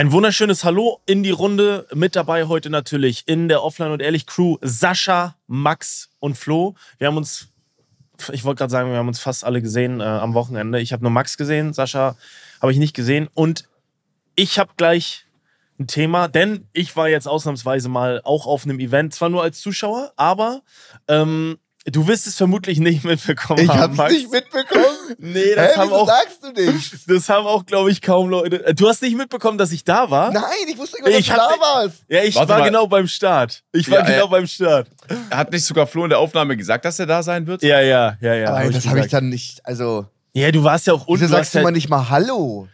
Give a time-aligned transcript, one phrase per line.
[0.00, 1.86] Ein wunderschönes Hallo in die Runde.
[1.92, 6.74] Mit dabei heute natürlich in der Offline und Ehrlich Crew Sascha, Max und Flo.
[6.96, 7.48] Wir haben uns,
[8.32, 10.80] ich wollte gerade sagen, wir haben uns fast alle gesehen äh, am Wochenende.
[10.80, 12.16] Ich habe nur Max gesehen, Sascha
[12.62, 13.28] habe ich nicht gesehen.
[13.34, 13.68] Und
[14.36, 15.26] ich habe gleich
[15.78, 19.60] ein Thema, denn ich war jetzt ausnahmsweise mal auch auf einem Event, zwar nur als
[19.60, 20.62] Zuschauer, aber
[21.08, 23.94] ähm, Du wirst es vermutlich nicht mitbekommen ich haben.
[23.94, 24.84] Ich hab's nicht mitbekommen.
[25.18, 26.06] Nee, das Hä, haben auch.
[26.06, 26.94] sagst du nicht?
[27.08, 28.64] Das haben auch, glaube ich, kaum Leute.
[28.66, 30.30] Äh, du hast nicht mitbekommen, dass ich da war?
[30.30, 32.04] Nein, ich wusste nicht, dass Ich du da warst.
[32.08, 32.64] Ja, ich Warte war mal.
[32.66, 33.62] genau beim Start.
[33.72, 34.88] Ich war Ja, genau äh, beim Start.
[35.30, 37.62] Hat nicht sogar Flo in der Aufnahme gesagt, dass er da sein wird?
[37.62, 38.50] Ja, ja, ja, ja.
[38.50, 41.22] Aber hab das habe ich dann nicht, also, Ja, du warst ja auch unten.
[41.22, 42.68] wieso du sagst du halt- mal nicht mal Hallo?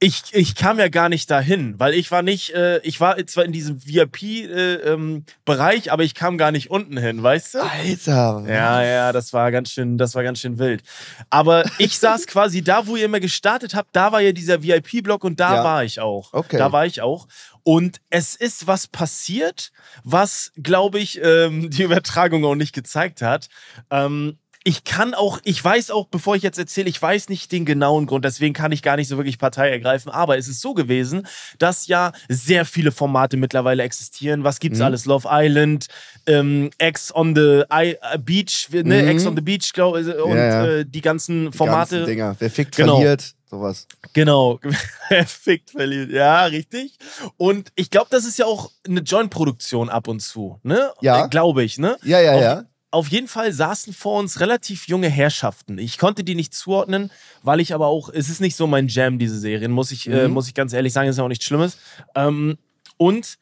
[0.00, 3.44] Ich, ich kam ja gar nicht dahin, weil ich war nicht, äh, ich war zwar
[3.44, 7.58] in diesem VIP-Bereich, äh, aber ich kam gar nicht unten hin, weißt du?
[7.62, 8.44] Alter.
[8.46, 10.82] Ja, ja, das war ganz schön, das war ganz schön wild.
[11.30, 15.24] Aber ich saß quasi da, wo ihr immer gestartet habt, da war ja dieser VIP-Block
[15.24, 15.64] und da Ja.
[15.64, 16.32] war ich auch.
[16.32, 16.58] Okay.
[16.58, 17.26] Da war ich auch.
[17.64, 19.72] Und es ist was passiert,
[20.04, 23.48] was, glaube ich, ähm, die Übertragung auch nicht gezeigt hat.
[23.90, 27.64] Ähm, ich kann auch, ich weiß auch, bevor ich jetzt erzähle, ich weiß nicht den
[27.64, 30.74] genauen Grund, deswegen kann ich gar nicht so wirklich Partei ergreifen, aber es ist so
[30.74, 31.26] gewesen,
[31.58, 34.44] dass ja sehr viele Formate mittlerweile existieren.
[34.44, 34.84] Was gibt's Mhm.
[34.84, 35.06] alles?
[35.06, 35.86] Love Island,
[36.26, 38.82] ähm, Ex on the I, äh, Beach, ne?
[39.02, 39.08] Mhm.
[39.08, 40.66] Ex on the Beach, glaube ich, und Ja, ja.
[40.66, 41.96] Äh, die ganzen Die Formate.
[41.96, 42.36] ganzen Dinger.
[42.38, 42.96] Wer fickt, Genau.
[42.96, 43.86] verliert, sowas.
[44.12, 44.60] Genau,
[45.26, 46.10] fickt verliert.
[46.10, 46.98] Ja, richtig.
[47.38, 50.90] Und ich glaube, das ist ja auch eine Joint-Produktion ab und zu, ne?
[51.00, 51.24] Ja.
[51.24, 51.96] Äh, Glaube ich, ne?
[52.04, 52.64] Ja, ja, Auf- ja.
[52.90, 55.76] Auf jeden Fall saßen vor uns relativ junge Herrschaften.
[55.78, 57.10] Ich konnte die nicht zuordnen,
[57.42, 60.26] weil ich aber auch, es ist nicht so mein Jam, diese Serien, muss ich, äh,
[60.26, 60.32] Mhm.
[60.34, 61.76] muss ich ganz ehrlich sagen, ist ja auch nichts Schlimmes.
[62.14, 62.56] Ähm,
[62.96, 63.38] und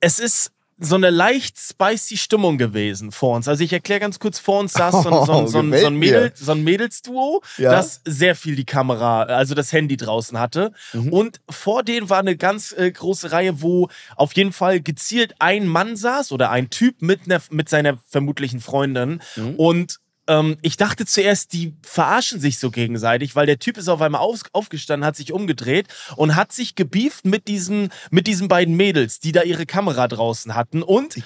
[0.00, 3.48] es ist so eine leicht spicy Stimmung gewesen vor uns.
[3.48, 5.86] Also ich erkläre ganz kurz, vor uns saß so, ein- so, ein- so, ein- so,
[5.88, 7.72] ein, Mädel, so ein Mädelsduo, Ja.
[7.72, 10.72] das sehr viel die Kamera, also das Handy draußen hatte.
[10.92, 11.12] Mhm.
[11.12, 15.66] Und vor denen war eine ganz äh, große Reihe, wo auf jeden Fall gezielt ein
[15.66, 19.20] Mann saß oder ein Typ mit, einer, mit seiner vermutlichen Freundin.
[19.36, 19.54] Mhm.
[19.56, 24.00] Und ähm, ich dachte zuerst, die verarschen sich so gegenseitig, weil der Typ ist auf
[24.00, 28.76] einmal auf, aufgestanden, hat sich umgedreht und hat sich gebieft mit diesen, mit diesen beiden
[28.76, 30.82] Mädels, die da ihre Kamera draußen hatten.
[30.82, 31.16] Und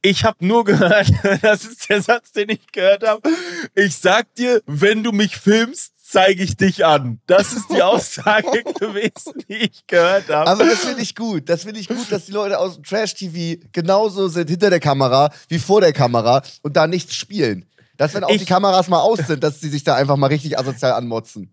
[0.00, 1.12] ich habe nur gehört,
[1.42, 3.28] das ist der Satz, den ich gehört habe.
[3.74, 7.20] Ich sag dir, wenn du mich filmst, zeige ich dich an.
[7.26, 10.50] Das ist die Aussage gewesen, die ich gehört habe.
[10.50, 11.48] Aber das finde ich gut.
[11.48, 15.32] Das finde ich gut, dass die Leute aus dem Trash-TV genauso sind hinter der Kamera
[15.48, 17.66] wie vor der Kamera und da nichts spielen.
[17.96, 20.28] Dass wenn auch Ich- die Kameras mal aus sind, dass sie sich da einfach mal
[20.28, 21.52] richtig asozial anmotzen.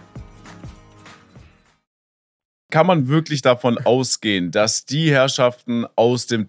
[2.71, 6.47] Kann man wirklich davon ausgehen, dass die Herrschaften aus dem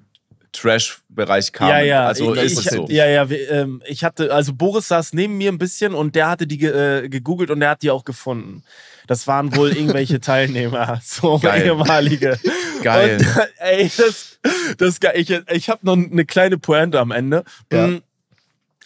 [0.52, 1.70] Trash-Bereich kamen?
[1.70, 2.86] Ja, ja, Also ich, ist ich, es so.
[2.88, 6.46] ja, ja, ähm, ich hatte, also Boris saß neben mir ein bisschen und der hatte
[6.46, 8.62] die äh, gegoogelt und der hat die auch gefunden.
[9.06, 11.66] Das waren wohl irgendwelche Teilnehmer, so Geil.
[11.66, 12.38] ehemalige.
[12.82, 13.18] Geil.
[13.18, 14.38] Und, ey, das,
[14.78, 17.44] das, ich, ich habe noch eine kleine Pointe am Ende.
[17.72, 17.88] Ja.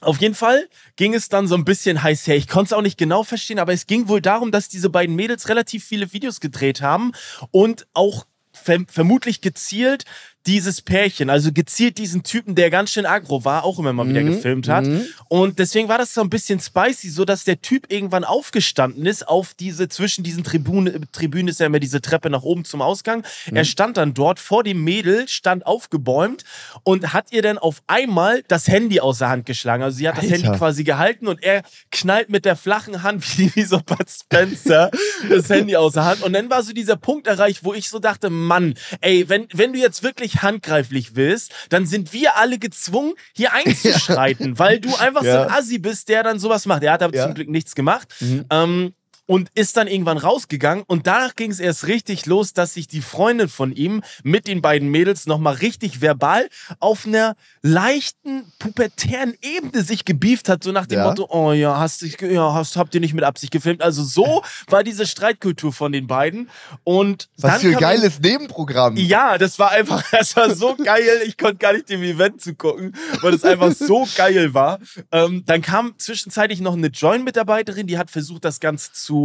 [0.06, 2.36] Auf jeden Fall ging es dann so ein bisschen heiß her.
[2.36, 5.16] Ich konnte es auch nicht genau verstehen, aber es ging wohl darum, dass diese beiden
[5.16, 7.10] Mädels relativ viele Videos gedreht haben
[7.50, 10.04] und auch verm vermutlich gezielt
[10.46, 14.20] dieses Pärchen, also gezielt diesen Typen, der ganz schön aggro war, auch immer mal wieder
[14.20, 14.84] Mhm, gefilmt hat.
[14.86, 15.06] mhm.
[15.28, 19.26] Und deswegen war das so ein bisschen spicy, so dass der Typ irgendwann aufgestanden ist
[19.26, 23.24] auf diese, zwischen diesen Tribüne, Tribünen ist ja immer diese Treppe nach oben zum Ausgang.
[23.50, 23.56] Mhm.
[23.56, 26.44] Er stand dann dort vor dem Mädel, stand aufgebäumt
[26.84, 29.82] und hat ihr dann auf einmal das Handy aus der Hand geschlagen.
[29.82, 30.36] Also sie hat das Alter.
[30.44, 34.90] Handy quasi gehalten und er knallt mit der flachen Hand, wie, wie so Bud Spencer,
[35.28, 36.22] das Handy aus der Hand.
[36.22, 39.72] Und dann war so dieser Punkt erreicht, wo ich so dachte, Mann, ey, wenn, wenn
[39.72, 45.22] du jetzt wirklich handgreiflich willst, dann sind wir alle gezwungen, hier einzuschreiten, weil du einfach
[45.22, 45.42] so Ja.
[45.44, 46.82] ein Assi bist, der dann sowas macht.
[46.82, 47.24] Er hat aber Ja.
[47.24, 48.14] zum Glück nichts gemacht.
[48.50, 48.92] Ähm,
[49.26, 53.02] und ist dann irgendwann rausgegangen und danach ging es erst richtig los, dass sich die
[53.02, 56.48] Freundin von ihm mit den beiden Mädels nochmal richtig verbal
[56.80, 61.08] auf einer leichten, pubertären Ebene sich gebieft hat, so nach dem Ja.
[61.08, 63.82] Motto, oh ja, hast, dich ja, hast, habt ihr nicht mit Absicht gefilmt.
[63.82, 66.48] Also so war diese Streitkultur von den beiden
[66.84, 68.96] und Was für ein geiles Nebenprogramm.
[68.96, 71.22] ja, das war einfach, das war so geil.
[71.26, 74.78] Ich konnte gar nicht dem Event zugucken, weil es einfach so geil war.
[75.12, 79.15] Ähm, dann kam zwischenzeitlich noch eine Join-Mitarbeiterin, die hat versucht, das Ganze zu,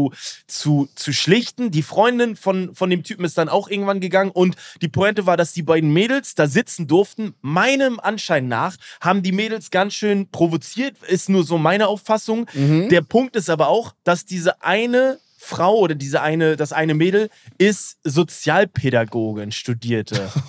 [0.47, 1.71] zu, zu schlichten.
[1.71, 5.38] Die Freundin von, von dem Typen ist dann auch irgendwann gegangen und die Pointe war,
[5.38, 7.33] dass die beiden Mädels da sitzen durften.
[7.41, 12.47] Meinem Anschein nach haben die Mädels ganz schön provoziert, ist nur so meine Auffassung.
[12.89, 17.29] Der Punkt ist aber auch, dass diese eine Frau oder diese eine, das eine Mädel
[17.57, 20.29] ist Sozialpädagogin, studierte.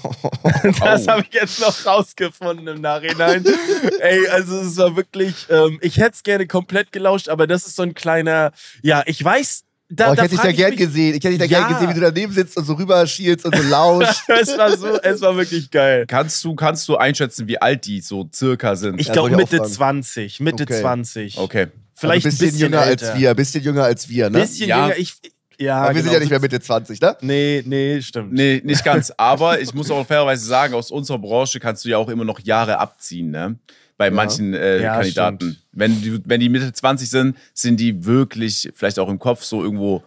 [0.80, 3.44] Das habe ich jetzt noch rausgefunden im Nachhinein.
[4.00, 7.76] Ey, also es war wirklich, ähm, ich hätte es gerne komplett gelauscht, aber das ist
[7.76, 8.52] so ein kleiner,
[8.82, 11.10] ja, ich weiß, da, oh, ich hätte dich da gern mich- gesehen.
[11.14, 11.60] Ich hätte dich da Ja.
[11.66, 14.22] gern gesehen, wie du daneben sitzt und so rüberschielst und so lauscht.
[14.28, 16.04] Es war so, es war wirklich geil.
[16.06, 19.00] Kannst du, kannst du einschätzen, wie alt die so circa sind?
[19.00, 19.70] Ich glaube ich Mitte fragen.
[19.72, 20.80] 20, Mitte Okay.
[20.80, 21.38] 20.
[21.38, 21.66] okay.
[21.94, 23.10] Vielleicht also ein bisschen, jünger älter.
[23.12, 23.34] als wir.
[23.34, 24.40] Bisschen jünger als wir, ne?
[24.40, 24.86] Bisschen Ja.
[24.86, 24.98] jünger.
[24.98, 25.14] Ich,
[25.58, 27.16] ja, Aber wir sind genau, ja nicht mehr Mitte 20, ne?
[27.20, 28.32] Nee, nee, stimmt.
[28.32, 29.12] Nee, nicht ganz.
[29.16, 32.40] Aber ich muss auch fairerweise sagen, aus unserer Branche kannst du ja auch immer noch
[32.40, 33.56] Jahre abziehen, ne?
[33.98, 35.36] Bei manchen äh, Ja, Kandidaten.
[35.40, 35.58] stimmt.
[35.72, 39.62] Wenn die, wenn die Mitte 20 sind, sind die wirklich vielleicht auch im Kopf so
[39.62, 40.02] irgendwo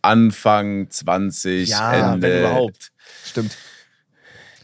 [0.00, 2.26] Anfang 20, Ja, Ende.
[2.26, 2.90] wenn überhaupt.
[3.24, 3.56] Stimmt.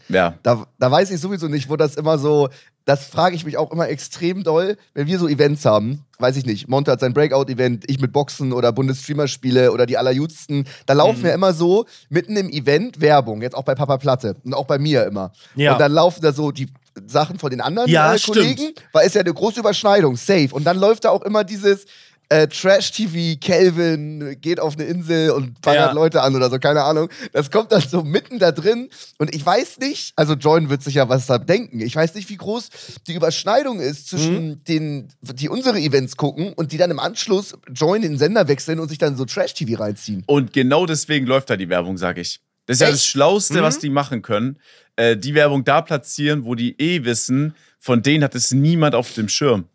[0.09, 0.33] Ja.
[0.43, 2.49] Da, da weiß ich sowieso nicht, wo das immer so.
[2.89, 6.05] Das frage ich mich auch immer extrem doll, wenn wir so Events haben.
[6.17, 6.67] Weiß ich nicht.
[6.67, 10.67] Monte hat sein Breakout-Event, ich mit Boxen oder Bundesstreamer-Spiele oder die allerjüdsten.
[10.87, 11.25] Da laufen Mhm.
[11.27, 13.43] ja immer so mitten im Event Werbung.
[13.43, 15.31] Jetzt auch bei Papa Platte und auch bei mir immer.
[15.55, 15.73] Ja.
[15.73, 16.67] Und dann laufen da so die
[17.05, 18.37] Sachen von den anderen Ja, äh, stimmt.
[18.37, 20.49] Kollegen, weil ist ja eine große Überschneidung, safe.
[20.51, 21.85] Und dann läuft da auch immer dieses
[22.29, 25.91] äh, Trash-TV, Calvin geht auf eine Insel und ballert Ja.
[25.93, 27.09] Leute an oder so, keine Ahnung.
[27.33, 30.95] Das kommt dann so mitten da drin und ich weiß nicht, also Join wird sich
[30.95, 31.79] ja was da denken.
[31.81, 32.69] Ich weiß nicht, wie groß
[33.07, 34.63] die Überschneidung ist zwischen Mhm.
[34.63, 38.89] den, die unsere Events gucken und die dann im Anschluss Join den Sender wechseln und
[38.89, 40.23] sich dann so Trash-TV reinziehen.
[40.27, 42.39] Und genau deswegen läuft da die Werbung, sag ich.
[42.67, 42.95] Das ist ja Echt?
[42.95, 43.63] das Schlauste, Mhm.
[43.63, 44.59] was die machen können.
[44.95, 49.13] Äh, die Werbung da platzieren, wo die eh wissen, von denen hat es niemand auf
[49.13, 49.65] dem Schirm.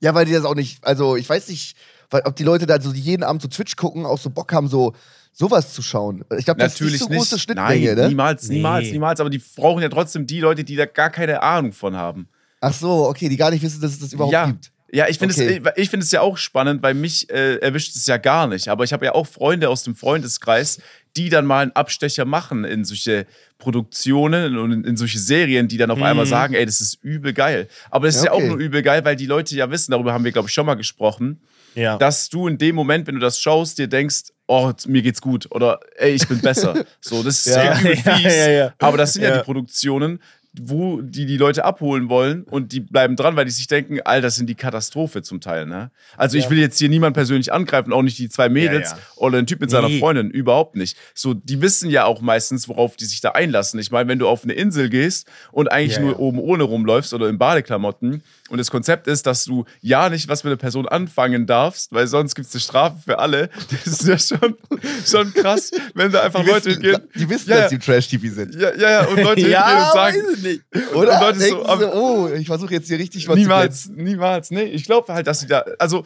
[0.00, 1.76] Ja, weil die das auch nicht, also ich weiß nicht,
[2.10, 4.68] weil, ob die Leute da so jeden Abend so Twitch gucken, auch so Bock haben,
[4.68, 4.92] so
[5.32, 6.24] sowas zu schauen.
[6.38, 7.18] Ich glaube, das ist Natürlich nicht so nicht.
[7.18, 8.08] große Schnittmenge, Nein, ne?
[8.08, 8.56] niemals, Nee.
[8.56, 9.20] niemals, niemals.
[9.20, 12.28] Aber die brauchen ja trotzdem die Leute, die da gar keine Ahnung von haben.
[12.60, 14.46] Ach so, okay, die gar nicht wissen, dass es das überhaupt ja.
[14.46, 14.72] gibt.
[14.96, 15.60] Ja, ich finde Okay.
[15.64, 18.68] es, ich finde es ja auch spannend, weil mich äh, erwischt es ja gar nicht.
[18.68, 20.80] Aber ich habe ja auch Freunde aus dem Freundeskreis,
[21.16, 23.26] die dann mal einen Abstecher machen in solche
[23.58, 27.32] Produktionen und in, in solche Serien, die dann auf einmal sagen, ey, das ist übel
[27.32, 27.68] geil.
[27.90, 28.48] Aber das ist Ja, ja auch okay.
[28.48, 30.74] nur übel geil, weil die Leute ja wissen, darüber haben wir, glaube ich, schon mal
[30.76, 31.40] gesprochen,
[31.74, 31.98] Ja.
[31.98, 35.46] dass du in dem Moment, wenn du das schaust, dir denkst, oh, mir geht's gut
[35.50, 36.84] oder ey, ich bin besser.
[37.00, 37.64] So, das ist Ja.
[37.64, 38.46] ja, übel Ja, fies.
[38.46, 38.74] ja.
[38.78, 39.28] Aber das sind ja.
[39.30, 39.36] Ja.
[39.38, 40.20] die Produktionen,
[40.62, 44.22] wo die die Leute abholen wollen und die bleiben dran, weil die sich denken, Alter,
[44.28, 45.66] das sind die Katastrophe zum Teil.
[45.66, 45.90] Ne?
[46.16, 49.02] Also ich will jetzt hier niemand persönlich angreifen, auch nicht die zwei Mädels Ja, ja.
[49.16, 49.98] oder den Typ mit seiner Nee.
[50.00, 50.96] Freundin, überhaupt nicht.
[51.14, 53.78] So, die wissen ja auch meistens, worauf die sich da einlassen.
[53.80, 56.18] Ich meine, wenn du auf eine Insel gehst und eigentlich Ja, nur ja.
[56.18, 60.44] oben ohne rumläufst oder in Badeklamotten und das Konzept ist, dass du ja nicht was
[60.44, 63.50] mit einer Person anfangen darfst, weil sonst gibt es eine Strafe für alle.
[63.84, 64.56] Das ist ja schon,
[65.04, 67.02] schon krass, wenn da einfach Die Leute wissen, hingehen.
[67.14, 67.78] die wissen Ja, dass ja.
[67.78, 68.54] die Trash-TV sind.
[68.54, 70.16] Ja, ja, ja, und Leute hingehen ja, und sagen,
[70.46, 70.62] nicht.
[70.94, 71.20] Oder?
[71.20, 74.50] Leute so, so, oh, ich versuche jetzt hier richtig was Niemals, niemals.
[74.50, 75.64] Nee, ich glaube halt, dass sie da.
[75.78, 76.04] Also,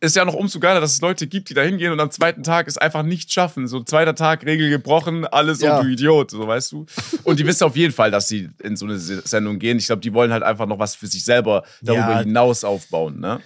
[0.00, 2.42] ist ja noch umso geiler, dass es Leute gibt, die da hingehen und am zweiten
[2.42, 3.68] Tag es einfach nicht schaffen.
[3.68, 5.78] So, zweiter Tag, Regel gebrochen, alles Ja.
[5.78, 6.86] und du Idiot, so weißt du.
[7.22, 9.78] Und die wissen auf jeden Fall, dass sie in so eine Se- Sendung gehen.
[9.78, 12.18] Ich glaube, die wollen halt einfach noch was für sich selber darüber Ja.
[12.20, 13.40] hinaus aufbauen, ne?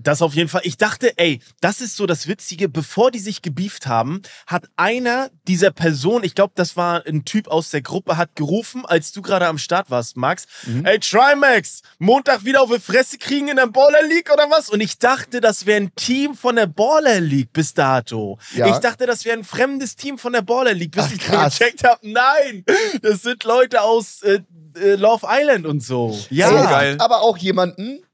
[0.00, 0.60] Das auf jeden Fall.
[0.64, 2.68] Ich dachte, ey, das ist so das Witzige.
[2.68, 7.48] Bevor die sich gebieft haben, hat einer dieser Personen, ich glaube, das war ein Typ
[7.48, 10.46] aus der Gruppe, hat gerufen, als du gerade am Start warst, Max.
[10.84, 14.70] Ey, Trimax, Montag wieder auf die Fresse kriegen in der Baller League oder was?
[14.70, 18.38] Und ich dachte, das wäre ein Team von der Baller League bis dato.
[18.54, 18.68] Ja.
[18.68, 21.82] Ich dachte, das wäre ein fremdes Team von der Baller League, bis Ach, ich gecheckt
[21.82, 22.64] habe, nein,
[23.02, 24.40] das sind Leute aus äh,
[24.76, 26.16] äh, Love Island und so.
[26.30, 26.96] Ja, es geil.
[27.00, 28.04] aber auch jemanden,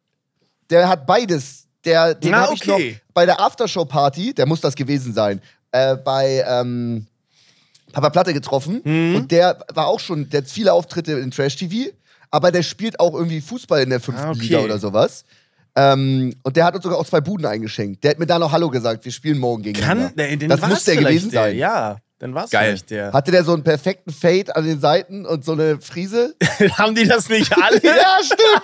[0.71, 1.63] der hat beides.
[1.85, 3.00] Der, den Na, habe ich noch okay.
[3.12, 5.41] bei der Aftershow-Party, der muss das gewesen sein,
[5.73, 7.07] äh, bei ähm,
[7.93, 8.81] Papa Platte getroffen.
[8.85, 9.17] Mhm.
[9.17, 11.91] Und der war auch schon, der hat viele Auftritte in Trash-TV,
[12.31, 14.41] aber der spielt auch irgendwie Fußball in der fünften Ah, okay.
[14.41, 15.25] Liga oder sowas.
[15.76, 18.03] Ähm, und der hat uns sogar auch zwei Buden eingeschenkt.
[18.05, 20.07] Der hat mir da noch Hallo gesagt, wir spielen morgen gegeneinander.
[20.07, 21.43] Kann, der, den das war's muss der gewesen der.
[21.43, 21.57] sein.
[21.57, 22.69] Ja, dann war es Geil.
[22.69, 23.12] vielleicht der.
[23.12, 26.37] Hatte der so einen perfekten Fade an den Seiten und so eine Frise?
[26.79, 27.76] Haben die das nicht alle?
[27.83, 28.62] ja, stimmt.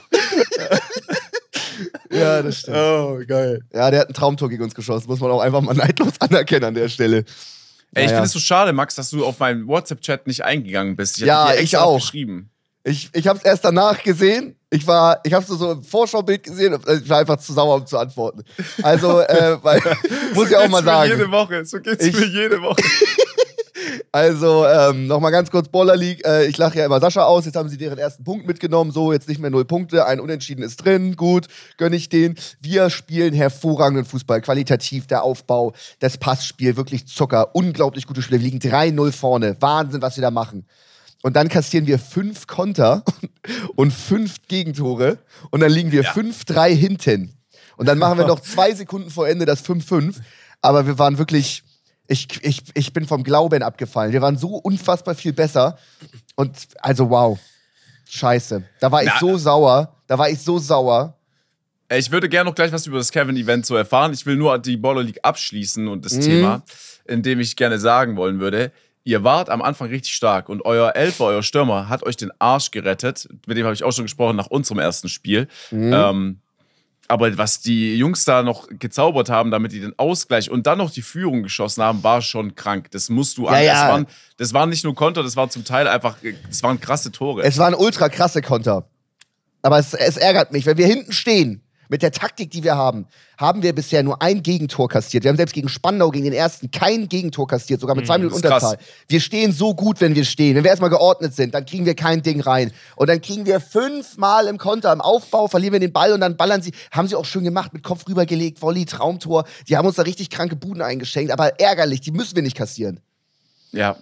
[2.10, 2.76] Ja, das stimmt.
[2.76, 3.60] Oh, geil.
[3.72, 6.64] Ja, der hat ein Traumtor gegen uns geschossen, muss man auch einfach mal neidlos anerkennen
[6.66, 7.24] an der Stelle.
[7.94, 11.18] Ey, ich finde es so schade, Max, dass du auf meinen WhatsApp-Chat nicht eingegangen bist.
[11.18, 11.96] Ich Ja, ich auch.
[11.96, 12.50] geschrieben.
[12.84, 14.56] Ich, ich habe es erst danach gesehen.
[14.70, 16.74] Ich war, ich habe so, so ein Vorschaubild gesehen.
[16.74, 18.42] und Ich war einfach zu sauer, um zu antworten.
[18.82, 19.80] Also, äh, weil,
[20.34, 21.32] muss ich auch mal Geht's mir Jede sagen.
[21.32, 22.76] Woche, so geht's Ich- mir jede Woche.
[24.12, 26.24] Also, ähm, nochmal ganz kurz, Baller League.
[26.26, 27.44] Äh, ich lache ja immer Sascha aus.
[27.44, 28.90] Jetzt haben sie deren ersten Punkt mitgenommen.
[28.90, 30.06] So, jetzt nicht mehr null Punkte.
[30.06, 31.16] Ein Unentschieden ist drin.
[31.16, 32.36] Gut, gönne ich den.
[32.60, 34.40] Wir spielen hervorragenden Fußball.
[34.40, 37.54] Qualitativ der Aufbau, das Passspiel, wirklich Zucker.
[37.54, 38.40] Unglaublich gute Spiele.
[38.40, 39.56] Wir liegen 3-0 vorne.
[39.60, 40.66] Wahnsinn, was wir da machen.
[41.22, 43.02] Und dann kassieren wir fünf Konter
[43.76, 45.18] und fünf Gegentore.
[45.50, 46.12] Und dann liegen wir Ja.
[46.12, 47.34] 5-3 hinten.
[47.76, 50.16] Und dann machen wir noch zwei Sekunden vor Ende das 5-5.
[50.60, 51.62] Aber wir waren wirklich.
[52.14, 54.12] Ich, ich, ich bin vom Glauben abgefallen.
[54.12, 55.76] Wir waren so unfassbar viel besser.
[56.36, 57.36] Und also, wow.
[58.08, 58.62] Scheiße.
[58.78, 59.96] Da war ich Na, so sauer.
[60.06, 61.18] Da war ich so sauer.
[61.88, 64.12] Ey, Ich würde gerne noch gleich was über das Kevin-Event so erfahren.
[64.12, 66.20] Ich will nur die Baller League abschließen und das Mhm.
[66.20, 66.62] Thema,
[67.04, 68.70] indem ich gerne sagen wollen würde.
[69.02, 72.70] Ihr wart am Anfang richtig stark und euer Elfer, euer Stürmer, hat euch den Arsch
[72.70, 73.28] gerettet.
[73.46, 75.48] Mit dem habe ich auch schon gesprochen nach unserem ersten Spiel.
[75.72, 75.92] Mhm.
[75.92, 76.40] Ähm,
[77.08, 80.90] aber was die Jungs da noch gezaubert haben, damit die den Ausgleich und dann noch
[80.90, 82.90] die Führung geschossen haben, war schon krank.
[82.92, 83.62] Das musst du an.
[83.62, 83.72] ja.
[83.72, 84.06] Das, waren,
[84.36, 86.16] das waren nicht nur Konter, das waren zum Teil einfach,
[86.48, 87.42] das waren krasse Tore.
[87.42, 88.88] Es waren ultra krasse Konter.
[89.62, 91.63] Aber es, es ärgert mich, wenn wir hinten stehen,
[91.94, 93.06] mit der Taktik, die wir haben,
[93.38, 95.22] haben wir bisher nur ein Gegentor kassiert.
[95.22, 98.34] Wir haben selbst gegen Spandau, gegen den ersten, kein Gegentor kassiert, sogar mit zwei Minuten
[98.34, 98.72] Mhm, das ist krass.
[98.72, 99.04] Unterzahl.
[99.06, 100.56] Wir stehen so gut, wenn wir stehen.
[100.56, 102.72] Wenn wir erstmal geordnet sind, dann kriegen wir kein Ding rein.
[102.96, 106.36] Und dann kriegen wir fünfmal im Konter, im Aufbau, verlieren wir den Ball und dann
[106.36, 106.72] ballern sie.
[106.90, 109.44] Haben sie auch schön gemacht, mit Kopf rübergelegt, Volley, Traumtor.
[109.68, 112.98] Die haben uns da richtig kranke Buden eingeschenkt, aber ärgerlich, die müssen wir nicht kassieren.
[113.70, 113.96] ja.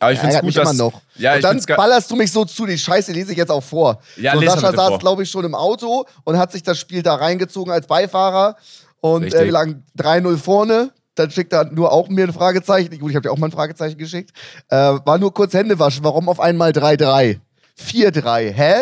[0.00, 0.62] Aber ich finde es gut, dass.
[0.62, 1.00] immer noch.
[1.16, 4.00] Ja, und dann ballerst du mich so zu, die Scheiße lese ich jetzt auch vor.
[4.16, 7.16] Ja, so, Sascha saß, glaube ich, schon im Auto und hat sich das Spiel da
[7.16, 8.56] reingezogen als Beifahrer.
[9.00, 9.40] Und Richtig.
[9.40, 10.90] äh, wir lagen 3-0 vorne.
[11.14, 12.96] Dann schickt er nur auch mir ein Fragezeichen.
[12.98, 14.30] Gut, ich habe dir auch mal ein Fragezeichen geschickt.
[14.68, 16.04] Äh, war nur kurz Hände waschen.
[16.04, 17.40] Warum auf einmal 3-3?
[17.80, 18.52] 4-3.
[18.52, 18.74] Hä?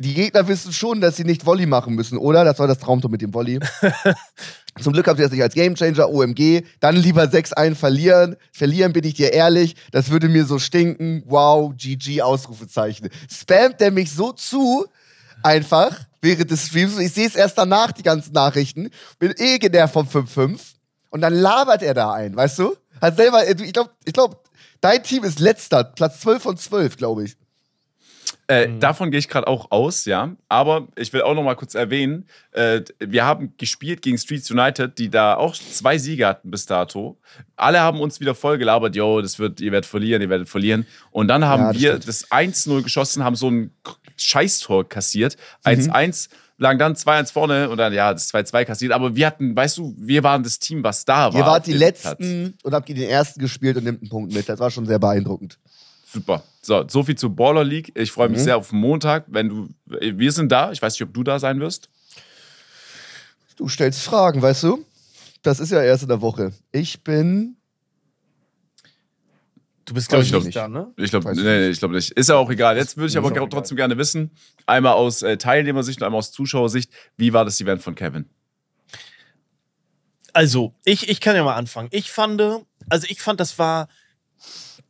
[0.00, 2.44] Die Gegner wissen schon, dass sie nicht Volley machen müssen, oder?
[2.44, 3.60] Das war das Traumtor mit dem Volley.
[4.80, 6.62] Zum Glück habt ihr das nicht als Gamechanger, OMG.
[6.80, 8.36] Dann lieber 6-1 verlieren.
[8.52, 9.76] Verlieren bin ich dir ehrlich.
[9.90, 11.22] Das würde mir so stinken.
[11.26, 13.10] Wow, GG, Ausrufezeichen.
[13.30, 14.86] Spammt der mich so zu,
[15.42, 16.98] einfach, während des Streams.
[16.98, 18.90] Ich sehe es erst danach, die ganzen Nachrichten.
[19.18, 20.58] Bin eh genervt vom 5-5.
[21.10, 22.74] Und dann labert er da ein, weißt du?
[23.00, 24.48] Hat selber, ich glaube, ich glaub,
[24.80, 25.84] dein Team ist letzter.
[25.84, 27.36] Platz 12 von 12, glaube ich.
[28.48, 30.34] Äh, Davon gehe ich gerade auch aus, ja.
[30.48, 34.98] Aber ich will auch noch mal kurz erwähnen, äh, wir haben gespielt gegen Streets United,
[34.98, 37.18] die da auch zwei Siege hatten bis dato.
[37.56, 40.86] Alle haben uns wieder voll gelabert, yo, das wird, ihr werdet verlieren, ihr werdet verlieren.
[41.12, 42.08] Und dann haben Ja, das wir stimmt.
[42.08, 43.70] das 1-0 geschossen, haben so ein
[44.16, 45.36] Scheißtor kassiert.
[45.64, 48.92] 1-1, lagen dann 2-1 vorne und dann, ja, das 2-2 kassiert.
[48.92, 51.40] Aber wir hatten, weißt du, wir waren das Team, was da war.
[51.40, 54.48] Ihr wart die Letzten und habt gegen den Ersten gespielt und nimmt einen Punkt mit.
[54.48, 55.58] Das war schon sehr beeindruckend.
[56.12, 56.42] Super.
[56.60, 57.92] So, so viel zu Baller League.
[57.96, 58.44] Ich freue mich Mhm.
[58.44, 59.68] sehr auf Montag, wenn du.
[59.86, 60.70] Wir sind da.
[60.72, 61.88] Ich weiß nicht, ob du da sein wirst.
[63.56, 64.84] Du stellst Fragen, weißt du?
[65.42, 66.52] Das ist ja erst in der Woche.
[66.70, 67.56] Ich bin.
[69.84, 70.92] Du bist, glaube ich, ich nicht da, ne?
[70.96, 72.12] Ich glaube, nee, ich nee, ich glaube nicht.
[72.12, 72.76] Ist ja auch egal.
[72.76, 74.30] Jetzt würde ich aber trotzdem gerne wissen,
[74.64, 78.26] einmal aus äh, Teilnehmersicht und einmal aus Zuschauersicht, wie war das Event von Kevin?
[80.32, 81.88] Also, ich, ich kann ja mal anfangen.
[81.90, 82.40] Ich fand,
[82.88, 83.88] also ich fand, das war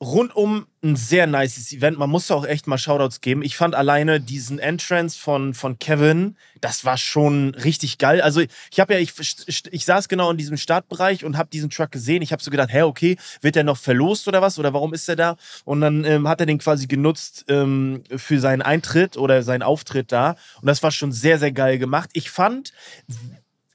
[0.02, 1.96] rundum ein sehr nices Event.
[1.96, 3.42] Man muss auch echt mal Shoutouts geben.
[3.42, 8.20] Ich fand alleine diesen Entrance von, von Kevin, das war schon richtig geil.
[8.20, 9.12] Also ich habe ja, ich,
[9.46, 12.20] ich saß genau in diesem Startbereich und habe diesen Truck gesehen.
[12.20, 14.58] Ich habe so gedacht, hä, okay, wird der noch verlost oder was?
[14.58, 15.36] Oder warum ist der da?
[15.64, 20.10] Und dann ähm, hat er den quasi genutzt ähm, für seinen Eintritt oder seinen Auftritt
[20.10, 20.30] da.
[20.60, 22.10] Und das war schon sehr, sehr geil gemacht.
[22.12, 22.72] Ich fand,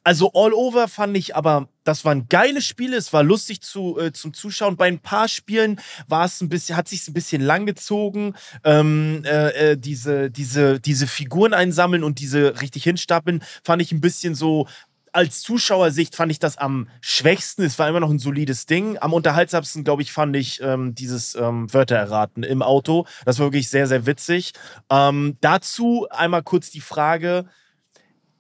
[0.08, 4.14] also all over fand ich aber, das waren geile Spiele, es war lustig zu, äh,
[4.14, 4.78] zum Zuschauen.
[4.78, 8.34] Bei ein paar Spielen war es ein bisschen, hat sich ein bisschen langgezogen.
[8.64, 14.00] Ähm, äh, äh, diese, diese, diese Figuren einsammeln und diese richtig hinstapeln, fand ich ein
[14.00, 14.70] bisschen so.
[15.12, 17.64] Als Zuschauersicht fand ich das am schwächsten.
[17.64, 18.98] Es war immer noch ein solides Ding.
[19.00, 23.06] Am unterhaltsamsten, glaube ich, fand ich ähm, dieses ähm, Wörter erraten im Auto.
[23.26, 24.54] Das war wirklich sehr, sehr witzig.
[24.90, 27.46] Ähm, dazu einmal kurz die Frage: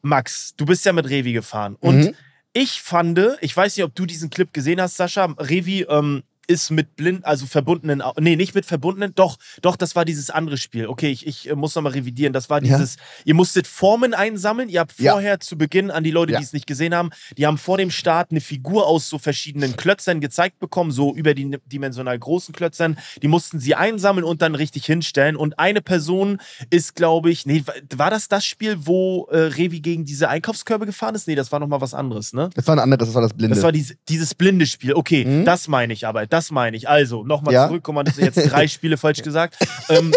[0.07, 1.75] Max, du bist ja mit Revi gefahren.
[1.79, 2.15] Und Mhm.
[2.53, 5.25] ich fand, ich weiß nicht, ob du diesen Clip gesehen hast, Sascha.
[5.37, 10.05] Revi ähm, ist mit blind, also verbundenen, nee, nicht mit verbundenen, doch, doch, das war
[10.05, 10.87] dieses andere Spiel.
[10.87, 12.31] Okay, ich, ich äh, muss nochmal revidieren.
[12.33, 12.77] Das war Ja.
[12.77, 14.69] dieses, ihr musstet Formen einsammeln.
[14.69, 15.11] Ihr habt Ja.
[15.13, 16.39] vorher zu Beginn an die Leute, Ja.
[16.39, 19.75] die es nicht gesehen haben, die haben vor dem Start eine Figur aus so verschiedenen
[19.75, 22.97] Klötzern gezeigt bekommen, so überdimensional großen Klötzern.
[23.21, 25.35] Die mussten sie einsammeln und dann richtig hinstellen.
[25.35, 26.39] Und eine Person
[26.69, 30.85] ist, glaube ich, nee, wa- war das das Spiel, wo äh, Revi gegen diese Einkaufskörbe
[30.85, 31.27] gefahren ist?
[31.27, 32.49] Nee, das war nochmal was anderes, ne?
[32.55, 33.55] Das war ein anderes, das war das Blinde.
[33.55, 34.93] Das war dieses, dieses blinde Spiel.
[34.93, 35.43] Okay, Mhm.
[35.45, 36.25] das meine ich aber.
[36.25, 36.87] Das meine ich.
[36.89, 37.67] Also, nochmal Ja.
[37.67, 37.81] zurück.
[37.83, 39.55] Guck mal, das jetzt drei Spiele falsch gesagt.
[39.89, 40.13] ähm,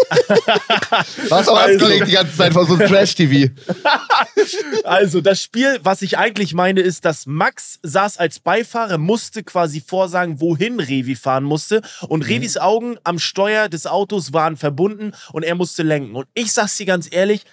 [1.29, 3.51] Warst auch Also- die ganze Zeit vor so einem Trash-TV.
[4.83, 9.81] also, das Spiel, was ich eigentlich meine, ist, dass Max saß als Beifahrer, musste quasi
[9.85, 11.81] vorsagen, wohin Revi fahren musste.
[12.07, 16.15] Und Revis Augen am Steuer des Autos waren verbunden und er musste lenken.
[16.15, 17.43] Und ich sag's dir ganz ehrlich,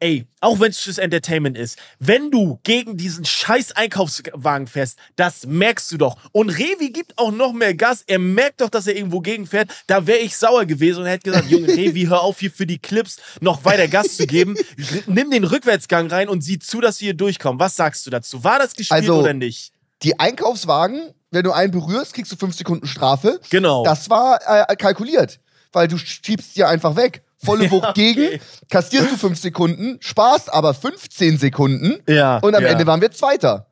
[0.00, 5.46] ey, auch wenn es fürs Entertainment ist, wenn du gegen diesen scheiß Einkaufswagen fährst, das
[5.46, 6.16] merkst du doch.
[6.32, 8.04] Und Revi gibt auch noch mehr Gas.
[8.06, 9.70] Er merkt doch, dass er irgendwo gegenfährt.
[9.86, 12.78] Da wäre ich sauer gewesen und hätte gesagt, Junge, Revi, hör auf, hier für die
[12.78, 14.56] Clips noch weiter Gas zu geben.
[15.06, 17.58] Nimm den Rückwärtsgang rein und sieh zu, dass wir hier durchkommen.
[17.58, 18.44] Was sagst du dazu?
[18.44, 19.72] War das gespielt Also- oder nicht?
[20.02, 23.40] Die Einkaufswagen, wenn du einen berührst, kriegst du fünf Sekunden Strafe.
[23.50, 23.82] Genau.
[23.84, 25.40] Das war äh, kalkuliert,
[25.72, 27.22] weil du schiebst dir einfach weg.
[27.44, 32.70] Volle Wucht gegen, kassierst du fünf Sekunden, sparst aber 15 Sekunden Ja, und am ja.
[32.70, 33.66] Ende waren wir Zweiter.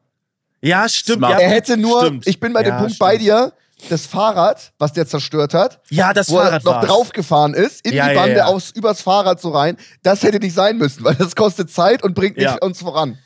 [0.62, 1.18] Ja, stimmt.
[1.18, 1.32] Smart.
[1.34, 2.26] Ja, er hätte nur, stimmt.
[2.26, 3.00] ich bin bei dem Ja, Punkt stimmt.
[3.10, 3.52] bei dir,
[3.90, 6.86] das Fahrrad, was der zerstört hat, Ja, das wo er Fahrrad noch war's.
[6.86, 8.46] draufgefahren ist, in Ja, die ja, Bande ja.
[8.46, 12.14] Aus, übers Fahrrad so rein, das hätte nicht sein müssen, weil das kostet Zeit und
[12.14, 12.52] bringt Ja.
[12.52, 13.18] nicht uns voran.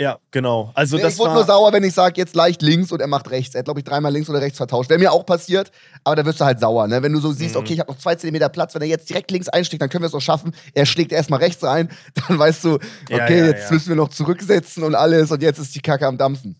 [0.00, 0.72] Ja, genau.
[0.74, 3.30] Also das ich wurde nur sauer, wenn ich sage, jetzt leicht links und er macht
[3.30, 3.54] rechts.
[3.54, 4.90] Er hat, glaube ich, dreimal links oder rechts vertauscht.
[4.90, 5.70] Wäre mir auch passiert,
[6.02, 6.88] aber da wirst du halt sauer.
[6.88, 7.00] Ne?
[7.00, 7.34] Wenn du so Mhm.
[7.34, 9.88] siehst, okay, ich habe noch zwei Zentimeter Platz, wenn er jetzt direkt links einschlägt, dann
[9.88, 10.52] können wir es noch schaffen.
[10.72, 11.90] Er schlägt erstmal rechts ein,
[12.28, 13.72] dann weißt du, Ja, okay, ja, jetzt ja.
[13.72, 16.56] müssen wir noch zurücksetzen und alles und jetzt ist die Kacke am Dampfen.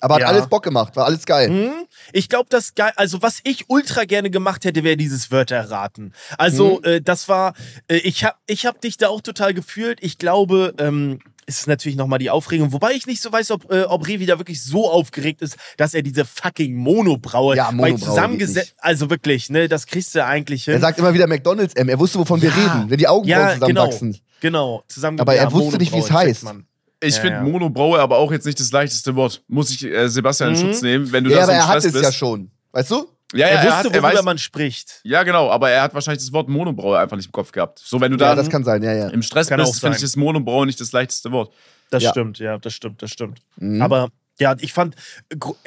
[0.00, 0.28] Aber hat Ja.
[0.28, 1.50] alles Bock gemacht, war alles geil.
[1.50, 1.86] Hm?
[2.12, 6.14] Ich glaube, das geil, also was ich ultra gerne gemacht hätte, wäre dieses Wörterraten.
[6.38, 6.84] Also Mhm.
[6.84, 7.52] äh, das war,
[7.88, 9.98] äh, ich habe ich hab dich da auch total gefühlt.
[10.02, 13.70] Ich glaube, ähm, es ist natürlich nochmal die Aufregung, wobei ich nicht so weiß, ob,
[13.72, 17.72] äh, ob Revi da wirklich so aufgeregt ist, dass er diese fucking Monobraue Ja, bei
[17.72, 20.74] Monobraue geht zusammengesetzt, also wirklich, ne, das kriegst du eigentlich hin.
[20.74, 21.88] Er sagt immer wieder McDonalds M.
[21.88, 22.54] Er wusste, wovon wir Ja.
[22.54, 24.18] reden, wenn die Augenbrauen ja, genau, zusammenwachsen.
[24.40, 25.20] genau, zusammen.
[25.20, 26.44] Aber er wusste nicht, wie es heißt.
[26.44, 26.66] man.
[27.04, 27.42] Ich Ja, finde ja.
[27.42, 29.42] Monobraue aber auch jetzt nicht das leichteste Wort.
[29.48, 30.60] Muss ich äh, Sebastian in Mhm.
[30.60, 32.50] Schutz nehmen, wenn du Ja, da so aber im er hat es ja schon.
[32.70, 33.06] Weißt du?
[33.32, 35.00] Ja, ja, Er er, wusste, hat, er worüber weiß, man spricht.
[35.04, 37.78] ja, genau, aber er hat wahrscheinlich das Wort Monobraue einfach nicht im Kopf gehabt.
[37.78, 39.08] So, wenn du Ja, da das kann sein, ja, ja.
[39.08, 41.52] im Stress Kann bist, finde ich das Monobraue nicht das leichteste Wort.
[41.90, 42.10] Das Ja.
[42.10, 43.40] stimmt, ja, das stimmt, das stimmt.
[43.56, 43.80] Mhm.
[43.82, 44.96] Aber ja, ich fand,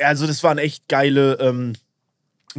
[0.04, 1.73] also das waren echt geile, ähm,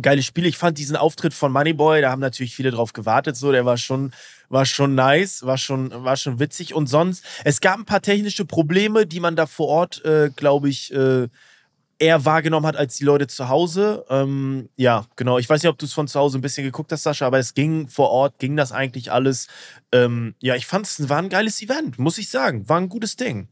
[0.01, 0.47] geile Spiele.
[0.49, 3.77] Ich fand diesen Auftritt von Moneyboy, da haben natürlich viele drauf gewartet, so, der war
[3.77, 4.12] schon,
[4.49, 6.75] war schon nice, war schon, war schon witzig.
[6.75, 10.69] Und sonst, es gab ein paar technische Probleme, die man da vor Ort, äh, glaube
[10.69, 11.29] ich, äh,
[11.98, 14.04] eher wahrgenommen hat als die Leute zu Hause.
[14.09, 15.38] Ähm, ja, genau.
[15.38, 17.38] Ich weiß nicht, ob du es von zu Hause ein bisschen geguckt hast, Sascha, aber
[17.38, 19.48] es ging vor Ort, ging das eigentlich alles.
[19.92, 22.68] Ähm, ja, ich fand es war ein geiles Event, muss ich sagen.
[22.68, 23.48] War ein gutes Ding.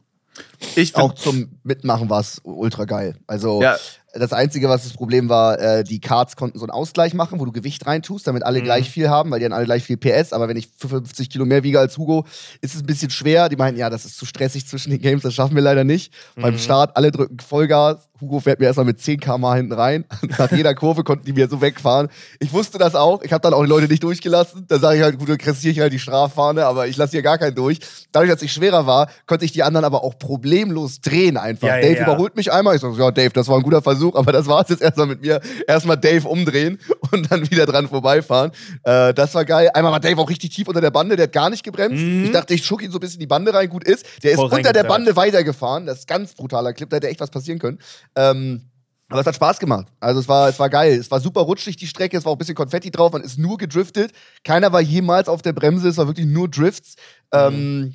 [0.75, 3.17] Ich Auch zum Mitmachen war es ultra geil.
[3.27, 3.77] Also Ja.
[4.17, 7.45] Das Einzige, was das Problem war, äh, die Cards konnten so einen Ausgleich machen, wo
[7.45, 8.65] du Gewicht reintust, damit alle Mhm.
[8.65, 10.33] gleich viel haben, weil die haben alle gleich viel PS.
[10.33, 12.25] Aber wenn ich 50 Kilo mehr wiege als Hugo,
[12.61, 13.49] ist es ein bisschen schwer.
[13.49, 16.13] Die meinten, ja, das ist zu stressig zwischen den Games, das schaffen wir leider nicht.
[16.37, 16.59] Beim Mhm.
[16.59, 18.09] Start, alle drücken Vollgas.
[18.21, 20.05] Hugo fährt mir erstmal mit 10 km hinten rein.
[20.39, 22.09] Nach jeder Kurve konnten die mir so wegfahren.
[22.39, 23.23] Ich wusste das auch.
[23.23, 24.65] Ich habe dann auch die Leute nicht durchgelassen.
[24.69, 27.23] Da sage ich halt, gut, dann kassiere ich halt die Straffahne, aber ich lasse hier
[27.23, 27.81] gar keinen durch.
[28.13, 31.69] Dadurch, dass ich schwerer war, konnte ich die anderen aber auch problemlos drehen einfach.
[31.69, 32.03] Ja, ja, Dave ja.
[32.05, 32.77] überholt mich einmal.
[32.77, 35.07] Ich so, ja, Dave, das war ein guter Versuch, aber das war es jetzt erstmal
[35.07, 35.41] mit mir.
[35.67, 36.79] Erstmal Dave umdrehen
[37.13, 38.53] und dann wieder dran vorbeifahren.
[38.83, 39.71] Äh, das war geil.
[39.75, 42.03] Einmal war Dave auch richtig tief unter der Bande, der hat gar nicht gebremst.
[42.03, 42.25] Mhm.
[42.25, 44.07] Ich dachte, ich schuck ihn so ein bisschen in die Bande rein, gut ist.
[44.23, 44.85] Der ist Voll unter der.
[44.85, 45.87] Bande weitergefahren.
[45.87, 47.79] Das ist ein ganz brutaler Clip, da hätte echt was passieren können.
[48.15, 48.63] Ähm,
[49.09, 49.87] aber es hat Spaß gemacht.
[50.01, 50.99] Also es war, es war geil.
[50.99, 52.17] Es war super rutschig, die Strecke.
[52.17, 53.13] Es war auch ein bisschen Konfetti drauf.
[53.13, 54.13] Man ist nur gedriftet.
[54.45, 55.89] Keiner war jemals auf der Bremse.
[55.89, 56.97] Es war wirklich nur Drifts.
[57.33, 57.95] Ähm,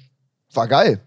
[0.54, 1.02] war geil.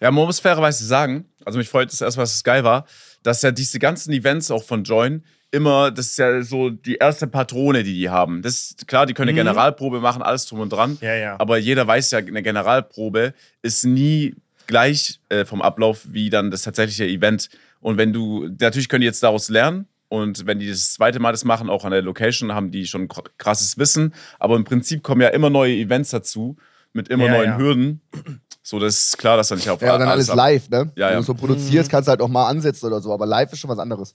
[0.00, 2.86] Ja, man muss fairerweise sagen, also mich freut es erstmal, dass es geil war,
[3.22, 7.26] dass ja diese ganzen Events auch von Join immer, das ist ja so die erste
[7.26, 8.42] Patrone, die die haben.
[8.42, 9.46] Das ist klar, die können eine Mhm.
[9.46, 10.98] Generalprobe machen, alles drum und dran.
[11.00, 11.36] Ja, ja.
[11.40, 14.34] Aber jeder weiß ja, eine Generalprobe ist nie
[14.66, 17.48] gleich äh, vom Ablauf wie dann das tatsächliche Event.
[17.80, 19.86] Und wenn du, natürlich können die jetzt daraus lernen.
[20.10, 23.08] Und wenn die das zweite Mal das machen, auch an der Location, haben die schon
[23.08, 24.14] kr- krasses Wissen.
[24.38, 26.56] Aber im Prinzip kommen ja immer neue Events dazu,
[26.92, 27.58] mit immer Ja, neuen ja.
[27.58, 28.00] Hürden.
[28.62, 30.92] So, das ist klar, dass da nicht auf Ja, und dann alles live, ne?
[30.96, 31.16] Ja, Wenn ja.
[31.20, 33.12] du so produzierst, kannst du halt auch mal ansetzen oder so.
[33.12, 34.14] Aber live ist schon was anderes.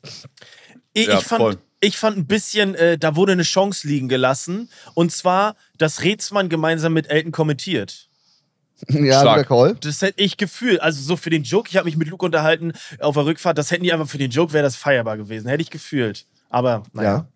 [0.93, 1.57] Ich, Ja, ich, fand, voll.
[1.79, 4.69] ich fand ein bisschen, äh, da wurde eine Chance liegen gelassen.
[4.93, 8.09] Und zwar, dass Rätsmann gemeinsam mit Elton kommentiert.
[8.89, 9.47] Ja, Stark.
[9.47, 9.75] guter Call.
[9.79, 10.81] Das hätte ich gefühlt.
[10.81, 13.71] Also so für den Joke, ich habe mich mit Luke unterhalten auf der Rückfahrt, das
[13.71, 15.47] hätten die einfach für den Joke, wäre das feierbar gewesen.
[15.47, 16.25] Hätte ich gefühlt.
[16.49, 17.09] Aber naja.
[17.09, 17.27] Ja.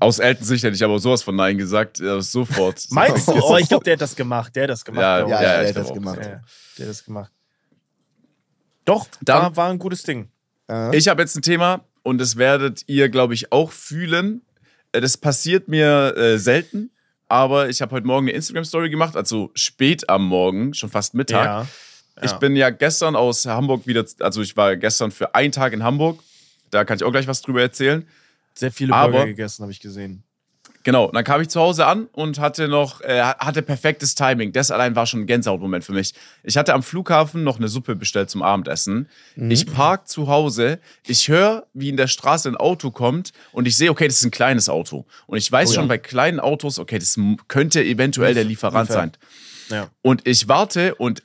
[0.00, 2.00] Aus Eltons Sicht hätte ich aber sowas von Nein gesagt.
[2.00, 2.84] äh, sofort.
[2.90, 3.32] Meinst du?
[3.32, 4.54] Oh, ich glaube, der hat das gemacht.
[4.56, 5.02] Der hat das gemacht.
[5.02, 6.18] Ja, Ja, ja, ja, der hat das gemacht.
[6.20, 7.32] Ja, der hat das gemacht.
[8.84, 10.28] Doch, Dann- war, war ein gutes Ding.
[10.92, 14.42] Ich habe jetzt ein Thema und das werdet ihr, glaube ich, auch fühlen.
[14.92, 16.90] Äh, Das passiert mir äh, selten,
[17.28, 21.44] aber ich habe heute Morgen eine Instagram-Story gemacht, also spät am Morgen, schon fast Mittag.
[21.44, 21.66] Ja.
[22.22, 25.82] Ich bin ja gestern aus Hamburg wieder, also ich war gestern für einen Tag in
[25.82, 26.20] Hamburg.
[26.70, 28.06] Da kann ich auch gleich was drüber erzählen.
[28.54, 30.22] Sehr viele Aber- Burger gegessen, habe ich gesehen.
[30.82, 34.52] Genau, dann kam ich zu Hause an und hatte noch, äh, hatte perfektes Timing.
[34.52, 36.12] Das allein war schon ein Gänsehautmoment für mich.
[36.42, 39.08] Ich hatte am Flughafen noch eine Suppe bestellt zum Abendessen.
[39.34, 43.78] Ich park zu Hause, ich höre, wie in der Straße ein Auto kommt und ich
[43.78, 45.06] sehe, okay, das ist ein kleines Auto.
[45.26, 49.12] Und ich weiß schon bei kleinen Autos, okay, das könnte eventuell der Lieferant Liefer- sein.
[49.70, 49.88] Ja.
[50.02, 51.22] Und ich warte und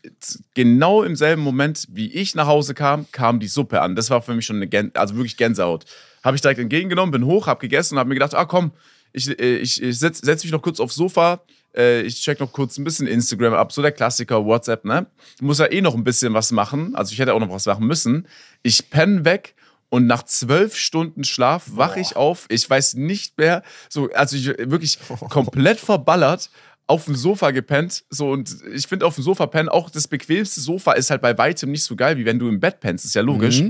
[0.53, 3.97] genau im selben Moment, wie ich nach Hause kam, kam die Suppe an.
[3.97, 5.83] Das war für mich schon eine Gän also wirklich Gänsehaut.
[6.23, 8.71] Habe ich direkt entgegengenommen, bin hoch, habe gegessen und habe mir gedacht, ah komm,
[9.13, 11.41] ich, äh, ich, ich setze setz mich noch kurz aufs Sofa,
[11.75, 15.07] äh, ich check noch kurz ein bisschen Instagram ab, so der Klassiker, WhatsApp, ne?
[15.41, 17.87] Muss ja eh noch ein bisschen was machen, also ich hätte auch noch was machen
[17.87, 18.27] müssen.
[18.63, 19.55] Ich penne weg
[19.89, 22.45] und nach zwölf Stunden Schlaf wache ich auf.
[22.49, 26.49] Ich weiß nicht mehr, so, also ich wirklich komplett verballert
[26.89, 28.03] auf dem Sofa gepennt.
[28.09, 31.37] So, und ich finde auf dem Sofa pennen auch das bequemste Sofa ist halt bei
[31.37, 33.05] weitem nicht so geil, wie wenn du im Bett pennst.
[33.05, 33.61] Ist ja logisch.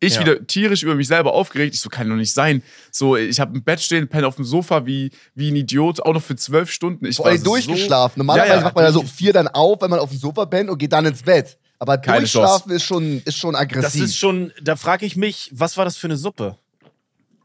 [0.00, 0.20] Ich Ja.
[0.20, 1.74] wieder tierisch über mich selber aufgeregt.
[1.74, 2.62] Ich so, kann doch nicht sein.
[2.90, 6.12] So, ich habe im Bett stehen, penne auf dem Sofa wie, wie ein Idiot, auch
[6.12, 7.06] noch für zwölf Stunden.
[7.06, 8.20] Ich Vor war allem so- durchgeschlafen.
[8.20, 10.44] Normalerweise Ja, ja, wacht man ja so vier dann auf, wenn man auf dem Sofa
[10.46, 11.56] pennt und geht dann ins Bett.
[11.78, 14.04] Aber Keine durchschlafen ist schon, ist schon Das aggressiv.
[14.04, 16.56] ist schon, da frage ich mich, was war das für eine Suppe?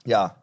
[0.06, 0.36] ja.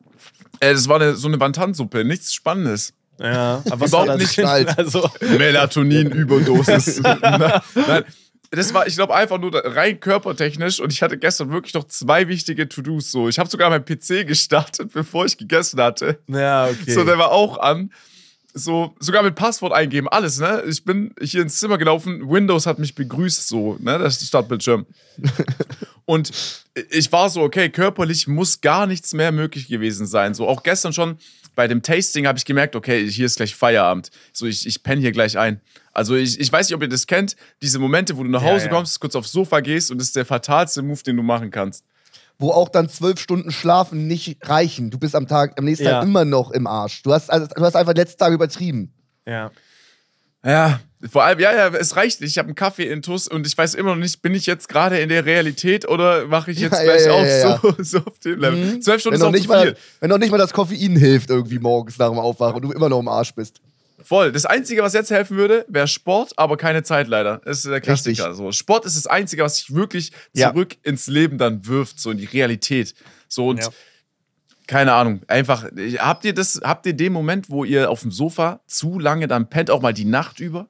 [0.63, 2.93] Äh, das war eine, so eine Bantansuppe, nichts Spannendes.
[3.21, 4.79] Ja, aber was Überhaupt nicht knallt.
[4.79, 7.01] Also, Melatonin-Überdosis.
[7.03, 8.05] nein,
[8.51, 12.27] das war, ich glaube, einfach nur rein körpertechnisch und ich hatte gestern wirklich noch zwei
[12.29, 13.11] wichtige To-Dos.
[13.11, 13.29] So.
[13.29, 16.19] Ich habe sogar meinen PC gestartet, bevor ich gegessen hatte.
[16.27, 16.93] ja, okay.
[16.93, 17.93] So, der war auch an.
[18.53, 20.65] So, sogar mit Passwort eingeben, alles, ne?
[20.67, 23.97] Ich bin hier ins Zimmer gelaufen, Windows hat mich begrüßt, so, ne?
[23.97, 24.87] Das ist der Startbildschirm.
[26.05, 26.33] Und
[26.91, 30.35] ich war so, okay, körperlich muss gar nichts mehr möglich gewesen sein.
[30.35, 31.19] So, auch gestern schon
[31.61, 34.11] bei dem Tasting habe ich gemerkt, okay, hier ist gleich Feierabend.
[34.33, 35.61] So, ich, ich penne hier gleich ein.
[35.93, 38.51] Also, ich, ich weiß nicht, ob ihr das kennt, diese Momente, wo du nach Ja,
[38.53, 38.71] Hause ja.
[38.71, 41.85] kommst, kurz aufs Sofa gehst und das ist der fatalste Move, den du machen kannst.
[42.39, 44.89] Wo auch dann zwölf Stunden Schlafen nicht reichen.
[44.91, 45.99] Du bist am Tag, am nächsten Ja.
[45.99, 47.03] Tag immer noch im Arsch.
[47.03, 48.95] Du hast, also, du hast einfach letzten Tag übertrieben.
[49.27, 49.51] ja.
[50.43, 52.31] Ja, vor allem, ja, ja, es reicht nicht.
[52.33, 54.69] Ich habe einen Kaffee in Tuss und ich weiß immer noch nicht, bin ich jetzt
[54.69, 57.61] gerade in der Realität oder mache ich jetzt Ja, gleich ja, auf ja, ja.
[57.63, 58.81] So, so auf dem Level?
[58.81, 59.73] Zwölf Stunden Wenn ist noch, auch nicht zu viel.
[59.73, 62.73] mal, wenn noch nicht mal das Koffein hilft irgendwie morgens nach dem Aufwachen und du
[62.73, 63.61] immer noch im Arsch bist.
[64.03, 64.33] Voll.
[64.33, 67.41] Das Einzige, was jetzt helfen würde, wäre Sport, aber keine Zeit leider.
[67.45, 68.25] Das ist der Klassiker.
[68.31, 68.37] Richtig.
[68.37, 70.51] So, Sport ist das Einzige, was sich wirklich Ja.
[70.53, 72.95] zurück ins Leben dann wirft, so in die Realität.
[73.29, 73.69] So und Ja.
[74.67, 75.65] keine Ahnung, einfach,
[75.99, 79.49] habt ihr das, habt ihr den Moment, wo ihr auf dem Sofa zu lange dann
[79.51, 80.69] pennt, auch mal die Nacht über?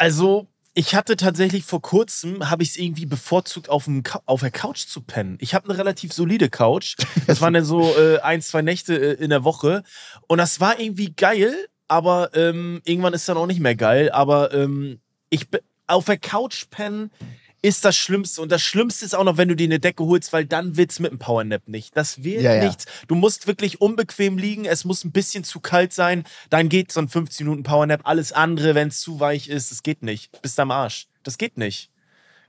[0.00, 4.50] Also, ich hatte tatsächlich vor kurzem, habe ich es irgendwie bevorzugt, auf, dem auf der
[4.50, 5.36] Couch zu pennen.
[5.42, 6.96] Ich habe eine relativ solide Couch.
[7.26, 9.82] Das waren dann so äh, ein, zwei Nächte äh, in der Woche.
[10.26, 11.54] Und das war irgendwie geil,
[11.86, 14.10] aber ähm, irgendwann ist dann auch nicht mehr geil.
[14.10, 15.48] Aber ähm, ich
[15.86, 17.10] auf der Couch pennen
[17.62, 18.40] ist das Schlimmste.
[18.40, 20.98] Und das Schlimmste ist auch noch, wenn du dir eine Decke holst, weil dann wird's
[20.98, 21.96] mit dem Powernap nicht.
[21.96, 22.64] Das wird Ja, ja.
[22.64, 22.86] nichts.
[23.06, 24.64] Du musst wirklich unbequem liegen.
[24.64, 26.24] Es muss ein bisschen zu kalt sein.
[26.48, 28.00] Dann geht so ein 15 Minuten Powernap.
[28.04, 30.40] Alles andere, wenn es zu weich ist, das geht nicht.
[30.42, 31.06] Bist am Arsch.
[31.22, 31.90] Das geht nicht.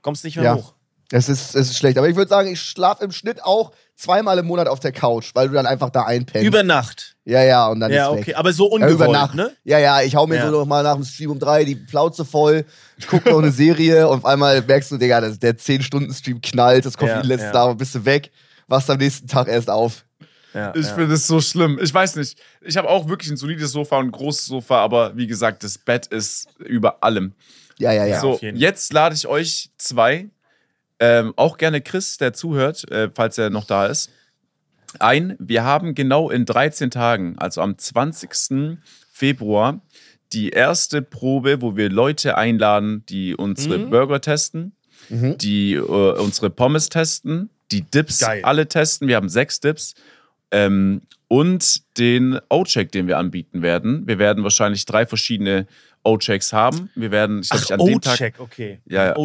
[0.00, 0.54] Kommst nicht mehr Ja.
[0.56, 0.74] hoch.
[1.12, 1.98] Es ist, es ist schlecht.
[1.98, 5.30] Aber ich würde sagen, ich schlafe im Schnitt auch zweimal im Monat auf der Couch,
[5.34, 6.46] weil du dann einfach da einpennst.
[6.46, 7.14] Über Nacht.
[7.24, 8.26] ja, ja, und dann Ja, ist okay.
[8.28, 8.36] weg.
[8.38, 9.34] Aber so Ja, ungewollt, über Nacht.
[9.34, 9.52] ne?
[9.64, 10.46] Ja, ja, ich hau mir Ja.
[10.46, 12.64] so noch mal nach dem Stream um drei die Plauze voll,
[13.08, 16.96] guck noch eine Serie und auf einmal merkst du, Digga, das- der 10-Stunden-Stream knallt, das
[16.96, 17.52] Koffein Ja, lässt ja.
[17.52, 18.30] da und bist du weg,
[18.66, 20.04] wachst am nächsten Tag erst auf.
[20.54, 20.94] Ja, Ich ja.
[20.94, 21.78] finde es so schlimm.
[21.82, 22.38] Ich weiß nicht.
[22.60, 25.78] Ich habe auch wirklich ein solides Sofa und ein großes Sofa, aber wie gesagt, das
[25.78, 27.32] Bett ist über allem.
[27.78, 28.20] Ja, ja, ja.
[28.20, 30.28] so, jetzt lade ich euch zwei,
[31.02, 34.08] ähm, auch gerne Chris, der zuhört, äh, falls er noch da ist,
[35.00, 35.36] ein.
[35.40, 38.78] Wir haben genau in 13 Tagen, also am 20.
[39.12, 39.80] Februar,
[40.32, 43.90] die erste Probe, wo wir Leute einladen, die unsere Mhm.
[43.90, 44.72] Burger testen,
[45.10, 48.42] die äh, unsere Pommes testen, die Dips Geil.
[48.44, 49.08] alle testen.
[49.08, 49.94] Wir haben sechs Dips.
[50.50, 54.06] Ähm, und den O-Check, den wir anbieten werden.
[54.06, 55.66] Wir werden wahrscheinlich drei verschiedene
[56.04, 56.90] O-Checks haben.
[56.94, 58.14] Wir werden, ich glaube, an dem Tag.
[58.14, 58.80] O-Check, okay.
[58.86, 59.16] Ja, ja,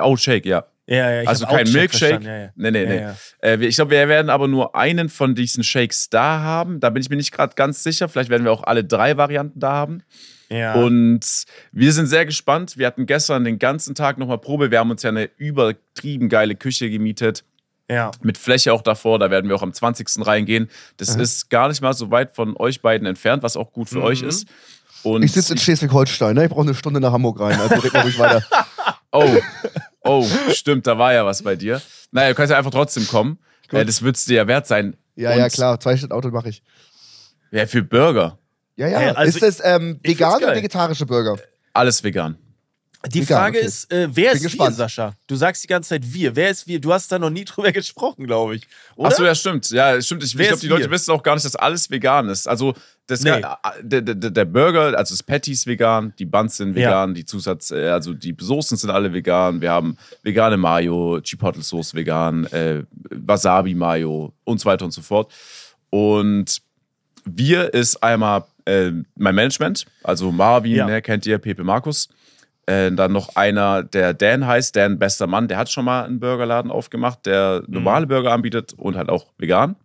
[0.00, 0.06] O-Shake.
[0.12, 0.64] O-Shake, ja.
[0.86, 2.24] Ja, Ja, ich also kein Shake Milkshake.
[2.24, 2.48] ja, ja.
[2.56, 3.00] Nee, nee, nee.
[3.00, 3.16] Ja.
[3.40, 6.80] Äh, ich glaube, wir werden aber nur einen von diesen Shakes da haben.
[6.80, 8.08] Da bin ich mir nicht gerade ganz sicher.
[8.08, 10.02] Vielleicht werden wir auch alle drei Varianten da haben.
[10.50, 10.74] Ja.
[10.74, 12.76] Und wir sind sehr gespannt.
[12.76, 14.70] Wir hatten gestern den ganzen Tag nochmal Probe.
[14.70, 17.44] Wir haben uns ja eine übertrieben geile Küche gemietet.
[17.88, 18.10] ja.
[18.22, 19.18] Mit Fläche auch davor.
[19.18, 20.26] Da werden wir auch am 20.
[20.26, 20.68] reingehen.
[20.96, 23.98] Das ist gar nicht mal so weit von euch beiden entfernt, was auch gut für
[23.98, 24.04] Mhm.
[24.04, 24.46] euch ist.
[25.02, 26.44] Und Ich sitze in Schleswig-Holstein, ne?
[26.44, 27.58] Ich brauche eine Stunde nach Hamburg rein.
[27.60, 28.44] Also red mal ruhig weiter.
[29.14, 29.28] Oh,
[30.04, 31.82] oh, stimmt, da war ja was bei dir.
[32.12, 33.38] Naja, du kannst ja einfach trotzdem kommen.
[33.68, 33.80] Gut.
[33.80, 34.96] Äh, das wird es dir ja wert sein.
[35.16, 35.78] Ja, Und, ja, klar.
[35.80, 36.62] Zwei Stunden Auto mache ich.
[37.50, 38.38] Ja, für Burger.
[38.76, 38.98] Ja, ja.
[38.98, 41.36] Hey, also ist das ähm, vegan oder vegetarische Burger?
[41.74, 42.38] Alles vegan.
[43.10, 43.66] Die Vegan, Frage okay.
[43.66, 44.70] ist, äh, wer Bin ist gespannt.
[44.70, 45.14] wir, Sascha?
[45.26, 46.36] Du sagst die ganze Zeit wir.
[46.36, 46.80] Wer ist wir?
[46.80, 48.68] Du hast da noch nie drüber gesprochen, glaube ich.
[48.94, 49.08] Oder?
[49.08, 49.70] Achso, ja, stimmt.
[49.70, 50.22] Ja, stimmt.
[50.22, 50.90] Ich, ich glaube, die Leute wir?
[50.92, 52.46] wissen auch gar nicht, dass alles vegan ist.
[52.46, 52.74] Also,
[53.08, 53.42] das, Nee.
[53.82, 56.88] der, der, der Burger, also das Patty ist vegan, die Buns sind Ja.
[56.90, 59.60] vegan, die Zusatz, äh, also die Soßen sind alle vegan.
[59.60, 65.02] Wir haben vegane Mayo, Chipotle Sauce vegan, äh, Wasabi Mayo und so weiter und so
[65.02, 65.32] fort.
[65.90, 66.62] Und
[67.24, 70.86] wir ist einmal äh, mein Management, also Marvin, Ja.
[70.86, 72.08] ne, kennt ihr, Pepe Markus.
[72.66, 76.20] Äh, dann noch einer, der Dan heißt, Dan bester Mann, der hat schon mal einen
[76.20, 79.76] Burgerladen aufgemacht, der normale Burger anbietet und halt auch vegan.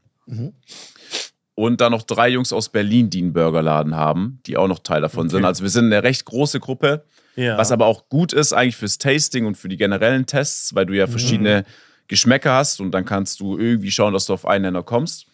[1.56, 5.02] Und dann noch drei Jungs aus Berlin, die einen Burgerladen haben, die auch noch Teil
[5.02, 5.44] davon sind.
[5.44, 7.04] Also wir sind eine recht große Gruppe,
[7.36, 7.58] ja.
[7.58, 10.94] was aber auch gut ist eigentlich fürs Tasting und für die generellen Tests, weil du
[10.94, 11.66] ja verschiedene
[12.08, 15.26] Geschmäcker hast und dann kannst du irgendwie schauen, dass du auf einen Nenner kommst.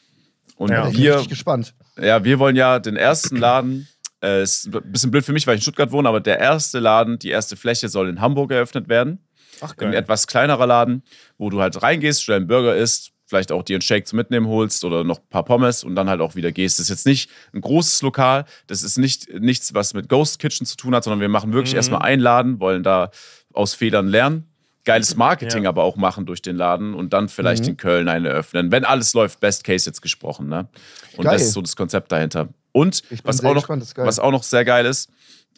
[0.55, 0.87] Und Ja.
[0.87, 1.73] Ich bin wir gespannt.
[2.01, 3.87] ja, wir wollen ja den ersten Laden,
[4.23, 6.79] äh, ist ein bisschen blöd für mich, weil ich in Stuttgart wohne, aber der erste
[6.79, 9.19] Laden, die erste Fläche soll in Hamburg eröffnet werden.
[9.61, 11.03] Ach, Ein etwas kleinerer Laden,
[11.37, 14.47] wo du halt reingehst, schnell einen Burger isst, vielleicht auch dir einen Shake zum Mitnehmen
[14.47, 16.79] holst oder noch ein paar Pommes und dann halt auch wieder gehst.
[16.79, 20.65] Das ist jetzt nicht ein großes Lokal, das ist nicht nichts, was mit Ghost Kitchen
[20.65, 21.53] zu tun hat, sondern wir machen Mhm.
[21.53, 23.11] wirklich erstmal einen Laden, wollen da
[23.53, 24.47] aus Fehlern lernen.
[24.85, 25.69] Geiles Marketing Ja.
[25.69, 28.69] aber auch machen durch den Laden und dann vielleicht in Köln einen eröffnen.
[28.71, 30.49] Wenn alles läuft, Best Case jetzt gesprochen.
[30.49, 30.67] Ne?
[31.15, 31.33] Und Geil.
[31.35, 32.49] das ist so das Konzept dahinter.
[32.73, 35.09] Und was auch, noch, gespannt, was auch noch sehr geil ist,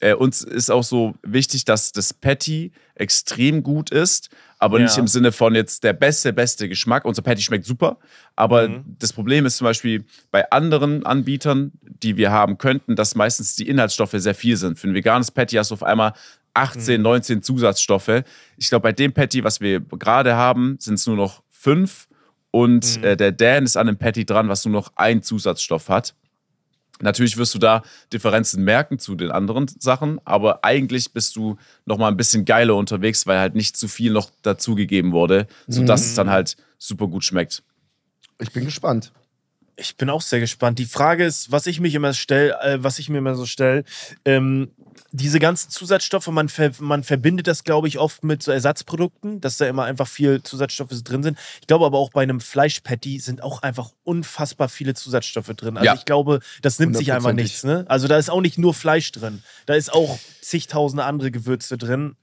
[0.02, 4.84] äh, uns ist auch so wichtig, dass das Patty extrem gut ist, aber Ja.
[4.86, 7.06] nicht im Sinne von jetzt der beste, beste Geschmack.
[7.06, 7.98] Unser Patty schmeckt super,
[8.36, 8.84] aber Mhm.
[9.00, 13.68] das Problem ist zum Beispiel bei anderen Anbietern, die wir haben könnten, dass meistens die
[13.70, 14.78] Inhaltsstoffe sehr viel sind.
[14.78, 16.14] Für ein veganes Patty hast du auf einmal
[16.54, 17.04] 18, Mhm.
[17.04, 18.24] 19 Zusatzstoffe.
[18.58, 22.08] Ich glaube, bei dem Patty, was wir gerade haben, sind es nur noch fünf.
[22.52, 23.04] Und Mhm.
[23.04, 26.14] äh, der Dan ist an einem Patty dran, was nur noch einen Zusatzstoff hat.
[27.02, 31.98] Natürlich wirst du da Differenzen merken zu den anderen Sachen, aber eigentlich bist du noch
[31.98, 36.12] mal ein bisschen geiler unterwegs, weil halt nicht zu viel noch dazugegeben wurde, sodass es
[36.14, 36.16] Mhm.
[36.16, 37.64] dann halt super gut schmeckt.
[38.40, 39.12] Ich bin gespannt.
[39.78, 40.80] Ich bin auch sehr gespannt.
[40.80, 43.84] Die Frage ist, was ich mich immer stelle, äh, was ich mir immer so stelle,
[44.24, 44.72] ähm,
[45.12, 49.58] diese ganzen Zusatzstoffe, man, ver man verbindet das, glaube ich, oft mit so Ersatzprodukten, dass
[49.58, 51.38] da immer einfach viel Zusatzstoffe drin sind.
[51.62, 55.78] Ich glaube aber auch bei einem Fleischpatty sind auch einfach unfassbar viele Zusatzstoffe drin.
[55.78, 55.94] Also Ja.
[55.96, 57.64] ich glaube, das nimmt sich einfach nichts.
[57.64, 57.86] Ne?
[57.88, 59.44] Also da ist auch nicht nur Fleisch drin.
[59.66, 62.16] Da ist auch zigtausende andere Gewürze drin.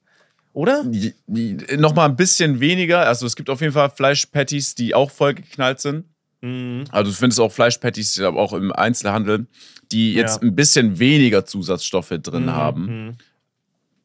[0.54, 0.84] Oder?
[0.84, 3.06] Die- die- Noch mal ein bisschen weniger.
[3.06, 6.04] Also es gibt auf jeden Fall Fleischpatties, die auch vollgeknallt sind.
[6.42, 6.84] Mhm.
[6.90, 9.46] Also du findest auch Fleischpatties, aber auch im Einzelhandel,
[9.90, 10.48] die jetzt Ja.
[10.48, 12.86] ein bisschen weniger Zusatzstoffe drin haben.
[13.06, 13.16] Mhm.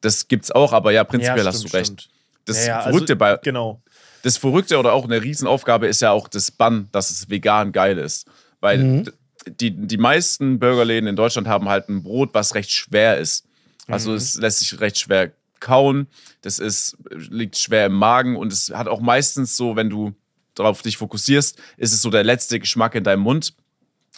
[0.00, 1.86] Das gibt's auch, aber ja, prinzipiell Ja, hast du stimmt, recht.
[2.02, 2.08] stimmt.
[2.44, 3.82] Das Ja, also- Verrückte bei, Genau.
[4.22, 7.98] das Verrückte oder auch eine Riesenaufgabe ist ja auch das Bun, dass es vegan geil
[7.98, 8.26] ist.
[8.60, 9.12] Weil d-
[9.60, 13.44] die, die meisten Burgerläden in Deutschland haben halt ein Brot, was recht schwer ist.
[13.86, 16.06] Also es lässt sich recht schwer kauen.
[16.42, 20.12] Das ist, liegt schwer im Magen und es hat auch meistens so, wenn du
[20.58, 23.54] darauf dich fokussierst, ist es so der letzte Geschmack in deinem Mund.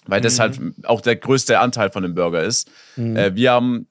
[0.06, 2.70] Weil das halt auch der größte Anteil von dem Burger ist.
[3.16, 3.86] Äh, wir haben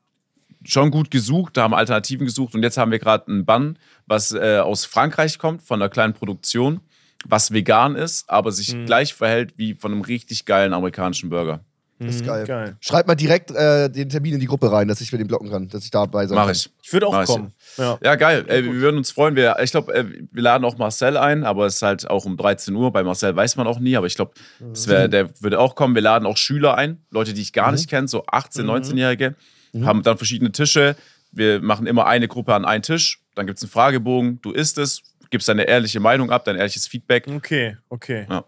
[0.66, 4.58] schon gut gesucht, haben Alternativen gesucht und jetzt haben wir gerade einen Bun, was äh,
[4.58, 6.82] aus Frankreich kommt, von einer kleinen Produktion,
[7.26, 11.64] was vegan ist, aber sich gleich verhält wie von einem richtig geilen amerikanischen Burger.
[12.02, 12.46] Das ist Mhm, geil.
[12.46, 12.78] geil.
[12.80, 15.50] Schreib mal direkt äh, den Termin in die Gruppe rein, dass ich mir den blocken
[15.52, 16.56] kann, dass ich dabei sein Mach kann.
[16.56, 16.70] ich.
[16.82, 17.54] Ich würde auch Mach kommen.
[17.78, 18.00] Ja.
[18.02, 18.46] Ja, geil.
[18.48, 19.36] Ey, wir würden uns freuen.
[19.36, 22.38] Wir, ich glaube, äh, wir laden auch Marcel ein, aber es ist halt auch um
[22.38, 22.92] 13 Uhr.
[22.94, 24.32] Bei Marcel weiß man auch nie, aber ich glaube,
[24.62, 25.94] der würde auch kommen.
[25.94, 29.36] Wir laden auch Schüler ein, Leute, die ich gar nicht kenne, so 18-, 19-Jährige,
[29.84, 30.96] haben dann verschiedene Tische.
[31.32, 33.22] Wir machen immer eine Gruppe an einen Tisch.
[33.36, 34.40] Dann gibt es einen Fragebogen.
[34.42, 37.28] Du isst es, gibst deine ehrliche Meinung ab, dein ehrliches Feedback.
[37.28, 38.26] Okay, okay.
[38.30, 38.46] Ja.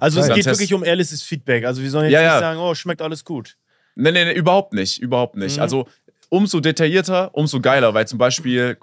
[0.00, 0.36] Also es Geil.
[0.36, 1.64] geht wirklich um ehrliches Feedback.
[1.64, 2.40] Also wir sollen jetzt Ja, nicht ja.
[2.40, 3.56] sagen, oh, schmeckt alles gut.
[3.94, 4.98] Nee, nee, nee, überhaupt nicht.
[5.00, 5.56] Überhaupt nicht.
[5.56, 5.62] Mhm.
[5.62, 5.88] Also,
[6.28, 8.76] umso detaillierter, umso geiler, weil zum Beispiel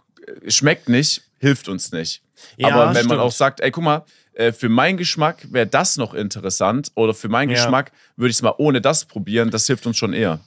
[0.45, 2.21] äh, schmeckt nicht, hilft uns nicht.
[2.57, 3.09] Ja, Aber wenn stimmt.
[3.09, 7.13] man auch sagt, ey, guck mal, äh, für meinen Geschmack wäre das noch interessant oder
[7.13, 7.55] für meinen Ja.
[7.57, 10.39] Geschmack würde ich es mal ohne das probieren, das hilft uns schon eher.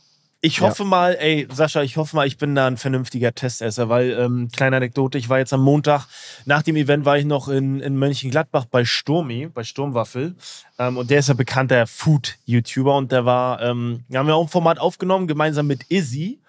[0.44, 4.10] Ich hoffe mal, ey, Sascha, ich hoffe mal, ich bin da ein vernünftiger Testesser, weil,
[4.10, 6.06] ähm, kleine Anekdote, ich war jetzt am Montag,
[6.44, 10.34] nach dem Event war ich noch in, in Mönchengladbach bei Sturmi, bei Sturmwaffel.
[10.78, 14.50] Ähm, und der ist ja bekannter Food-YouTuber und der war, ähm, haben wir auch ein
[14.50, 16.40] Format aufgenommen, gemeinsam mit Izzy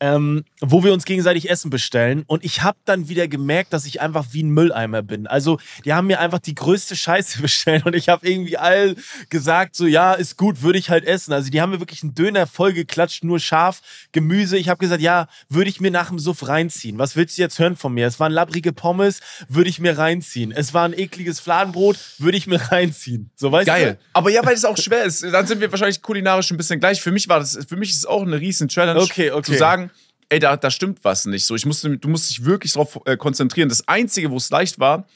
[0.00, 2.24] ähm, wo wir uns gegenseitig Essen bestellen.
[2.26, 5.26] Und ich habe dann wieder gemerkt, dass ich einfach wie ein Mülleimer bin.
[5.26, 8.96] Also, die haben mir einfach die größte Scheiße bestellt und ich habe irgendwie all
[9.28, 11.32] gesagt, so, ja, ist gut, würde ich halt essen.
[11.32, 13.82] Also, die haben mir wirklich einen Döner vollgeklatscht, nur scharf,
[14.12, 14.56] Gemüse.
[14.56, 16.98] Ich habe gesagt, ja, würde ich mir nach dem Suff reinziehen.
[16.98, 18.06] Was willst du jetzt hören von mir?
[18.06, 20.50] Es waren labbrige Pommes, würde ich mir reinziehen.
[20.52, 23.30] Es war ein ekliges Fladenbrot, würde ich mir reinziehen.
[23.36, 23.98] So, weißt Geil.
[24.00, 24.06] du?
[24.14, 25.22] Aber ja, weil es auch schwer ist.
[25.22, 27.02] Dann sind wir wahrscheinlich kulinarisch ein bisschen gleich.
[27.02, 29.52] Für mich war das, für mich ist es auch eine riesen Challenge, Okay, okay.
[29.52, 29.89] zu sagen,
[30.30, 31.44] ey, da, da stimmt was nicht.
[31.44, 33.68] So, ich musste, du musst dich wirklich darauf äh, konzentrieren.
[33.68, 35.06] Das Einzige, wo es leicht war,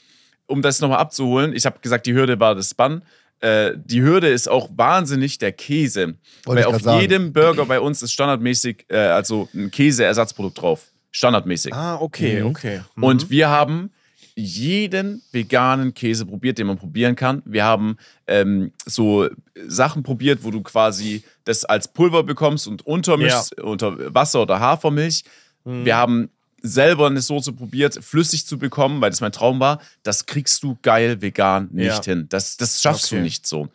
[0.45, 3.01] um das nochmal abzuholen, ich habe gesagt, die Hürde war das Bann.
[3.39, 6.15] Äh, die Hürde ist auch wahnsinnig der Käse.
[6.45, 7.01] Wollte Weil auf sagen.
[7.01, 10.91] jedem Burger bei uns ist standardmäßig, äh, also ein Käseersatzprodukt drauf.
[11.11, 11.73] Standardmäßig.
[11.73, 12.47] Ah, okay, Mhm.
[12.47, 12.81] okay.
[12.95, 13.03] Mhm.
[13.03, 13.89] Und wir haben
[14.35, 17.41] jeden veganen Käse probiert, den man probieren kann.
[17.45, 19.29] Wir haben ähm, so
[19.67, 25.23] Sachen probiert, wo du quasi das als Pulver bekommst und untermischst unter Wasser oder Hafermilch.
[25.63, 25.85] Mhm.
[25.85, 26.29] Wir haben
[26.61, 29.79] selber eine Soße probiert, flüssig zu bekommen, weil das mein Traum war.
[30.03, 32.03] Das kriegst du geil vegan nicht Ja.
[32.03, 32.25] hin.
[32.29, 33.17] Das, das schaffst Okay.
[33.17, 33.69] du nicht so.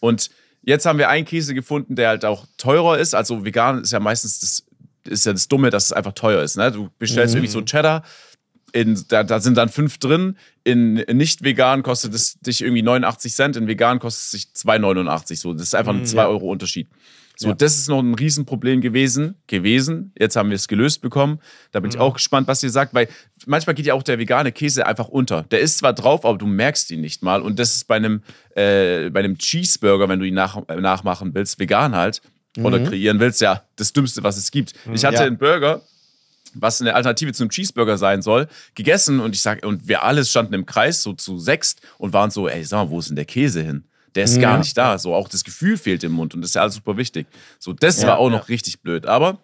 [0.00, 0.30] Und
[0.62, 3.14] jetzt haben wir einen Käse gefunden, der halt auch teurer ist.
[3.14, 4.64] Also vegan ist ja meistens das,
[5.12, 6.56] ist ja das Dumme, dass es einfach teuer ist.
[6.56, 6.70] Ne?
[6.72, 8.02] Du bestellst irgendwie so Cheddar,
[8.72, 10.36] in, da, da sind dann fünf drin.
[10.64, 14.66] In, in nicht vegan kostet es dich irgendwie 89 Cent, in vegan kostet es dich
[14.68, 15.36] 2,89.
[15.36, 16.88] So, das ist einfach ein 2 Euro Unterschied.
[17.38, 20.10] So, das ist noch ein Riesenproblem gewesen, gewesen.
[20.18, 21.38] Jetzt haben wir es gelöst bekommen.
[21.70, 23.08] Da bin ich auch gespannt, was ihr sagt, weil
[23.44, 25.42] manchmal geht ja auch der vegane Käse einfach unter.
[25.42, 27.42] Der ist zwar drauf, aber du merkst ihn nicht mal.
[27.42, 28.22] Und das ist bei einem,
[28.54, 32.22] äh, bei einem Cheeseburger, wenn du ihn nach, nachmachen willst, vegan halt,
[32.58, 34.72] oder kreieren willst, ja, das Dümmste, was es gibt.
[34.94, 35.20] Ich hatte Ja.
[35.24, 35.82] einen Burger,
[36.54, 40.54] was eine Alternative zum Cheeseburger sein soll, gegessen und ich sag, und wir alle standen
[40.54, 43.24] im Kreis, so zu sechst und waren so, ey, sag mal, wo ist denn der
[43.24, 43.84] Käse hin?
[44.14, 44.98] Der ist gar nicht da.
[44.98, 47.26] So, auch das Gefühl fehlt im Mund und das ist ja alles super wichtig.
[47.58, 49.04] So, das war auch noch richtig blöd.
[49.04, 49.38] Aber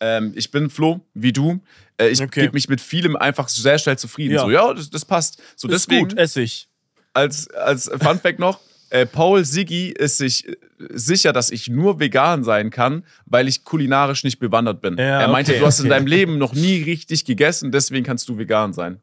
[0.00, 1.60] ähm, ich bin Flo, wie du.
[1.96, 2.42] Äh, ich Okay.
[2.42, 4.34] gebe mich mit vielem einfach sehr schnell zufrieden.
[4.34, 4.42] Ja.
[4.42, 5.40] So, ja, das, das passt.
[5.56, 6.68] So, ist deswegen gut, Essig.
[7.14, 8.60] als, als Fun Fact noch,
[8.92, 10.56] äh, Paul Siggi ist sich äh,
[10.90, 14.98] sicher, dass ich nur vegan sein kann, weil ich kulinarisch nicht bewandert bin.
[14.98, 15.94] Ja, er meinte, okay, du hast in okay.
[15.94, 19.00] deinem Leben noch nie richtig gegessen, deswegen kannst du vegan sein.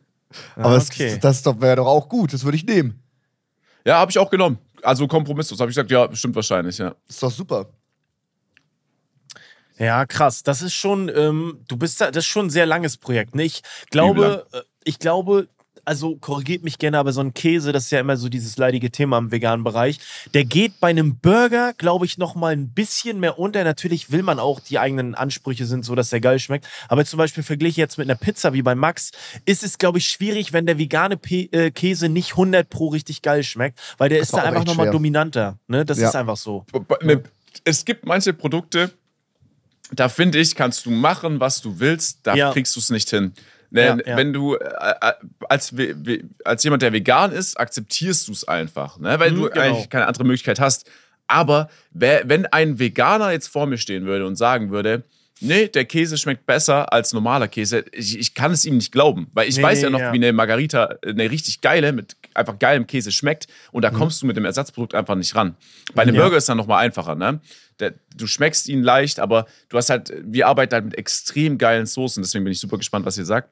[0.56, 1.18] Aber das, okay.
[1.20, 3.02] das doch- wäre doch auch gut, das würde ich nehmen.
[3.84, 4.58] Ja, habe ich auch genommen.
[4.82, 5.60] Also kompromisslos.
[5.60, 6.94] Habe ich gesagt, ja, stimmt wahrscheinlich, ja.
[7.06, 7.68] Ist doch super.
[9.78, 10.42] Ja, krass.
[10.42, 13.34] Das ist schon, ähm, du bist da, das ist schon ein sehr langes Projekt.
[13.34, 13.44] Ne?
[13.44, 15.48] Ich glaube, äh, ich glaube,
[15.86, 18.90] also korrigiert mich gerne, aber so ein Käse, das ist ja immer so dieses leidige
[18.90, 19.98] Thema im veganen Bereich.
[20.34, 23.62] Der geht bei einem Burger, glaube ich, noch mal ein bisschen mehr unter.
[23.64, 26.66] Natürlich will man auch, die eigenen Ansprüche sind so, dass der geil schmeckt.
[26.88, 29.12] Aber zum Beispiel vergliche jetzt mit einer Pizza wie bei Max,
[29.44, 33.22] ist es, glaube ich, schwierig, wenn der vegane P äh, Käse nicht 100 pro richtig
[33.22, 34.92] geil schmeckt, weil der ist war da einfach echt noch mal schwer.
[34.92, 35.58] dominanter.
[35.68, 35.84] Ne?
[35.84, 36.08] Das Ja.
[36.08, 36.66] ist einfach so.
[37.64, 38.90] Es gibt manche Produkte,
[39.92, 42.52] da finde ich, kannst du machen, was du willst, da Ja.
[42.52, 43.32] kriegst du es nicht hin.
[43.70, 44.16] Ne, Ja, ja.
[44.16, 45.12] Wenn du äh, äh,
[45.48, 45.74] als,
[46.44, 49.18] als jemand, der vegan ist, akzeptierst du es einfach, ne?
[49.18, 49.60] weil Mhm, du genau.
[49.60, 50.88] eigentlich keine andere Möglichkeit hast.
[51.28, 55.02] Aber wenn ein Veganer jetzt vor mir stehen würde und sagen würde,
[55.40, 59.26] nee, der Käse schmeckt besser als normaler Käse, ich, ich kann es ihm nicht glauben,
[59.34, 60.12] weil ich Nee, weiß ja noch, ja.
[60.12, 63.82] wie eine Margarita, eine richtig geile, mit einfach geilem Käse schmeckt und Mhm.
[63.82, 65.56] da kommst du mit dem Ersatzprodukt einfach nicht ran.
[65.94, 66.22] Bei einem Ja.
[66.22, 67.40] Burger ist dann nochmal einfacher, ne?
[67.80, 71.86] Der, du schmeckst ihn leicht, aber du hast halt, wir arbeiten halt mit extrem geilen
[71.86, 73.50] Soßen, deswegen bin ich super gespannt, was ihr sagt.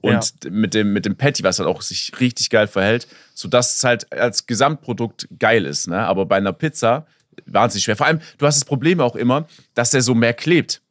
[0.00, 3.84] Und mit, dem, mit dem Patty, was halt auch sich richtig geil verhält, sodass es
[3.84, 5.98] halt als Gesamtprodukt geil ist, ne?
[5.98, 7.06] Aber bei einer Pizza
[7.46, 7.96] wahnsinnig schwer.
[7.96, 10.82] Vor allem, du hast das Problem auch immer, dass der so mehr klebt.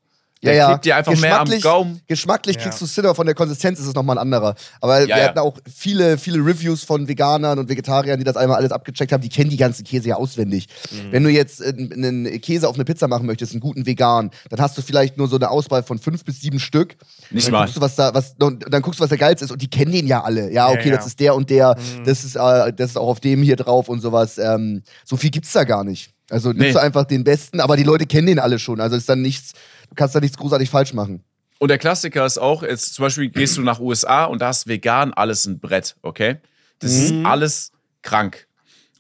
[0.44, 0.68] Der Ja, ja.
[0.70, 2.02] klebt dir einfach mehr am Geschmacklich- Gaumen.
[2.08, 2.64] Geschmacklich Ja.
[2.64, 4.56] kriegst du aber von der Konsistenz ist es nochmal ein anderer.
[4.80, 5.24] Aber Ja, wir ja.
[5.30, 9.22] hatten auch viele, viele Reviews von Veganern und Vegetariern, die das einmal alles abgecheckt haben.
[9.22, 10.68] Die kennen die ganzen Käse ja auswendig.
[10.92, 11.12] Mhm.
[11.12, 14.60] Wenn du jetzt äh, einen Käse auf eine Pizza machen möchtest, einen guten vegan, dann
[14.60, 16.96] hast du vielleicht nur so eine Auswahl von fünf bis sieben Stück.
[17.30, 17.60] Nicht dann mal.
[17.66, 19.52] Guckst du, was da, was, dann guckst du, was der geilste ist.
[19.52, 20.52] Und die kennen den ja alle.
[20.52, 20.96] Ja, okay, ja.
[20.98, 21.76] das ist der und der.
[21.78, 22.04] Mhm.
[22.06, 24.40] Das, ist, äh, das ist auch auf dem hier drauf und sowas.
[24.40, 26.14] Ähm, so viel gibt's da gar nicht.
[26.30, 26.72] Also nimmst Nee.
[26.72, 28.80] du einfach den besten, aber die Leute kennen den alle schon.
[28.80, 29.52] Also ist dann nichts,
[29.96, 31.24] kannst da nichts großartig falsch machen.
[31.60, 34.68] Und der Klassiker ist auch, jetzt zum Beispiel gehst du nach USA und da ist
[34.68, 36.38] vegan alles ein Brett, okay?
[36.80, 38.48] Das ist alles krank.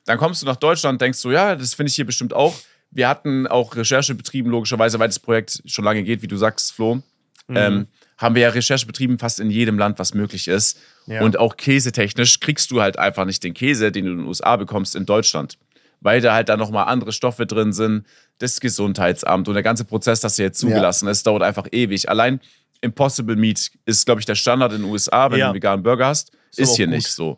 [0.06, 2.56] Dann kommst du nach Deutschland und denkst so, ja, das finde ich hier bestimmt auch.
[2.92, 6.74] Wir hatten auch Recherche betrieben, logischerweise, weil das Projekt schon lange geht, wie du sagst,
[6.74, 7.02] Flo.
[7.50, 10.80] Ähm, haben wir ja Recherche betrieben, fast in jedem Land, was möglich ist.
[11.08, 11.22] Ja.
[11.22, 14.56] Und auch käsetechnisch kriegst du halt einfach nicht den Käse, den du in den USA
[14.56, 15.58] bekommst, in Deutschland.
[16.00, 18.06] Weil da halt da nochmal andere Stoffe drin sind,
[18.42, 22.10] das Gesundheitsamt und der ganze Prozess, dass er jetzt zugelassen ist, dauert einfach ewig.
[22.10, 22.40] Allein
[22.82, 25.46] Impossible Meat ist, glaube ich, der Standard in den USA, wenn Ja.
[25.46, 26.32] du einen veganen Burger hast.
[26.52, 26.96] Ist Ist, hier gut.
[26.96, 27.38] nicht so.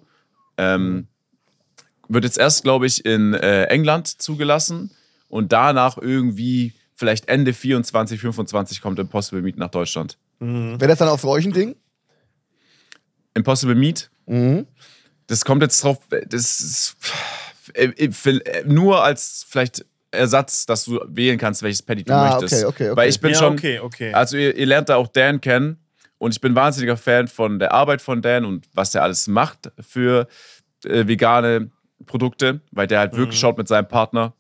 [0.58, 1.08] Ähm,
[2.08, 4.92] wird jetzt erst, glaube ich, in äh, England zugelassen
[5.28, 10.18] und danach irgendwie vielleicht Ende 24, 25 kommt Impossible Meat nach Deutschland.
[10.40, 11.76] Wäre das dann auch für euch ein Ding?
[13.34, 14.68] Impossible Meat, Mhm.
[15.28, 15.98] das kommt jetzt drauf,
[16.30, 16.96] das ist
[17.74, 22.54] äh, äh, nur als vielleicht Ersatz, dass du wählen kannst, welches Patty du Ah, möchtest.
[22.54, 22.98] okay, okay, okay.
[22.98, 24.14] Weil ich bin ja, schon, okay, okay.
[24.14, 25.78] also ihr, ihr lernt da auch Dan kennen
[26.20, 29.72] und ich bin wahnsinniger Fan von der Arbeit von Dan und was der alles macht
[29.80, 30.28] für
[30.86, 31.72] äh, vegane
[32.06, 33.18] Produkte, weil der halt Mhm.
[33.18, 34.34] wirklich schaut mit seinem Partner,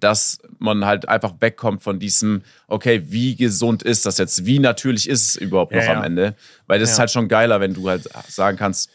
[0.00, 4.46] dass man halt einfach wegkommt von diesem, okay, wie gesund ist das jetzt?
[4.46, 5.98] Wie natürlich ist es überhaupt Ja, noch ja.
[5.98, 6.34] am Ende?
[6.66, 7.00] Weil das ist Ja.
[7.00, 8.90] halt schon geiler, wenn du halt sagen kannst,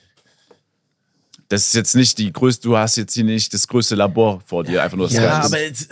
[1.50, 4.64] das ist jetzt nicht die größte, du hast jetzt hier nicht das größte Labor vor
[4.64, 5.89] dir, einfach nur das Ja, aber jetzt,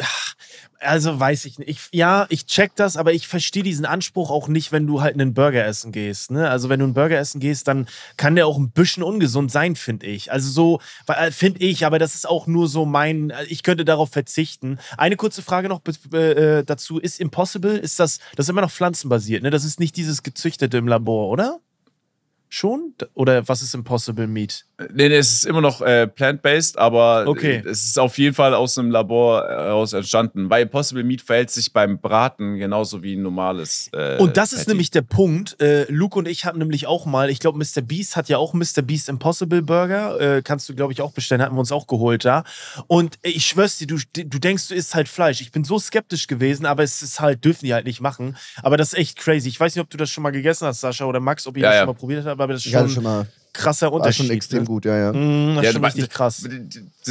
[0.79, 1.69] also weiß ich nicht.
[1.69, 5.13] Ich, ja, ich check das, aber ich verstehe diesen Anspruch auch nicht, wenn du halt
[5.15, 6.31] einen Burger essen gehst.
[6.31, 6.49] Ne?
[6.49, 7.87] Also wenn du einen Burger essen gehst, dann
[8.17, 10.31] kann der auch ein bisschen ungesund sein, finde ich.
[10.31, 10.79] Also so,
[11.31, 14.79] finde ich, aber das ist auch nur so mein, äh, ich könnte darauf verzichten.
[14.97, 15.81] Eine kurze Frage noch
[16.13, 19.49] äh, dazu, ist Impossible, ist das, das ist immer noch pflanzenbasiert, ne?
[19.49, 21.59] Das ist nicht dieses gezüchtete im Labor, oder?
[22.49, 22.93] Schon?
[23.13, 24.65] Oder was ist Impossible Meat?
[24.93, 27.61] Nee, nee, es ist immer noch äh, plant-based, aber Okay.
[27.65, 30.49] äh, es ist auf jeden Fall aus einem Labor heraus entstanden.
[30.49, 33.89] Weil Impossible Meat verhält sich beim Braten genauso wie ein normales.
[33.93, 34.71] Äh, Und das ist Patty.
[34.71, 35.59] nämlich der Punkt.
[35.61, 37.81] Äh, Luke und ich hatten nämlich auch mal, ich glaube, Mr.
[37.81, 38.81] Beast hat ja auch Mr.
[38.83, 40.19] Beast Impossible Burger.
[40.37, 41.41] Äh, kannst du, glaube ich, auch bestellen.
[41.41, 42.43] Hatten wir uns auch geholt da.
[42.87, 45.39] Und äh, ich schwör's dir, du, du denkst, du isst halt Fleisch.
[45.41, 48.35] Ich bin so skeptisch gewesen, aber es ist halt, dürfen die halt nicht machen.
[48.61, 49.47] Aber das ist echt crazy.
[49.49, 51.63] Ich weiß nicht, ob du das schon mal gegessen hast, Sascha oder Max, ob ihr
[51.63, 51.81] Ja, das ja.
[51.81, 54.25] schon mal probiert habt, aber das ist Ja, schon, ist schon mal krasser war Unterschied.
[54.27, 54.65] schon extrem ne?
[54.65, 55.13] gut, ja, ja.
[55.13, 56.47] Mm, das Ja, ist schon du- richtig krass.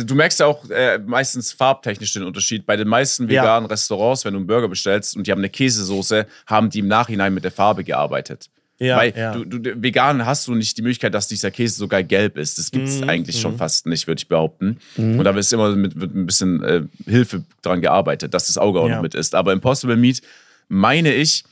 [0.04, 2.66] Du, merkst ja auch äh, meistens farbtechnisch den Unterschied.
[2.66, 3.42] Bei den meisten Ja.
[3.42, 6.88] veganen Restaurants, wenn du einen Burger bestellst und die haben eine Käsesoße, haben die im
[6.88, 8.50] Nachhinein mit der Farbe gearbeitet.
[8.78, 9.32] Ja, Weil ja.
[9.32, 12.58] Du, du, vegan hast du nicht die Möglichkeit, dass dieser Käse sogar gelb ist.
[12.58, 14.78] Das gibt es Mhm, eigentlich schon fast nicht, würde ich behaupten.
[14.96, 18.80] Und da wird immer mit, mit ein bisschen äh, Hilfe dran gearbeitet, dass das Auge
[18.80, 18.96] auch Ja.
[18.96, 19.36] noch mit ist.
[19.36, 20.22] Aber Impossible Meat,
[20.68, 21.44] meine ich,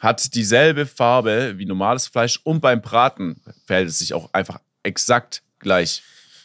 [0.00, 5.42] hat dieselbe Farbe wie normales Fleisch und beim Braten verhält es sich auch einfach exakt
[5.60, 6.02] gleich.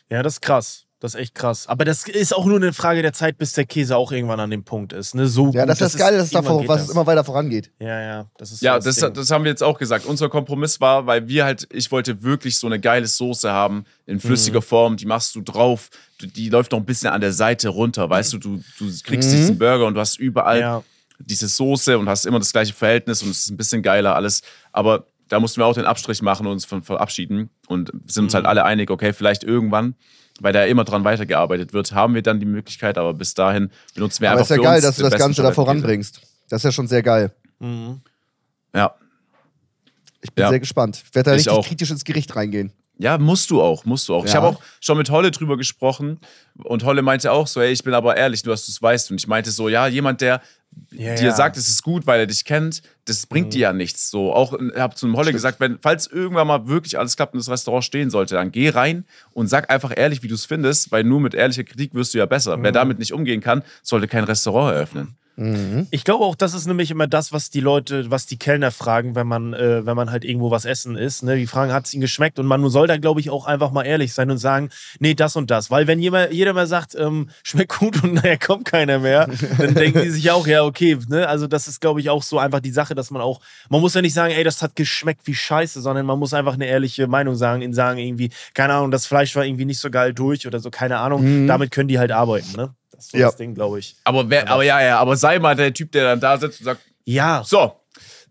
[0.10, 0.84] Ja, das ist krass.
[1.02, 1.68] Das ist echt krass.
[1.68, 4.50] Aber das ist auch nur eine Frage der Zeit, bis der Käse auch irgendwann an
[4.50, 5.14] dem Punkt ist.
[5.14, 5.28] Ne?
[5.28, 6.88] So Ja, gut, das ist das Geile, dass es, da irgendwann vor, geht was das.
[6.88, 7.70] es immer weiter vorangeht.
[7.80, 9.14] Ja, ja, das ist so Ja, das, Ding.
[9.14, 10.06] das haben wir jetzt auch gesagt.
[10.06, 14.20] Unser Kompromiss war, weil wir halt, ich wollte wirklich so eine geile Soße haben, in
[14.20, 14.64] flüssiger Mhm.
[14.64, 15.90] Form, die machst du drauf,
[16.22, 19.36] die läuft noch ein bisschen an der Seite runter, weißt du, du, du kriegst Mhm.
[19.36, 20.84] diesen Burger und du hast überall Ja.
[21.20, 24.42] Diese Soße und hast immer das gleiche Verhältnis und es ist ein bisschen geiler alles.
[24.72, 28.34] Aber da mussten wir auch den Abstrich machen und uns von verabschieden und sind uns
[28.34, 28.38] Mhm.
[28.38, 29.96] halt alle einig, okay, vielleicht irgendwann,
[30.40, 34.22] weil da immer dran weitergearbeitet wird, haben wir dann die Möglichkeit, aber bis dahin benutzen
[34.22, 36.22] wir Aber einfach ist ja für geil, dass du das Ganze da voranbringst.
[36.50, 37.34] Das ist ja schon sehr geil.
[37.60, 38.02] Mhm.
[38.76, 38.94] Ja.
[40.22, 40.50] Ich bin Ja.
[40.50, 41.04] sehr gespannt.
[41.08, 41.66] Ich werde da Ich richtig auch.
[41.68, 42.72] kritisch ins Gericht reingehen.
[42.98, 44.26] Ja, musst du auch, musst du auch.
[44.26, 44.42] Ich Ja.
[44.42, 46.20] habe auch schon mit Holle drüber gesprochen
[46.64, 49.12] und Holle meinte auch so, ey, ich bin aber ehrlich, nur dass du es weißt.
[49.12, 50.42] Und ich meinte so, ja, jemand, der
[50.92, 51.36] Ja, dir ja.
[51.36, 54.10] sagt, es ist gut, weil er dich kennt, das bringt dir ja nichts.
[54.10, 57.34] So, auch ich habe zu einem Holle gesagt, wenn, falls irgendwann mal wirklich alles klappt
[57.34, 60.46] und das Restaurant stehen sollte, dann geh rein und sag einfach ehrlich, wie du es
[60.46, 62.62] findest, weil nur mit ehrlicher Kritik wirst du ja besser.
[62.62, 65.16] Wer damit nicht umgehen kann, sollte kein Restaurant eröffnen.
[65.92, 69.16] Ich glaube auch, das ist nämlich immer das, was die Leute, was die Kellner fragen,
[69.16, 71.24] wenn man, äh, wenn man halt irgendwo was essen ist.
[71.24, 71.36] Ne?
[71.36, 72.40] Die fragen, hat es ihnen geschmeckt?
[72.40, 74.70] Und man soll da, glaube ich, auch einfach mal ehrlich sein und sagen,
[75.00, 75.70] nee, das und das.
[75.70, 79.74] Weil wenn jeder, jeder mal sagt, ähm, schmeckt gut und nachher kommt keiner mehr, dann
[79.76, 80.98] denken die sich auch, ja, okay.
[81.10, 81.28] Ne?
[81.28, 83.94] Also das ist, glaube ich, auch so einfach die Sache, dass man auch, man muss
[83.94, 87.08] ja nicht sagen, ey, das hat geschmeckt wie Scheiße, sondern man muss einfach eine ehrliche
[87.08, 90.48] Meinung sagen, ihnen sagen irgendwie, keine Ahnung, das Fleisch war irgendwie nicht so geil durch
[90.48, 91.48] oder so, keine Ahnung.
[91.48, 92.74] Damit können die halt arbeiten, ne?
[92.96, 93.26] Das ist so Ja.
[93.28, 93.96] das Ding, glaube ich.
[94.04, 96.66] Aber, wer, aber ja, ja, aber sei mal der Typ, der dann da sitzt und
[96.66, 97.74] sagt, Ja, so,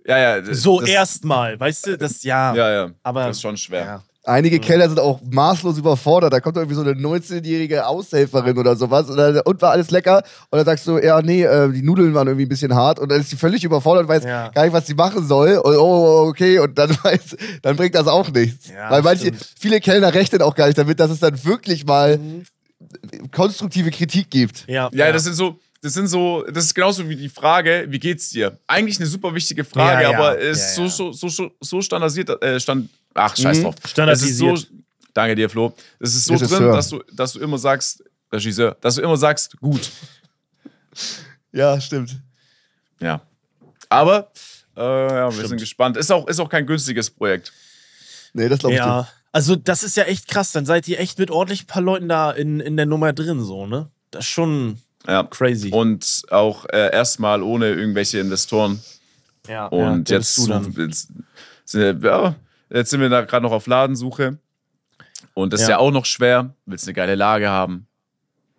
[0.07, 0.55] ja, ja.
[0.55, 2.55] So erstmal, weißt du, das ja.
[2.55, 2.91] Ja, ja.
[3.03, 3.85] Aber das ist schon schwer.
[3.85, 4.03] Ja.
[4.27, 6.33] Einige Kellner sind auch maßlos überfordert.
[6.33, 9.11] Da kommt irgendwie so eine 19-jährige Aushelferin oder sowas.
[9.11, 10.23] Und, dann, und war alles lecker.
[10.51, 12.99] Und dann sagst du, ja, nee, äh, die Nudeln waren irgendwie ein bisschen hart.
[12.99, 14.49] Und dann ist sie völlig überfordert und weiß Ja.
[14.49, 15.59] gar nicht, was sie machen soll.
[15.59, 16.59] Und oh, okay.
[16.59, 18.71] Und dann, weiß, dann bringt das auch nichts.
[18.71, 19.47] Ja, Weil manche, stimmt.
[19.61, 22.19] viele Kellner rechnen auch gar nicht damit, dass es dann wirklich mal
[23.33, 24.65] konstruktive Kritik gibt.
[24.69, 27.99] Ja, Ja, das sind so, das sind so, das ist genauso wie die Frage, wie
[27.99, 28.59] geht's dir?
[28.67, 30.19] Eigentlich eine super wichtige Frage, Ja, ja.
[30.19, 30.91] aber ist Ja, ja.
[30.91, 33.75] so, so, so, so standardisiert, äh, stand, ach, scheiß drauf.
[33.87, 34.55] Standardisiert.
[34.57, 34.77] Es ist so,
[35.13, 35.75] danke dir, Flo.
[36.01, 36.59] Es ist so Regisseur.
[36.61, 39.91] drin, dass du, dass du immer sagst, Regisseur, dass du immer sagst, gut.
[41.53, 42.17] Ja, stimmt.
[43.01, 43.21] Ja.
[43.89, 44.31] Aber,
[44.77, 45.97] äh, ja, wir sind gespannt.
[45.97, 47.53] Ist auch, ist auch kein günstiges Projekt.
[48.33, 49.09] Nee, das glaube ich ja.
[49.35, 50.53] Also, das ist ja echt krass.
[50.53, 53.43] Dann seid ihr echt mit ordentlich ein paar Leuten da in, in der Nummer drin,
[53.43, 53.89] so, ne?
[54.13, 54.79] Das ist schon.
[55.09, 55.25] Ja.
[55.25, 55.71] Crazy.
[55.71, 58.81] Und auch äh, erstmal ohne irgendwelche Investoren.
[59.49, 61.09] ja, Und der jetzt, jetzt,
[61.67, 62.35] sind wir- ja,
[62.71, 64.39] jetzt sind wir da gerade noch auf Ladensuche.
[65.35, 65.75] Und das ist Ja.
[65.75, 66.55] ja auch noch schwer.
[66.65, 67.87] Willst eine geile Lage haben.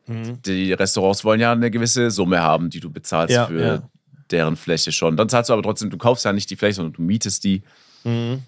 [0.08, 0.42] Mhm.
[0.44, 3.90] Die Restaurants wollen ja eine gewisse Summe haben, die du bezahlst Ja, für ja.
[4.30, 5.16] deren Fläche schon.
[5.18, 7.64] Dann zahlst du aber trotzdem, du kaufst ja nicht die Fläche, sondern du mietest die.
[8.04, 8.44] Mhm.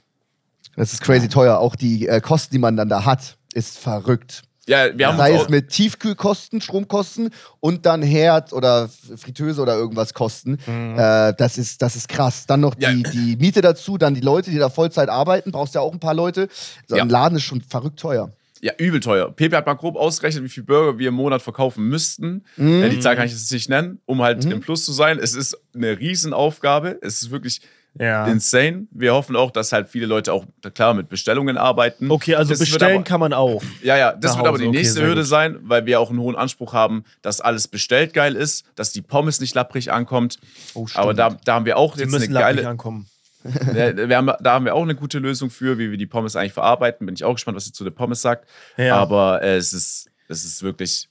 [0.78, 1.58] Das ist crazy teuer.
[1.60, 4.44] Auch die äh, Kosten, die man dann da hat, ist verrückt.
[4.68, 7.30] Ja, wir haben Sei es mit Tiefkühlkosten, Stromkosten
[7.62, 10.58] und dann Herd oder Fritteuse oder irgendwas Kosten.
[10.68, 12.46] Äh, das, ist, das ist krass.
[12.48, 12.92] Dann noch die, Ja.
[12.92, 15.52] die Miete dazu, dann die Leute, die da Vollzeit arbeiten.
[15.54, 16.50] Brauchst ja auch ein paar Leute.
[16.86, 17.04] So Ja.
[17.04, 18.32] ein Laden ist schon verrückt teuer.
[18.60, 19.32] ja, übel teuer.
[19.32, 22.44] Pepe hat mal grob ausgerechnet, wie viel Burger wir im Monat verkaufen müssten.
[22.58, 22.84] Mhm.
[22.84, 25.18] Äh, die Zahl kann ich jetzt nicht nennen, um halt im Plus zu sein.
[25.18, 26.98] Es ist eine Riesenaufgabe.
[27.02, 27.62] Es ist wirklich
[28.00, 28.26] Ja.
[28.28, 28.88] insane.
[28.92, 32.10] Wir hoffen auch, dass halt viele Leute auch klar mit Bestellungen arbeiten.
[32.12, 33.62] Okay, also Das bestellen aber- kann man auch.
[33.82, 35.30] Ja, ja, das wird aber die nächste Hürde gut.
[35.30, 39.02] sein, weil wir auch einen hohen Anspruch haben, dass alles bestellt geil ist, dass die
[39.02, 40.40] Pommes nicht lapprig ankommt.
[40.74, 41.04] Oh, stimmt.
[41.04, 43.08] aber da, da haben wir auch Die jetzt eine geile, ankommen.
[43.44, 46.54] wir haben, da haben wir auch eine gute Lösung für, wie wir die Pommes eigentlich
[46.54, 47.06] verarbeiten.
[47.06, 48.48] Bin ich auch gespannt, was ihr zu der Pommes sagt.
[48.78, 48.96] Ja.
[48.98, 51.08] Aber äh, es ist, es ist wirklich.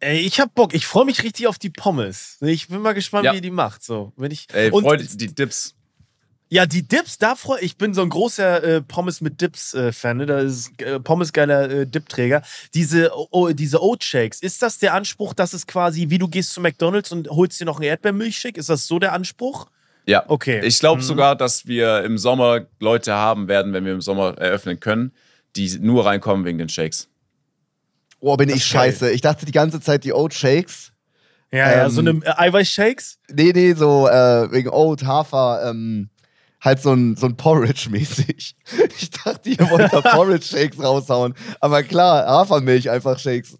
[0.00, 0.74] Ey, ich hab Bock.
[0.74, 2.36] Ich freue mich richtig auf die Pommes.
[2.40, 3.32] Ich bin mal gespannt, Ja.
[3.32, 3.84] wie ihr die macht.
[3.84, 5.74] So, wenn ich Ey, und Freunde, die Dips.
[6.54, 7.78] Ja, die Dips, da freue ich.
[7.78, 10.18] bin so ein großer äh, Pommes mit Dips äh, Fan.
[10.18, 10.26] Ne?
[10.26, 12.42] Da ist äh, Pommes geiler äh, Dip-Träger.
[12.74, 14.40] Diese oh, diese Oat Shakes.
[14.42, 17.64] Ist das der Anspruch, dass es quasi wie du gehst zu McDonald's und holst dir
[17.64, 18.58] noch einen Erdbeermilchshake?
[18.58, 19.68] Ist das so der Anspruch?
[20.04, 20.24] Ja.
[20.28, 20.60] Okay.
[20.64, 21.06] Ich glaube Mhm.
[21.06, 25.12] sogar, dass wir im Sommer Leute haben werden, wenn wir im Sommer eröffnen können,
[25.56, 27.08] die nur reinkommen wegen den Shakes.
[28.20, 28.92] Oh, bin Das ich geil.
[28.92, 29.10] scheiße.
[29.12, 30.92] Ich dachte die ganze Zeit die Oat Shakes.
[31.50, 33.18] Ja, ja, ähm, so eine äh, Eiweiß-Shakes.
[33.32, 36.08] Nee, nee, so äh, wegen Oat, Hafer, ähm,
[36.62, 38.56] halt so ein, so ein Porridge-mäßig.
[38.98, 41.34] Ich dachte, ihr wollt da Porridge-Shakes raushauen.
[41.60, 43.58] Aber klar, Hafermilch einfach Shakes.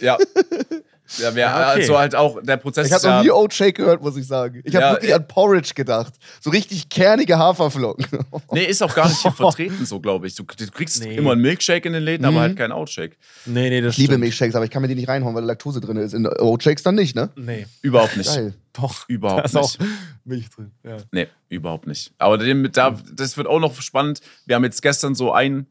[0.00, 0.18] Ja.
[1.18, 1.80] ja, wir, Ja, okay.
[1.82, 4.60] also halt auch, der Prozess Ich habe noch nie Oat Shake gehört, muss ich sagen.
[4.64, 6.14] Ich habe Ja, wirklich äh, an Porridge gedacht.
[6.40, 8.06] So richtig kernige Haferflocken.
[8.52, 10.34] Nee, ist auch gar nicht hier vertreten, so glaube ich.
[10.34, 11.16] Du, du kriegst Nee.
[11.16, 13.16] immer einen Milkshake in den Läden, aber halt keinen Outshake.
[13.46, 14.20] Nee, nee, das Ich liebe stimmt.
[14.24, 16.12] Milchshakes, aber ich kann mir die nicht reinhauen, weil da Laktose drin ist.
[16.14, 17.30] In Oat Shakes dann nicht, ne?
[17.36, 18.32] Nee, Überhaupt nicht.
[18.34, 18.54] Geil.
[18.72, 19.08] doch.
[19.08, 19.90] Überhaupt da ist auch nicht.
[20.24, 20.70] Milch drin.
[20.84, 20.96] Ja.
[21.12, 22.12] Nee, überhaupt nicht.
[22.18, 24.20] Aber dem, da, das wird auch noch spannend.
[24.46, 25.66] Wir haben jetzt gestern so einen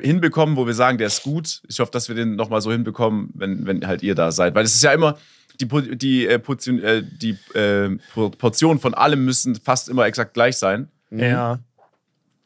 [0.00, 1.62] hinbekommen, wo wir sagen, der ist gut.
[1.68, 4.54] Ich hoffe, dass wir den nochmal so hinbekommen, wenn, wenn halt ihr da seid.
[4.54, 5.16] Weil es ist ja immer,
[5.60, 5.66] die,
[5.96, 10.56] die, äh, Portion, äh, die äh, Por- Portionen von allem müssen fast immer exakt gleich
[10.56, 10.88] sein.
[11.10, 11.60] Ja,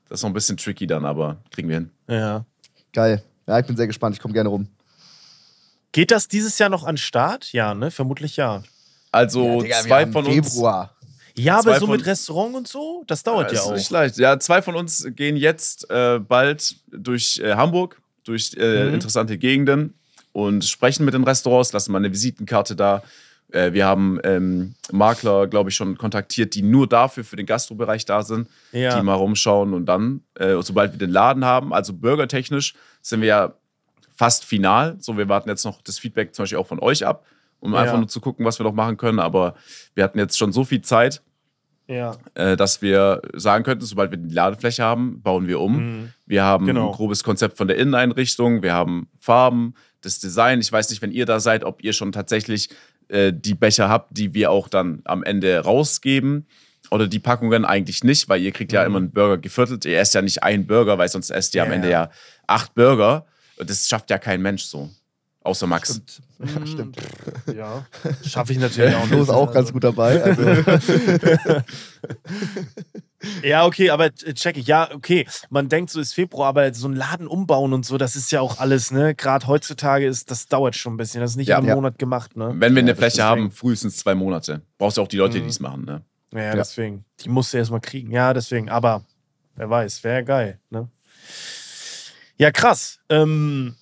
[0.08, 1.90] Das ist noch ein bisschen tricky dann, aber kriegen wir hin.
[2.08, 2.44] ja.
[2.92, 3.22] Geil.
[3.46, 4.16] Ja, ich bin sehr gespannt.
[4.16, 4.66] Ich komme gerne rum.
[5.92, 7.52] Geht das dieses Jahr noch an Start?
[7.52, 7.90] Ja, ne?
[7.92, 8.62] Vermutlich ja.
[9.12, 10.52] Also Digga, wir zwei haben von uns.
[10.54, 10.94] Februar.
[11.36, 13.74] Ja, aber so mit Restaurant und so, das dauert Ja, ja, ist auch.
[13.74, 14.16] nicht leicht.
[14.18, 18.94] Ja, zwei von uns gehen jetzt äh, bald durch äh, Hamburg, durch äh, Mhm.
[18.94, 19.94] interessante Gegenden
[20.32, 23.02] und sprechen mit den Restaurants, lassen mal eine Visitenkarte da.
[23.52, 28.04] Äh, wir haben ähm, Makler, glaube ich, schon kontaktiert, die nur dafür für den Gastrobereich
[28.04, 28.96] da sind, Ja.
[28.98, 33.28] die mal rumschauen und dann, äh, sobald wir den Laden haben, also burgertechnisch, sind wir
[33.28, 33.54] ja
[34.14, 34.96] fast final.
[35.00, 37.24] So, wir warten jetzt noch das Feedback zum Beispiel auch von euch ab,
[37.60, 37.80] um Ja.
[37.80, 39.18] einfach nur zu gucken, was wir noch machen können.
[39.20, 39.54] Aber
[39.94, 41.22] wir hatten jetzt schon so viel Zeit,
[41.86, 42.16] Ja.
[42.34, 46.10] äh, dass wir sagen könnten, sobald wir die Ladefläche haben, bauen wir um.
[46.26, 46.88] Wir haben Genau.
[46.90, 50.60] ein grobes Konzept von der Inneneinrichtung, wir haben Farben, das Design.
[50.60, 52.70] Ich weiß nicht, wenn ihr da seid, ob ihr schon tatsächlich
[53.08, 56.46] äh, die Becher habt, die wir auch dann am Ende rausgeben.
[56.92, 59.84] Oder die Packungen eigentlich nicht, weil ihr kriegt ja immer einen Burger geviertelt.
[59.84, 62.04] Ihr esst ja nicht einen Burger, weil sonst esst ihr am Ja, Ende ja.
[62.04, 62.10] ja
[62.46, 63.26] acht Burger.
[63.58, 64.90] Und das schafft ja kein Mensch so.
[65.42, 66.02] Außer Max.
[66.38, 66.96] Ja, stimmt.
[67.56, 67.86] Ja.
[68.26, 70.22] Schaffe ich natürlich auch Flo ist auch ganz gut dabei.
[70.22, 70.42] Also,
[73.42, 74.66] Ja, okay, aber äh, check ich.
[74.66, 75.26] Ja, okay.
[75.50, 78.40] Man denkt, so ist Februar, aber so ein Laden umbauen und so, das ist ja
[78.40, 79.14] auch alles, ne?
[79.14, 81.20] Gerade heutzutage ist, das dauert schon ein bisschen.
[81.20, 81.56] Das ist nicht Ja.
[81.56, 81.74] in einem Ja.
[81.74, 82.54] Monat gemacht, ne?
[82.56, 84.62] Wenn wir eine Fläche haben, frühestens zwei Monate.
[84.78, 85.42] Brauchst du auch die Leute, Mhm.
[85.42, 85.84] die es machen.
[85.84, 86.02] Ne?
[86.32, 87.04] Ja, deswegen.
[87.20, 88.10] Die musst du erstmal kriegen.
[88.10, 88.70] Ja, deswegen.
[88.70, 89.04] Aber
[89.54, 90.88] wer weiß, wäre geil, ne?
[92.38, 93.00] Ja, krass.
[93.10, 93.76] Ähm,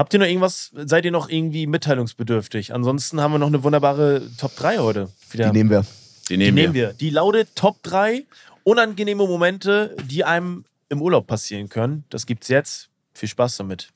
[0.00, 2.72] habt ihr noch irgendwas, seid ihr noch irgendwie mitteilungsbedürftig?
[2.74, 5.08] Ansonsten haben wir noch eine wunderbare Top 3 heute.
[5.30, 5.46] Wieder.
[5.50, 5.82] die nehmen wir.
[5.82, 6.88] Die Die nehmen, nehmen wir.
[6.88, 6.92] wir.
[6.94, 8.24] Die lautet Top 3
[8.64, 12.04] unangenehme Momente, die einem im Urlaub passieren können.
[12.10, 12.88] Das gibt's jetzt.
[13.14, 13.90] Viel Spaß damit.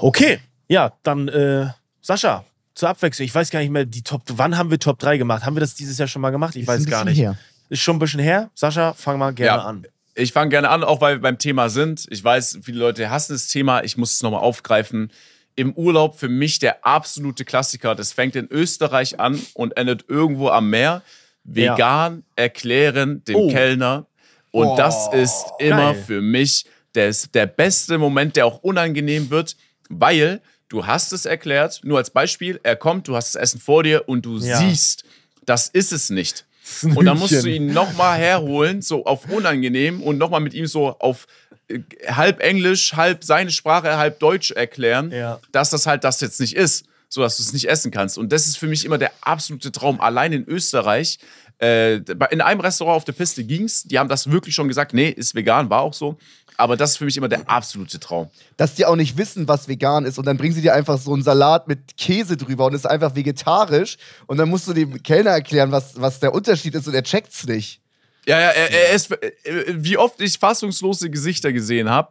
[0.00, 1.68] Okay, ja, dann äh,
[2.00, 2.44] Sascha,
[2.74, 3.24] zur Abwechslung.
[3.26, 4.22] Ich weiß gar nicht mehr, die Top.
[4.28, 5.44] Wann haben wir Top 3 gemacht?
[5.44, 6.56] Haben wir das dieses Jahr schon mal gemacht?
[6.56, 7.20] Ich Ist weiß ein gar bisschen nicht.
[7.38, 7.38] Her.
[7.68, 8.50] Ist schon ein bisschen her.
[8.54, 9.64] Sascha, fang mal gerne Ja.
[9.66, 9.86] an.
[10.18, 12.06] Ich fange gerne an, auch weil wir beim Thema sind.
[12.10, 13.84] Ich weiß, viele Leute hassen das Thema.
[13.84, 15.12] Ich muss es nochmal aufgreifen.
[15.54, 17.94] Im Urlaub für mich der absolute Klassiker.
[17.94, 21.02] Das fängt in Österreich an und endet irgendwo am Meer.
[21.44, 23.48] Vegan erklären dem Oh.
[23.48, 24.06] Kellner.
[24.50, 26.02] Und das ist immer Geil.
[26.06, 29.56] für mich der ist der beste Moment, der auch unangenehm wird,
[29.88, 33.82] weil du hast es erklärt, nur als Beispiel, er kommt, du hast das Essen vor
[33.84, 34.58] dir und du Ja.
[34.58, 35.04] siehst,
[35.44, 36.44] das ist es nicht.
[36.82, 40.66] Ein Und dann musst du ihn nochmal herholen, so auf unangenehm und nochmal mit ihm
[40.66, 41.26] so auf
[41.68, 45.40] äh, halb Englisch, halb seine Sprache, halb Deutsch erklären, Ja.
[45.52, 48.18] dass das halt das jetzt nicht ist, so dass du es nicht essen kannst.
[48.18, 50.00] Und das ist für mich immer der absolute Traum.
[50.00, 51.18] Allein in Österreich,
[51.60, 51.96] äh,
[52.30, 55.34] in einem Restaurant auf der Piste ging's, die haben das wirklich schon gesagt, nee, ist
[55.34, 56.16] vegan, war auch so.
[56.60, 58.28] Aber das ist für mich immer der absolute Traum.
[58.56, 61.14] Dass die auch nicht wissen, was vegan ist und dann bringen sie dir einfach so
[61.14, 63.96] einen Salat mit Käse drüber und ist einfach vegetarisch
[64.26, 67.46] und dann musst du dem Kellner erklären, was, was der Unterschied ist und er checkt's
[67.46, 67.80] nicht.
[68.26, 69.30] Ja, ja, er, er ist, äh,
[69.68, 72.10] wie oft ich fassungslose Gesichter gesehen habe.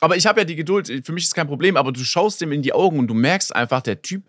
[0.00, 2.50] Aber ich habe ja die Geduld, für mich ist kein Problem, aber du schaust dem
[2.50, 4.24] in die Augen und du merkst einfach, der Typ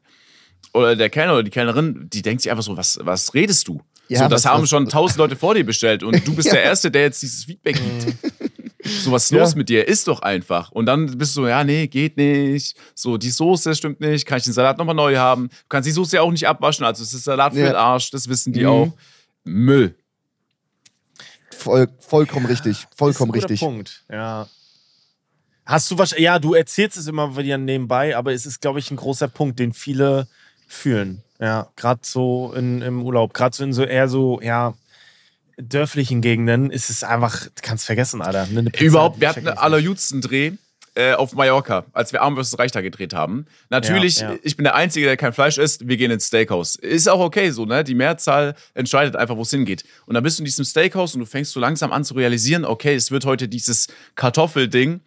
[0.73, 3.81] oder der Kellner oder die Kellnerin, die denkt sich einfach so, was, was redest du?
[4.09, 6.51] Ja, so, das was- haben was- schon tausend Leute vor dir bestellt und du bist
[6.51, 8.15] der Erste, der jetzt dieses Feedback gibt.
[8.85, 9.57] So, was ist los Ja.
[9.57, 9.87] mit dir?
[9.87, 10.71] Ist doch einfach.
[10.71, 12.77] Und dann bist du so, ja, nee, geht nicht.
[12.93, 14.25] So, die Soße stimmt nicht.
[14.27, 15.47] Kann ich den Salat nochmal neu haben?
[15.49, 16.85] Du kannst die Soße ja auch nicht abwaschen.
[16.85, 17.65] Also, es ist Salat für Ja.
[17.67, 18.11] den Arsch.
[18.11, 18.67] Das wissen die Mhm.
[18.67, 18.93] auch.
[19.43, 19.95] Müll.
[21.51, 22.85] Voll, vollkommen richtig.
[22.95, 23.59] Vollkommen ist ein guter richtig.
[23.59, 24.47] Punkt, ja.
[25.65, 28.91] Hast du wahrscheinlich, ja, du erzählst es immer wieder nebenbei, aber es ist, glaube ich,
[28.91, 30.27] ein großer Punkt, den viele
[30.67, 31.23] fühlen.
[31.39, 34.73] Ja, gerade so in, im Urlaub, gerade so in so eher so, ja,
[35.57, 38.47] dörflichen Gegenden ist es einfach, du kannst vergessen, Alter.
[38.79, 40.51] Überhaupt, wir hatten einen allerjüdsten Dreh
[40.95, 42.57] äh, auf Mallorca, als wir Arm vs.
[42.59, 43.45] Reich da gedreht haben.
[43.69, 44.39] Natürlich, Ja, ja.
[44.43, 46.75] ich bin der Einzige, der kein Fleisch isst, wir gehen ins Steakhouse.
[46.77, 47.83] Ist auch okay so, ne?
[47.83, 49.83] Die Mehrzahl entscheidet einfach, wo es hingeht.
[50.05, 52.63] Und dann bist du in diesem Steakhouse und du fängst so langsam an zu realisieren,
[52.65, 55.01] okay, es wird heute dieses Kartoffelding.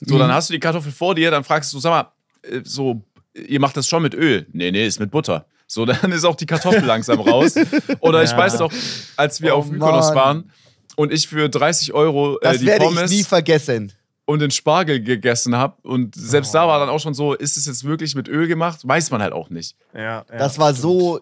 [0.00, 0.18] So, Mhm.
[0.20, 2.12] dann hast du die Kartoffel vor dir, dann fragst du, sag mal,
[2.50, 3.02] äh, so,
[3.34, 4.46] ihr macht das schon mit Öl?
[4.52, 5.46] Nee, nee, ist mit Butter.
[5.66, 7.54] So, dann ist auch die Kartoffel langsam raus.
[8.00, 8.36] Oder ich Ja.
[8.38, 8.72] weiß doch,
[9.16, 10.14] als wir Oh auf Mykonos Mann.
[10.14, 10.50] waren
[10.96, 13.92] und ich für 30 Euro äh, Das die werde Pommes ich nie vergessen.
[14.26, 15.76] und den Spargel gegessen habe.
[15.82, 18.80] Und selbst da war dann auch schon so, ist es jetzt wirklich mit Öl gemacht?
[18.84, 19.74] Weiß man halt auch nicht.
[19.94, 20.82] Ja, ja, Das war stimmt.
[20.82, 21.20] so,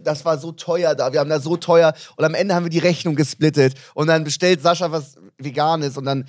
[0.00, 1.12] das war so teuer da.
[1.12, 4.24] Wir haben da so teuer und am Ende haben wir die Rechnung gesplittet und dann
[4.24, 6.26] bestellt Sascha was Veganes und dann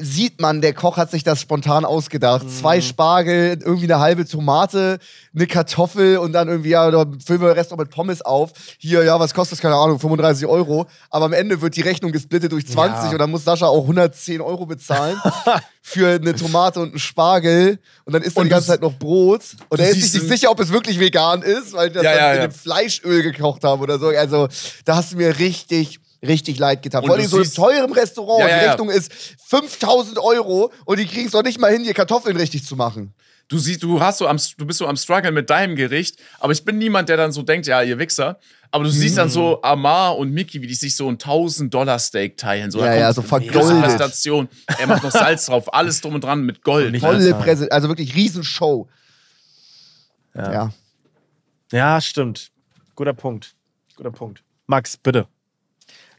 [0.00, 2.44] sieht man, der Koch hat sich das spontan ausgedacht.
[2.44, 2.48] Mhm.
[2.50, 4.98] Zwei Spargel, irgendwie eine halbe Tomate,
[5.34, 8.52] eine Kartoffel und dann irgendwie, ja, da füllen wir den Rest noch mit Pommes auf.
[8.78, 9.62] Hier, ja, was kostet das?
[9.62, 10.86] Keine Ahnung, 35 Euro.
[11.10, 13.10] Aber am Ende wird die Rechnung gesplittet durch 20 Ja.
[13.10, 15.20] und dann muss Sascha auch 110 Euro bezahlen
[15.82, 17.78] für eine Tomate und einen Spargel.
[18.04, 19.42] Und dann isst er Und die ganze Zeit noch Brot.
[19.68, 22.14] Und er ist sich nicht sicher, ob es wirklich vegan ist, weil die das Ja,
[22.16, 24.08] ja, in dem Fleischöl gekocht haben oder so.
[24.08, 24.48] Also,
[24.84, 27.02] da hast du mir richtig, richtig leid getan.
[27.02, 28.40] Und Vor allem so in teurem Restaurant.
[28.40, 28.66] Ja, ja, die.
[28.70, 29.12] Rechnung ist
[29.48, 33.14] 5000 Euro und die kriegen es doch nicht mal hin, hier Kartoffeln richtig zu machen.
[33.48, 36.52] Du siehst, du hast so am, du bist so am struggeln mit deinem Gericht, aber
[36.52, 38.40] ich bin niemand, der dann so denkt, ja, ihr Wichser.
[38.72, 39.32] Aber du siehst dann Mhm.
[39.32, 42.72] so Amar und Mickey, wie die sich so ein 1000 Dollar Steak teilen.
[42.72, 43.80] So, Ja, ja, so vergoldet.
[43.82, 44.48] Präsentation.
[44.78, 46.98] Er macht noch Salz drauf, alles drum und dran mit Gold.
[46.98, 47.38] Volle Alter.
[47.38, 48.88] Präse, also wirklich Riesenshow.
[50.34, 50.52] Ja.
[50.52, 50.72] Ja.
[51.72, 52.50] ja, stimmt.
[52.96, 53.54] Guter Punkt.
[53.94, 54.42] Guter Punkt.
[54.66, 55.28] Max, bitte.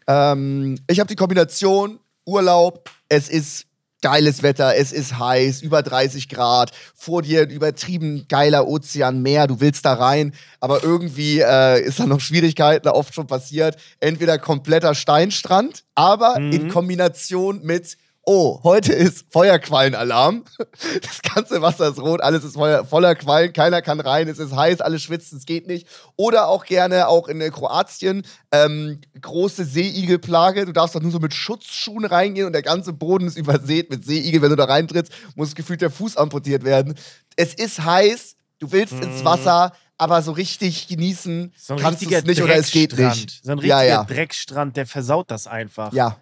[0.08, 3.68] Ähm, ich habe die Kombination Urlaub, es ist
[4.02, 9.48] geiles Wetter, es ist heiß, über 30 Grad, vor dir ein übertrieben geiler Ozean, Meer,
[9.48, 13.78] du willst da rein, aber irgendwie äh, ist da noch Schwierigkeiten, oft schon passiert.
[14.00, 17.98] Entweder kompletter Steinstrand, aber in Kombination mit
[18.30, 20.44] Oh, heute ist Feuerquallenalarm.
[21.02, 24.82] Das ganze Wasser ist rot, alles ist voller Quallen, keiner kann rein, es ist heiß,
[24.82, 25.88] alle schwitzen, es geht nicht.
[26.18, 30.66] Oder auch gerne auch in äh, Kroatien ähm, große Seeigelplage.
[30.66, 34.04] Du darfst doch nur so mit Schutzschuhen reingehen und der ganze Boden ist übersät mit
[34.04, 34.42] Seeigel.
[34.42, 36.96] Wenn du da reintrittst, muss gefühlt der Fuß amputiert werden.
[37.38, 41.52] Es ist heiß, du willst ins Wasser, aber so richtig genießen Mhm.
[41.58, 43.40] So kannst du es nicht oder es geht nicht.
[43.44, 44.04] So ein richtiger ja, ja.
[44.04, 45.94] Dreckstrand, der versaut das einfach.
[45.94, 46.18] Ja,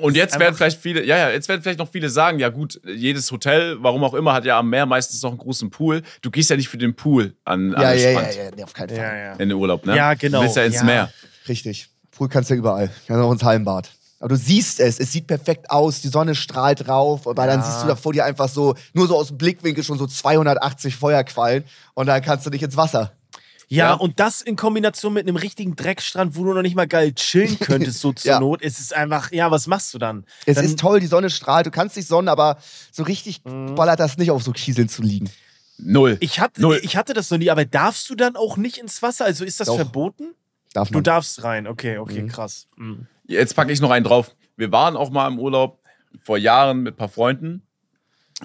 [0.00, 2.80] Und jetzt werden vielleicht viele, ja, ja, jetzt werden vielleicht noch viele sagen, ja gut,
[2.84, 6.02] jedes Hotel, warum auch immer, hat ja am Meer meistens noch einen großen Pool.
[6.22, 8.42] Du gehst ja nicht für den Pool an, an ja, den ja, ja, Strand ja,
[8.56, 8.98] nee, auf keinen Fall.
[8.98, 9.16] ja.
[9.16, 9.32] ja.
[9.34, 9.96] in den Urlaub, ne?
[9.96, 10.38] Ja, genau.
[10.38, 10.84] Du willst ja ins Ja.
[10.84, 11.12] Meer.
[11.48, 11.88] Richtig.
[12.10, 12.90] Pool kannst du ja überall.
[13.06, 13.90] Kannst auch ins Hallenbad.
[14.18, 17.64] Aber du siehst es, es sieht perfekt aus, die Sonne strahlt drauf, aber dann Ja.
[17.66, 20.94] siehst du da vor dir einfach so, nur so aus dem Blickwinkel schon so 280
[20.96, 23.12] Feuerquallen und dann kannst du nicht ins Wasser.
[23.72, 23.94] Ja, Ja.
[23.94, 27.56] und das in Kombination mit einem richtigen Dreckstrand, wo du noch nicht mal geil chillen
[27.60, 28.40] könntest, so zur Ja.
[28.40, 30.24] Not, ist es einfach, ja, was machst du dann?
[30.44, 32.58] Es dann, ist toll, die Sonne strahlt, du kannst dich sonnen, aber
[32.90, 35.30] so richtig ballert das nicht auf so Kieseln zu liegen.
[35.78, 36.16] Null.
[36.20, 36.80] Ich hatte, Null.
[36.82, 39.24] ich hatte das noch nie, aber darfst du dann auch nicht ins Wasser?
[39.24, 39.76] Also ist das Doch.
[39.76, 40.34] verboten?
[40.72, 41.04] Darf Du man.
[41.04, 42.66] darfst rein, okay, okay, krass.
[42.76, 43.06] Mhm.
[43.26, 44.34] Jetzt packe ich noch einen drauf.
[44.56, 45.80] Wir waren auch mal im Urlaub
[46.22, 47.62] vor Jahren mit ein paar Freunden.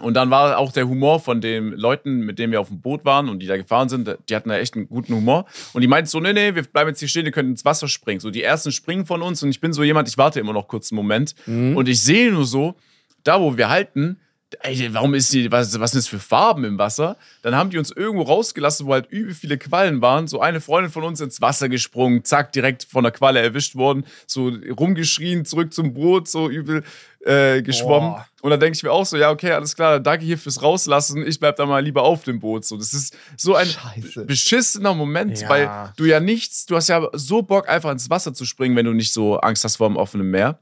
[0.01, 3.05] Und dann war auch der Humor von den Leuten, mit denen wir auf dem Boot
[3.05, 5.45] waren und die da gefahren sind, die hatten da echt einen guten Humor.
[5.73, 7.87] Und die meinten so, nee, nee, wir bleiben jetzt hier stehen, ihr könnt ins Wasser
[7.87, 8.19] springen.
[8.19, 10.67] So, die ersten springen von uns und ich bin so jemand, ich warte immer noch
[10.67, 11.33] kurz einen Moment.
[11.75, 12.75] Und ich sehe nur so,
[13.23, 14.19] da wo wir halten,
[14.61, 17.17] ey, warum ist die, was, was sind das für Farben im Wasser?
[17.41, 20.27] Dann haben die uns irgendwo rausgelassen, wo halt übel viele Quallen waren.
[20.27, 24.05] So eine Freundin von uns ins Wasser gesprungen, zack, direkt von der Qualle erwischt worden,
[24.27, 26.83] so rumgeschrien, zurück zum Boot, so übel
[27.25, 28.11] äh, geschwommen.
[28.11, 28.27] Boah.
[28.41, 31.25] Und dann denke ich mir auch so, ja, okay, alles klar, danke hier fürs Rauslassen.
[31.25, 32.65] Ich bleib da mal lieber auf dem Boot.
[32.65, 34.25] So, das ist so ein Scheiße.
[34.25, 35.49] beschissener Moment, Ja.
[35.49, 38.85] weil du ja nichts, du hast ja so Bock, einfach ins Wasser zu springen, wenn
[38.85, 40.59] du nicht so Angst hast vor dem offenen Meer.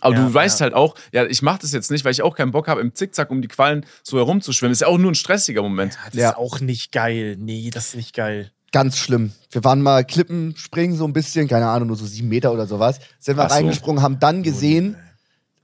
[0.00, 0.64] Aber Ja, du weißt ja.
[0.64, 2.94] halt auch, ja, ich mache das jetzt nicht, weil ich auch keinen Bock habe, im
[2.94, 4.72] Zickzack um die Quallen so herumzuschwimmen.
[4.72, 5.96] Ist ja auch nur ein stressiger Moment.
[6.06, 6.30] Das Ja.
[6.30, 7.36] ist auch nicht geil.
[7.38, 8.50] Nee, das ist nicht geil.
[8.72, 9.32] Ganz schlimm.
[9.50, 12.66] Wir waren mal Klippen springen, so ein bisschen, keine Ahnung, nur so sieben Meter oder
[12.66, 12.98] sowas.
[13.20, 13.54] Sind wir so.
[13.54, 14.96] reingesprungen, haben dann gesehen,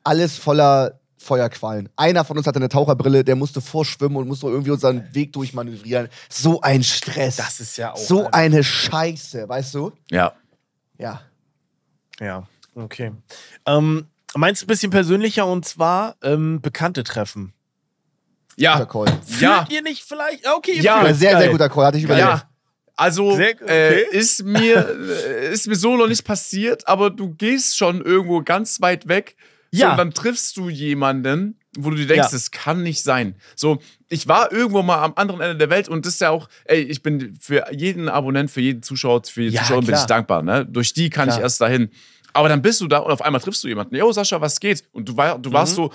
[0.04, 1.88] alles voller Feuerquallen.
[1.96, 6.08] Einer von uns hatte eine Taucherbrille, der musste vorschwimmen und musste irgendwie unseren Weg durchmanövrieren.
[6.30, 7.36] So ein Stress.
[7.36, 7.96] Das ist ja auch.
[7.98, 8.34] so Alter.
[8.34, 9.92] eine Scheiße, weißt du?
[10.10, 10.32] Ja.
[10.98, 11.20] Ja.
[12.20, 13.12] Ja, okay.
[13.66, 17.52] Ähm, meinst du ein bisschen persönlicher und zwar ähm, Bekannte treffen?
[18.56, 18.74] Ja.
[18.78, 19.20] Guter Call.
[19.40, 19.58] Ja.
[19.64, 20.46] Fühlt ihr nicht vielleicht?
[20.46, 21.16] Okay, ihr Ja, fühlt.
[21.16, 21.50] Sehr, sehr Geil.
[21.50, 22.26] guter Call, hatte ich überlegt.
[22.28, 22.42] Ja.
[22.96, 24.02] Also Sehr- okay.
[24.12, 24.86] äh, ist mir
[25.26, 29.36] äh, ist mir so noch nicht passiert, aber du gehst schon irgendwo ganz weit weg.
[29.72, 29.92] So, Ja.
[29.92, 32.30] und dann triffst du jemanden, wo du dir denkst, Ja.
[32.32, 33.36] das kann nicht sein.
[33.56, 33.78] So,
[34.08, 36.80] ich war irgendwo mal am anderen Ende der Welt und das ist ja auch, ey,
[36.82, 40.42] ich bin für jeden Abonnent, für jeden Zuschauer, für jede Ja, Zuschauerin bin ich dankbar.
[40.42, 40.66] Ne?
[40.66, 41.38] Durch die kann Klar.
[41.38, 41.88] ich erst dahin.
[42.32, 43.94] Aber dann bist du da und auf einmal triffst du jemanden.
[43.96, 44.84] Yo, Sascha, was geht?
[44.92, 45.76] Und du, war, du warst Mhm.
[45.76, 45.92] so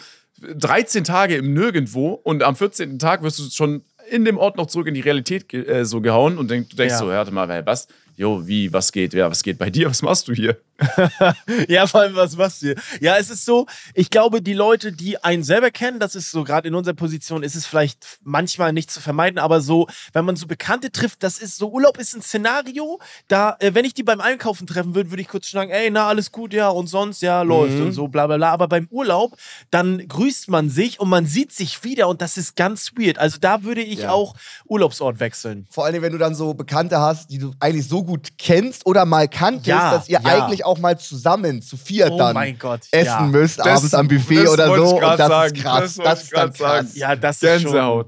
[0.57, 2.99] 13 Tage im Nirgendwo und am 14.
[2.99, 6.37] Tag wirst du schon in dem Ort noch zurück in die Realität äh, so gehauen
[6.37, 6.99] und denk, du denkst Ja.
[6.99, 7.87] so, warte mal, was?
[8.17, 9.13] Jo, wie, was geht?
[9.13, 9.89] Ja, was geht bei dir?
[9.89, 10.57] Was machst du hier?
[11.67, 12.75] Ja, vor allem, was machst du hier?
[13.01, 16.43] Ja, es ist so, ich glaube, die Leute, die einen selber kennen, das ist so,
[16.43, 20.35] gerade in unserer Position, ist es vielleicht manchmal nicht zu vermeiden, aber so, wenn man
[20.35, 24.03] so Bekannte trifft, das ist so, Urlaub ist ein Szenario, da, äh, wenn ich die
[24.03, 27.21] beim Einkaufen treffen würde, würde ich kurz sagen, ey, na, alles gut, ja, und sonst,
[27.21, 28.51] ja, läuft und so, bla, bla, bla.
[28.51, 29.37] Aber beim Urlaub,
[29.71, 33.17] dann grüßt man sich und man sieht sich wieder und das ist ganz weird.
[33.17, 34.11] Also da würde ich Ja.
[34.11, 35.67] auch Urlaubsort wechseln.
[35.69, 39.05] Vor allem, wenn du dann so Bekannte hast, die du eigentlich so gut kennst oder
[39.05, 40.25] mal kanntest, Ja, dass ihr ja.
[40.25, 43.21] eigentlich auch mal zusammen zu viert Oh dann mein Gott, essen ja.
[43.21, 44.95] müsst, Das- abends am Buffet das oder so.
[44.95, 45.95] Und das sagen, ist krass.
[45.95, 46.95] das Das, ist dann krass.
[46.95, 48.07] Ja, das ist Gänsehaut.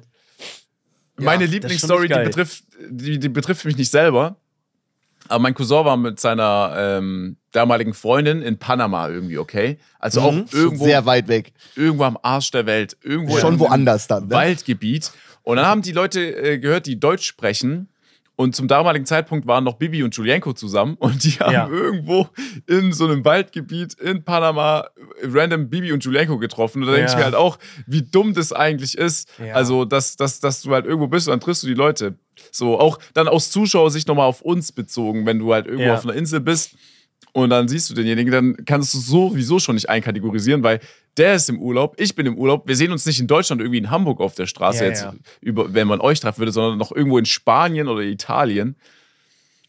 [1.19, 4.35] Meine das ist Lieblingsstory, schon die betrifft, die, die betrifft mich nicht selber.
[5.29, 9.77] Aber mein Cousin war mit seiner ähm, damaligen Freundin in Panama irgendwie, okay?
[9.99, 10.45] Also auch Mhm.
[10.51, 11.51] irgendwo, Sehr weit weg.
[11.75, 12.95] irgendwo am Arsch der Welt.
[13.03, 14.27] Irgendwo Schon woanders dann.
[14.27, 14.35] Ne?
[14.35, 15.11] Waldgebiet.
[15.43, 17.89] Und dann haben die Leute äh, gehört, die Deutsch sprechen.
[18.39, 20.93] Und zum damaligen Zeitpunkt waren noch Bibi und Julienko zusammen.
[20.99, 21.67] Und die haben Ja.
[21.67, 22.29] irgendwo
[22.67, 24.87] in so einem Waldgebiet in Panama
[25.23, 26.83] random Bibi und Julienko getroffen.
[26.83, 27.17] Und da denke ich Ja.
[27.17, 27.57] mir halt auch,
[27.87, 29.27] wie dumm das eigentlich ist.
[29.43, 29.55] Ja.
[29.55, 32.13] Also, dass, dass, dass du halt irgendwo bist und dann triffst du die Leute.
[32.51, 36.13] So, auch dann aus Zuschauersicht nochmal auf uns bezogen, wenn du halt irgendwo auf einer
[36.13, 36.75] Insel bist
[37.33, 40.79] und dann siehst du denjenigen, dann kannst du sowieso schon nicht einkategorisieren, weil
[41.17, 42.67] der ist im Urlaub, ich bin im Urlaub.
[42.67, 45.13] Wir sehen uns nicht in Deutschland irgendwie in Hamburg auf der Straße, Ja, jetzt, ja.
[45.41, 48.75] Über, wenn man euch treffen würde, sondern noch irgendwo in Spanien oder Italien.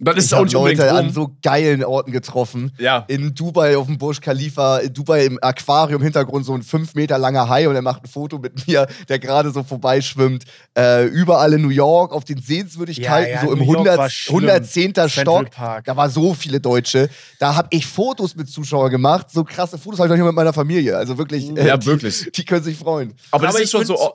[0.00, 2.72] Dann ist Ich es auch habe nicht unbedingt Leute an so geilen Orten getroffen.
[2.78, 3.04] Ja.
[3.08, 7.18] In Dubai auf dem Burj Khalifa, in Dubai im Aquarium, Hintergrund so ein fünf Meter
[7.18, 10.44] langer Hai und er macht ein Foto mit mir, der gerade so vorbeischwimmt.
[10.76, 13.98] Äh, überall in New York auf den Sehenswürdigkeiten, Ja, ja, so im New York 100,
[13.98, 14.36] war schlimm.
[14.36, 14.94] 110.
[14.94, 15.50] Central Stock.
[15.50, 15.84] Park.
[15.86, 17.08] Da war so viele Deutsche.
[17.38, 19.30] Da habe ich Fotos mit Zuschauern gemacht.
[19.32, 20.96] So krasse Fotos habe ich noch nicht mal mit meiner Familie.
[20.96, 21.48] Also wirklich.
[21.48, 22.30] Ja, die, wirklich.
[22.32, 23.14] Die können sich freuen.
[23.30, 24.12] Aber das Aber ist ich schon so.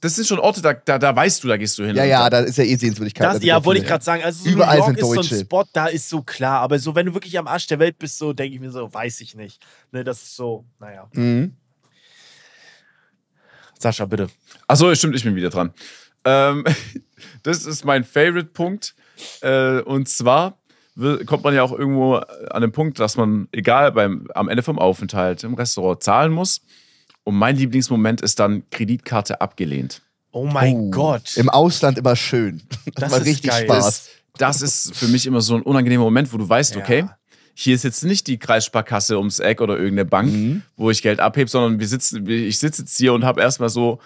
[0.00, 1.96] Das sind schon Orte, da, da, da weißt du, da gehst du hin.
[1.96, 3.26] Ja, ja, da- ist ja eh Sehenswürdigkeit.
[3.26, 4.22] Das, Also ja, wollte ich gerade sagen.
[4.22, 5.34] Also so Überall New York sind ist so Deutsche.
[5.34, 6.60] ein Spot, da ist so klar.
[6.60, 8.92] Aber so, wenn du wirklich am Arsch der Welt bist, so denke ich mir so,
[8.94, 9.60] weiß ich nicht.
[9.90, 11.08] Ne, das ist so, naja.
[11.14, 11.56] Mhm.
[13.78, 14.28] Sascha, bitte.
[14.66, 15.72] Achso, stimmt, ich bin wieder dran.
[16.24, 16.64] Ähm,
[17.42, 18.94] das ist mein Favorite-Punkt.
[19.40, 20.58] Äh, und zwar
[21.26, 24.78] kommt man ja auch irgendwo an den Punkt, dass man, egal beim, am Ende vom
[24.80, 26.60] Aufenthalt im Restaurant zahlen muss.
[27.28, 30.00] Und mein Lieblingsmoment ist dann Kreditkarte abgelehnt.
[30.32, 31.36] Oh mein Oh, Gott.
[31.36, 32.62] Im Ausland immer schön.
[32.86, 33.64] Das, Das war ist richtig geil.
[33.66, 34.08] Spaß.
[34.38, 36.80] Das ist für mich immer so ein unangenehmer Moment, wo du weißt, Ja.
[36.80, 37.04] okay,
[37.52, 40.62] hier ist jetzt nicht die Kreissparkasse ums Eck oder irgendeine Bank, Mhm.
[40.78, 43.98] wo ich Geld abhebe, sondern wir sitzen, ich sitze jetzt hier und habe erstmal so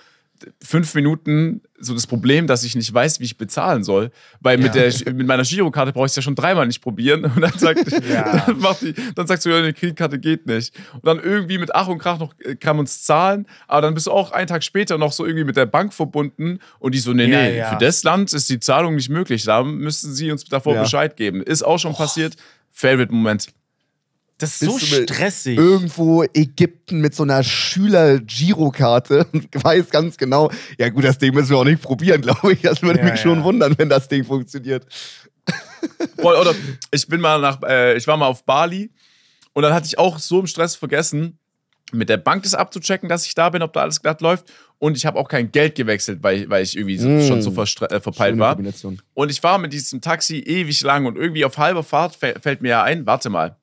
[0.62, 4.11] fünf Minuten so das Problem, dass ich nicht weiß, wie ich bezahlen soll.
[4.40, 7.24] Weil mit, der, mit meiner Girokarte brauche ich es ja schon dreimal nicht probieren.
[7.34, 8.38] Und dann sagt, Ja.
[8.47, 10.74] dann, macht die, dann sagst du, ja, die Kreditkarte geht nicht.
[10.95, 13.95] Und dann irgendwie mit Ach und Krach noch äh, kann man es zahlen, aber dann
[13.95, 16.99] bist du auch einen Tag später noch so irgendwie mit der Bank verbunden und die
[17.01, 17.70] so, nee, Ja, nee, ja.
[17.70, 19.45] für das Land ist die Zahlung nicht möglich.
[19.45, 20.82] Da müssen sie uns davor Ja.
[20.82, 21.43] Bescheid geben.
[21.43, 22.36] Ist auch schon passiert.
[22.70, 23.49] Favorite-Moment.
[24.43, 25.57] Das ist so stressig.
[25.59, 31.51] Irgendwo Ägypten mit so einer Schüler-Girokarte und weiß ganz genau, ja gut, das Ding müssen
[31.51, 32.62] wir auch nicht probieren, glaube ich.
[32.62, 33.45] Das würde Ja, mich schon ja.
[33.45, 34.86] wundern, wenn das Ding funktioniert.
[36.18, 36.55] Voll, oder
[36.90, 38.90] ich bin mal nach, äh, ich war mal auf Bali
[39.53, 41.38] und dann hatte ich auch so im Stress vergessen,
[41.95, 44.51] mit der Bank das abzuchecken, dass ich da bin, ob da alles glatt läuft.
[44.78, 47.26] Und ich habe auch kein Geld gewechselt, weil, weil ich irgendwie Mm.
[47.28, 48.59] schon so äh, verpeilt war.
[49.14, 52.62] Und ich war mit diesem Taxi ewig lang und irgendwie auf halber Fahrt fä- fällt
[52.62, 53.57] mir ja ein, warte mal.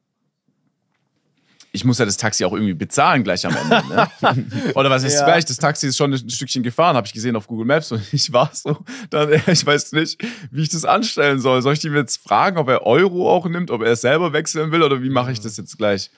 [1.72, 3.84] Ich muss ja das Taxi auch irgendwie bezahlen gleich am Ende.
[3.88, 4.72] Ne?
[4.76, 5.26] Oder was ist Ja.
[5.26, 5.45] gleich?
[5.45, 8.34] Das Taxi ist schon ein Stückchen gefahren, habe ich gesehen auf Google Maps und ich
[8.34, 8.78] war so,
[9.11, 11.61] dann, ich weiß nicht, wie ich das anstellen soll.
[11.61, 14.72] Soll ich ihm jetzt fragen, ob er Euro auch nimmt, ob er es selber wechseln
[14.72, 16.09] will oder wie mache ich das jetzt gleich?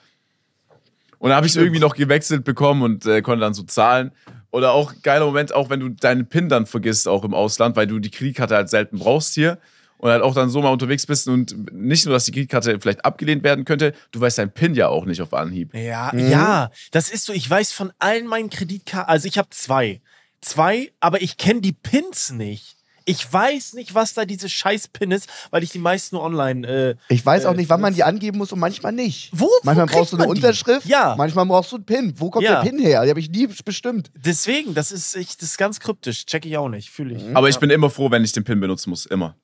[1.18, 4.10] Und dann habe ich es irgendwie noch gewechselt bekommen und äh, konnte dann so zahlen.
[4.50, 7.86] Oder auch geiler Moment, auch wenn du deinen PIN dann vergisst, auch im Ausland, weil
[7.86, 9.58] du die Kreditkarte halt selten brauchst hier.
[10.02, 13.04] Und halt auch dann so mal unterwegs bist und nicht nur, dass die Kreditkarte vielleicht
[13.04, 15.72] abgelehnt werden könnte, du weißt dein PIN ja auch nicht auf Anhieb.
[15.76, 17.32] Ja, ja, das ist so.
[17.32, 20.00] Ich weiß von allen meinen Kreditkarten, also ich habe zwei.
[20.40, 22.74] Zwei, aber ich kenne die Pins nicht.
[23.04, 26.66] Ich weiß nicht, was da diese scheiß Pin ist, weil ich die meisten nur online.
[26.66, 29.30] Äh, Ich weiß auch äh, nicht, wann man die angeben muss und manchmal nicht.
[29.32, 30.26] Wo- wo manchmal kriegt brauchst du eine?
[30.28, 31.14] Unterschrift, Ja.
[31.16, 32.14] manchmal brauchst du einen PIN.
[32.16, 32.60] Wo kommt Ja.
[32.62, 33.02] der PIN her?
[33.04, 34.10] Die habe ich nie bestimmt.
[34.16, 36.26] Deswegen, das ist, ich, das ist ganz kryptisch.
[36.26, 37.36] Check ich auch nicht, fühle ich.
[37.36, 39.06] Aber ich bin immer froh, wenn ich den PIN benutzen muss.
[39.06, 39.36] Immer.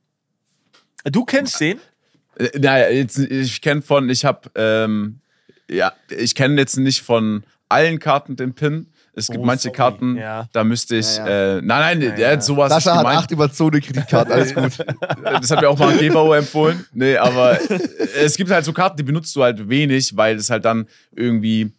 [1.04, 1.78] Du kennst den?
[2.38, 5.20] Äh, Naja, jetzt, ich kenne von, ich habe, ähm,
[5.70, 8.86] ja, ich kenne jetzt nicht von allen Karten den PIN.
[9.14, 9.76] Es gibt Oh, manche sorry.
[9.76, 10.48] Karten, Ja.
[10.52, 12.32] da müsste ich, Ja, Äh, nein, nein, Ja, der ja.
[12.34, 14.78] hat sowas Sascha hat acht Überzone-Kreditkarten, alles gut.
[15.24, 16.86] Das hat mir auch mal ein Gebauer empfohlen.
[16.92, 17.58] Nee, aber
[18.16, 20.86] es gibt halt so Karten, die benutzt du halt wenig, weil es halt dann
[21.16, 21.72] irgendwie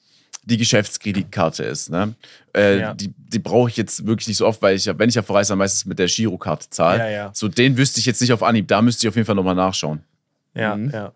[0.50, 1.90] die Geschäftskreditkarte ist.
[1.90, 2.14] Ne?
[2.56, 2.94] Äh, Ja.
[2.94, 5.22] Die, die brauche ich jetzt wirklich nicht so oft, weil ich ja, wenn ich ja
[5.22, 7.00] verreise, dann meistens mit der Girokarte zahle.
[7.00, 7.32] Ja, ja.
[7.34, 8.68] So, den wüsste ich jetzt nicht auf Anhieb.
[8.68, 10.02] Da müsste ich auf jeden Fall nochmal nachschauen.
[10.56, 10.90] Ja, Mhm.
[10.92, 11.14] ja.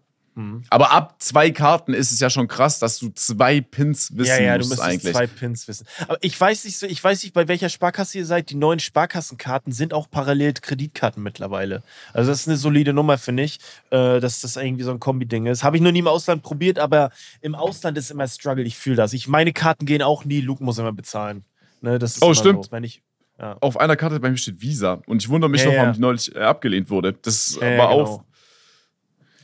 [0.70, 4.42] Aber ab zwei Karten ist es ja schon krass, dass du zwei Pins wissen Ja,
[4.42, 5.14] ja, du musst eigentlich.
[5.14, 5.86] zwei Pins wissen.
[6.08, 8.50] Aber ich weiß nicht so, ich weiß nicht, bei welcher Sparkasse ihr seid.
[8.50, 11.84] Die neuen Sparkassenkarten sind auch parallel Kreditkarten mittlerweile.
[12.14, 13.60] Also das ist eine solide Nummer, finde ich,
[13.92, 15.64] äh, dass das irgendwie so ein Kombi-Ding ist.
[15.64, 17.12] Habe ich noch nie im Ausland probiert, aber
[17.42, 18.64] im Ausland ist immer Struggle.
[18.64, 19.14] Ich fühle das.
[19.14, 20.42] Ich, meine Karten gehen auch nie.
[20.42, 21.44] Luke muss immer bezahlen.
[21.82, 22.66] Ne, das ist Oh, immer stimmt.
[22.66, 23.02] So, wenn ich,
[23.40, 23.58] ja.
[23.62, 25.02] Auf einer Karte bei mir steht Visa.
[25.06, 27.14] Und ich wundere mich Ja, noch, warum die neulich äh, abgelehnt wurde.
[27.14, 27.90] Das war genau.
[27.90, 28.24] auch.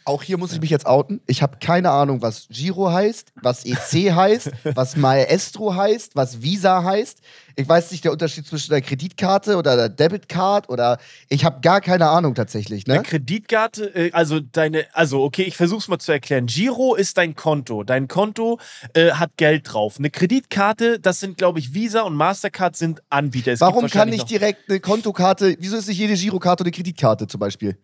[0.09, 1.21] Auch hier muss ich mich jetzt outen.
[1.27, 6.83] Ich habe keine Ahnung, was Giro heißt, was EC heißt, was Maestro heißt, was Visa
[6.83, 7.19] heißt.
[7.55, 10.97] Ich weiß nicht der Unterschied zwischen der Kreditkarte oder der Debitcard oder
[11.27, 12.87] ich habe gar keine Ahnung tatsächlich.
[12.87, 12.95] Ne?
[12.95, 16.47] Eine Kreditkarte, äh, also deine, also okay, ich versuch's mal zu erklären.
[16.47, 17.83] Giro ist dein Konto.
[17.83, 18.59] Dein Konto
[18.95, 19.97] äh, hat Geld drauf.
[19.99, 23.51] Eine Kreditkarte, das sind, glaube ich, Visa und Mastercard sind Anbieter.
[23.51, 27.39] Es Warum kann noch- direkt eine Kontokarte, wieso ist nicht jede Girokarte eine Kreditkarte zum
[27.39, 27.77] Beispiel?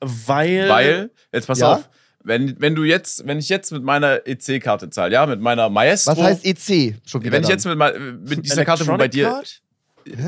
[0.00, 0.68] Weil.
[0.68, 1.74] Weil, jetzt pass Ja?
[1.74, 1.88] auf,
[2.24, 6.16] wenn, wenn du jetzt, wenn ich jetzt mit meiner EC-Karte zahle, ja, mit meiner Maestro.
[6.16, 7.32] Was heißt EC schon wieder?
[7.32, 9.28] wenn ich jetzt mit, mit dieser Karte, wo bei dir.
[9.28, 9.60] Card?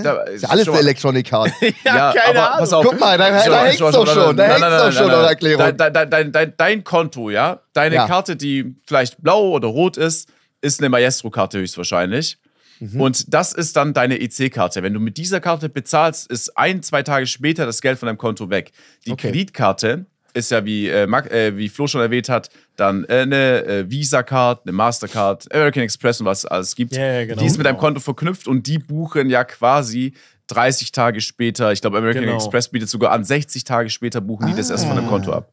[0.03, 0.79] Da, ist ja alles eine.
[0.79, 1.51] Electronic Card.
[1.85, 2.59] Ja, keine aber Ahnung.
[2.61, 2.85] pass auf.
[2.87, 5.25] Guck mal, da- da hängt's doch schon, da hängt's doch schon, nein.
[5.25, 5.77] Erklärung.
[5.77, 8.07] Dein, dein, dein, dein, dein Konto, ja, deine Ja.
[8.07, 10.29] Karte, die vielleicht blau oder rot ist,
[10.61, 12.39] ist eine Maestro-Karte höchstwahrscheinlich.
[12.81, 13.01] Mhm.
[13.01, 14.83] Und das ist dann deine EC-Karte.
[14.83, 18.18] Wenn du mit dieser Karte bezahlst, ist ein, zwei Tage später das Geld von deinem
[18.18, 18.72] Konto weg.
[19.07, 19.28] Die Okay.
[19.28, 23.64] Kreditkarte ist ja, wie, äh, Mark, äh, wie Flo schon erwähnt hat, dann äh, eine
[23.64, 26.95] äh, Visa-Card, eine Mastercard, American Express und was es alles gibt.
[26.95, 27.87] Ja, ja, genau, die ist mit deinem genau.
[27.87, 30.14] Konto verknüpft und die buchen ja quasi
[30.47, 31.72] 30 Tage später.
[31.72, 32.37] Ich glaube, American Genau.
[32.37, 35.53] Express bietet sogar an, 60 Tage später buchen die das erst von dem Konto ab.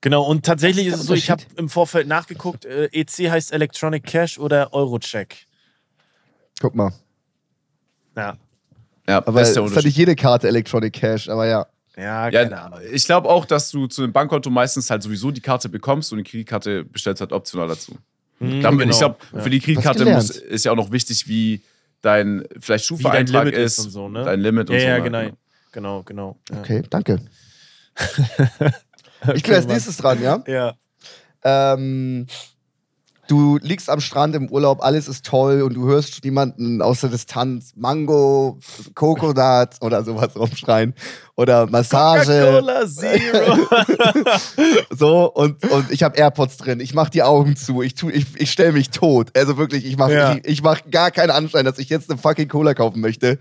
[0.00, 4.04] Genau, und tatsächlich ist es so, ich habe im Vorfeld nachgeguckt, äh, EC heißt Electronic
[4.04, 5.47] Cash oder Eurocheck.
[6.60, 6.92] Guck mal.
[8.16, 8.36] Ja.
[9.08, 9.84] Ja, Aber das Unterschied.
[9.86, 11.66] nicht jede Karte Electronic Cash, aber ja.
[11.96, 12.80] Ja, keine Ja, Ahnung.
[12.92, 16.18] ich glaube auch, dass du zu einem Bankkonto meistens halt sowieso die Karte bekommst und
[16.18, 17.96] die Kreditkarte bestellst halt optional dazu.
[18.38, 18.90] Mhm, Dann, genau.
[18.92, 19.40] Ich glaube, Ja.
[19.40, 21.62] für die Kreditkarte muss, ist ja auch noch wichtig, wie
[22.02, 24.22] dein vielleicht Wie dein Schufa-Eintrag Limit ist, ist und so, ne?
[24.24, 24.86] dein Limit und ja, so.
[24.86, 25.30] ja, genau.
[25.72, 26.38] Genau, genau.
[26.52, 26.58] Ja.
[26.60, 27.20] Okay, danke.
[29.34, 30.40] Ich bin als nächstes dran, ja?
[30.46, 30.74] Ja.
[31.42, 32.26] Ähm,
[33.28, 37.10] du liegst am Strand im Urlaub, alles ist toll und du hörst jemanden aus der
[37.10, 38.58] Distanz Mango,
[38.94, 40.94] Coconut oder sowas rumschreien
[41.36, 42.32] oder Massage.
[42.60, 43.68] Coca-Cola Zero.
[44.90, 46.80] So, und, und ich habe AirPods drin.
[46.80, 47.82] Ich mache die Augen zu.
[47.82, 49.30] Ich, tu, ich, ich stelle mich tot.
[49.36, 50.32] Also wirklich, ich mache Ja.
[50.34, 53.38] ich, ich mach gar keinen Anschein, dass ich jetzt eine fucking Cola kaufen möchte.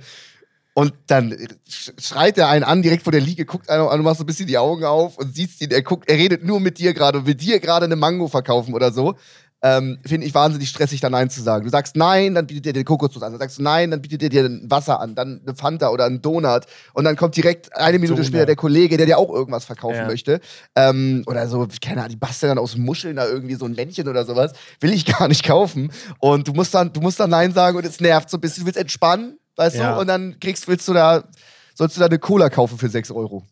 [0.73, 1.33] Und dann
[1.67, 4.23] sch- schreit er einen an, direkt vor der Liege, guckt einen an, du machst so
[4.23, 6.93] ein bisschen die Augen auf und siehst ihn, er guckt, er redet nur mit dir
[6.93, 9.15] gerade und will dir gerade eine Mango verkaufen oder so.
[9.63, 11.63] Ähm, Finde ich wahnsinnig stressig, da Nein zu sagen.
[11.65, 13.31] Du sagst Nein, dann bietet er dir Kokosnuss an.
[13.31, 16.05] Dann sagst du Nein, dann bietet er dir ein Wasser an, dann eine Fanta oder
[16.05, 16.65] einen Donut.
[16.93, 18.27] Und dann kommt direkt eine Minute Donut.
[18.27, 20.05] später der Kollege, der dir auch irgendwas verkaufen Ja.
[20.05, 20.41] möchte.
[20.75, 24.07] Ähm, oder so, keine Ahnung, die basteln dann aus Muscheln da irgendwie so ein Männchen
[24.07, 24.51] oder sowas.
[24.79, 25.91] Will ich gar nicht kaufen.
[26.19, 28.61] Und du musst dann, du musst dann Nein sagen und es nervt so ein bisschen.
[28.61, 29.95] Du willst entspannen, weißt Ja.
[29.95, 30.01] du?
[30.01, 31.23] Und dann kriegst, willst du da,
[31.73, 33.43] sollst du da eine Cola kaufen für 6 Euro.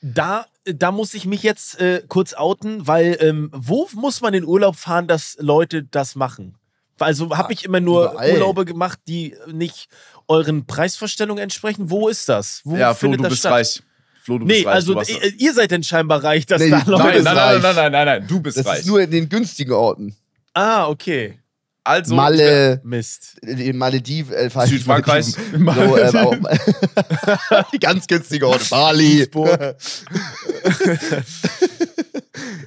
[0.00, 4.44] Da, da muss ich mich jetzt äh, kurz outen, weil ähm, wo muss man in
[4.44, 6.56] Urlaub fahren, dass Leute das machen?
[6.98, 8.32] Also habe ich immer nur überall.
[8.32, 9.88] Urlaube gemacht, die nicht
[10.28, 11.90] euren Preisvorstellungen entsprechen.
[11.90, 12.60] Wo ist das?
[12.64, 13.52] Wo Ja, Flo, du das bist statt?
[13.52, 13.82] reich.
[14.22, 14.74] Flo, du bist Nee, reich.
[14.76, 17.24] also du warst- ihr, ihr seid denn scheinbar reich, dass Nee, da Leute nein, bist
[17.24, 17.62] nein, nein, reich.
[17.62, 18.78] nein, nein, nein, nein, du bist Das reich.
[18.80, 20.14] ist nur in den günstigen Orten.
[20.54, 21.40] Ah, okay.
[21.84, 23.36] Also, Malle, Mist.
[23.42, 25.26] in Malediven, äh, falls- Südfrankreich.
[25.52, 25.58] So,
[26.32, 26.46] ähm,
[27.72, 28.64] die ganz günstigen Orte.
[28.70, 29.28] Bali.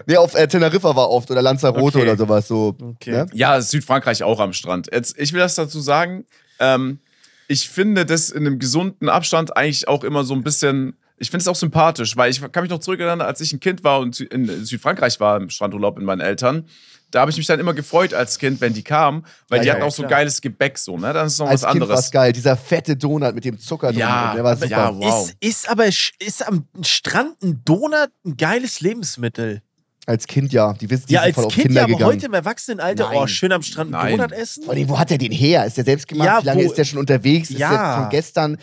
[0.05, 2.01] nee, auf äh, Teneriffa war oft oder Lanzarote Okay.
[2.07, 2.47] oder sowas.
[2.47, 3.11] So, Okay.
[3.11, 3.25] ne?
[3.33, 4.89] Ja, Südfrankreich auch am Strand.
[4.91, 6.25] Jetzt, ich will das dazu sagen.
[6.59, 6.99] Ähm,
[7.47, 10.97] ich finde das in einem gesunden Abstand eigentlich auch immer so ein bisschen.
[11.17, 13.83] Ich finde es auch sympathisch, weil ich kann mich noch zurückerinnern, als ich ein Kind
[13.85, 16.67] war und in Südfrankreich war im Strandurlaub mit meinen Eltern.
[17.11, 19.67] Da habe ich mich dann immer gefreut als Kind, wenn die kamen, weil Ja, die
[19.67, 20.09] ja, hatten ja, auch so klar.
[20.19, 21.13] geiles Gebäck so, ne?
[21.13, 21.97] Dann ist noch Als was Kind anderes.
[22.03, 22.33] war's geil.
[22.33, 23.99] Dieser fette Donut mit dem Zucker drin.
[23.99, 24.67] Ja, der war super.
[24.69, 25.29] ja, wow.
[25.29, 29.61] Ist, ist aber ist am Strand ein Donut ein geiles Lebensmittel?
[30.07, 30.73] Als Kind ja.
[30.73, 32.13] Die wissen, die ja, sind als voll auf Kind Kinder ja, aber gegangen.
[32.13, 33.27] heute im Erwachsenenalter, oh, Nein.
[33.27, 34.17] schön am Strand einen Nein.
[34.17, 34.63] Donut essen?
[34.63, 35.65] Vor allem, wo hat er den her?
[35.65, 36.27] Ist der selbst gemacht?
[36.27, 37.49] Ja, Wie lange wo- ist der schon unterwegs?
[37.49, 37.71] Ist Ja.
[37.95, 38.57] der von gestern?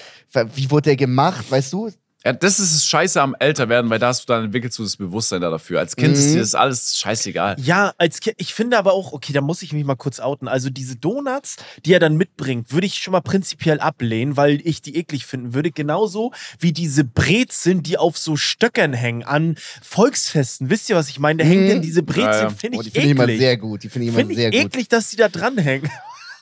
[0.55, 1.45] Wie wurde der gemacht?
[1.51, 1.91] Weißt du?
[2.25, 4.97] Ja, das ist das Scheiße am Älterwerden, weil da hast du dann entwickelst du das
[4.97, 5.81] Bewusstsein da dafür.
[5.81, 6.35] Als Kind ist Mhm.
[6.35, 7.57] dir das alles scheißegal.
[7.59, 10.47] Ja, als Kind, ich finde aber auch, okay, da muss ich mich mal kurz outen.
[10.47, 14.83] Also diese Donuts, die er dann mitbringt, würde ich schon mal prinzipiell ablehnen, weil ich
[14.83, 15.73] die eklig finden würde.
[15.73, 20.71] Genauso wie diese Brezeln, die auf so Stöckern hängen an Volksfesten.
[20.71, 21.43] Wisst ihr, was ich meine?
[21.43, 21.69] Da hängen Mhm.
[21.69, 22.51] denn diese Brezeln, Ja, ja.
[22.51, 23.41] finde Oh, ich die finde ich immer eklig.
[23.41, 23.83] sehr gut.
[23.83, 24.61] Die finde ich immer Finde ich sehr gut.
[24.61, 25.91] eklig, dass die da dranhängen.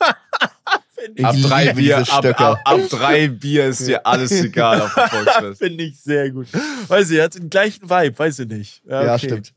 [1.15, 5.09] Ich Ab drei, Bier, ab, ab, ab drei Bier ist dir alles egal auf dem
[5.09, 5.59] Volksfest.
[5.63, 6.49] Finde ich sehr gut.
[6.89, 8.83] Weiß ich, er hat den gleichen Vibe, weiß ich nicht.
[8.87, 9.27] Ja, okay.
[9.27, 9.53] stimmt.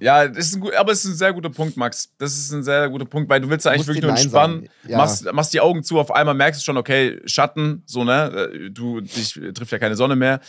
[0.00, 2.10] Ja, das ist ein gut, aber es ist ein sehr guter Punkt, Max.
[2.18, 4.68] Das ist ein sehr guter Punkt, weil du willst ja eigentlich wirklich nur entspannen.
[4.86, 4.96] Ja.
[4.96, 8.50] machst, machst die Augen zu, auf einmal merkst du schon, okay, Schatten, so, ne?
[8.52, 10.40] äh, Du, dich trifft ja keine Sonne mehr.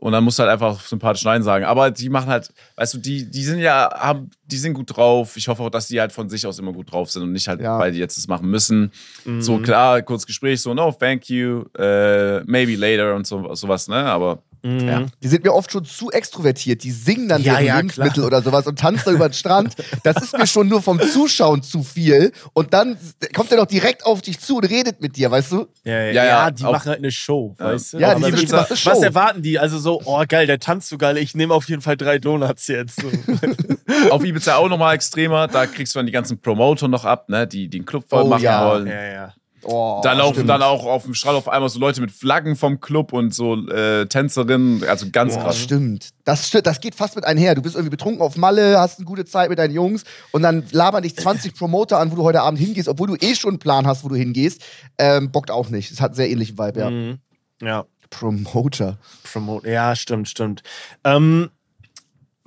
[0.00, 1.66] Und dann musst du halt einfach sympathisch Nein sagen.
[1.66, 5.36] Aber die machen halt, weißt du, die, die sind ja, haben, die sind gut drauf.
[5.36, 7.46] Ich hoffe auch, dass die halt von sich aus immer gut drauf sind und nicht
[7.48, 7.78] halt, Ja.
[7.78, 8.92] weil die jetzt das machen müssen.
[9.40, 13.96] So klar, kurz Gespräch, so, no, thank you, äh, maybe later und so, sowas, ne?
[13.96, 14.88] Aber Mhm.
[14.88, 15.06] ja.
[15.22, 16.82] Die sind mir oft schon zu extrovertiert.
[16.84, 18.26] Die singen dann Ja, deren ja, Lebensmittel klar.
[18.26, 19.74] oder sowas und tanzen da über den Strand.
[20.04, 22.32] Das ist mir schon nur vom Zuschauen zu viel.
[22.52, 22.96] Und dann
[23.34, 25.66] kommt er doch direkt auf dich zu und redet mit dir, weißt du?
[25.84, 27.66] Ja, ja, Ja, die auch- machen halt eine Show, Ja.
[27.72, 27.98] weißt du?
[27.98, 28.90] Ja, die eine was, Show.
[28.90, 29.58] was erwarten die?
[29.58, 32.66] Also so, oh geil, der tanzt so geil, ich nehme auf jeden Fall drei Donuts
[32.68, 33.00] jetzt.
[33.00, 33.08] So.
[34.10, 35.48] Auf Ibiza auch nochmal extremer.
[35.48, 37.46] Da kriegst du dann die ganzen Promoter noch ab, ne?
[37.46, 38.66] die, die den Club voll Oh, machen ja.
[38.68, 38.86] wollen.
[38.86, 39.34] ja, ja.
[39.64, 40.48] Oh, Da laufen stimmt.
[40.50, 43.54] dann auch auf dem Strand auf einmal so Leute mit Flaggen vom Club und so
[43.68, 44.84] äh, Tänzerinnen.
[44.84, 45.58] Also ganz Das krass.
[45.58, 46.08] stimmt.
[46.24, 46.66] Das stimmt.
[46.66, 47.54] Das geht fast mit einher.
[47.54, 50.64] Du bist irgendwie betrunken auf Malle, hast eine gute Zeit mit deinen Jungs und dann
[50.72, 53.58] labern dich 20 Promoter an, wo du heute Abend hingehst, obwohl du eh schon einen
[53.58, 54.62] Plan hast, wo du hingehst.
[54.98, 55.90] Ähm, bockt auch nicht.
[55.90, 56.90] Es hat einen sehr ähnlichen Vibe, ja.
[56.90, 57.18] Mhm.
[57.62, 58.98] Ja, Promoter.
[59.32, 59.70] promote.
[59.70, 60.62] Ja, stimmt, stimmt.
[61.04, 61.50] Ähm,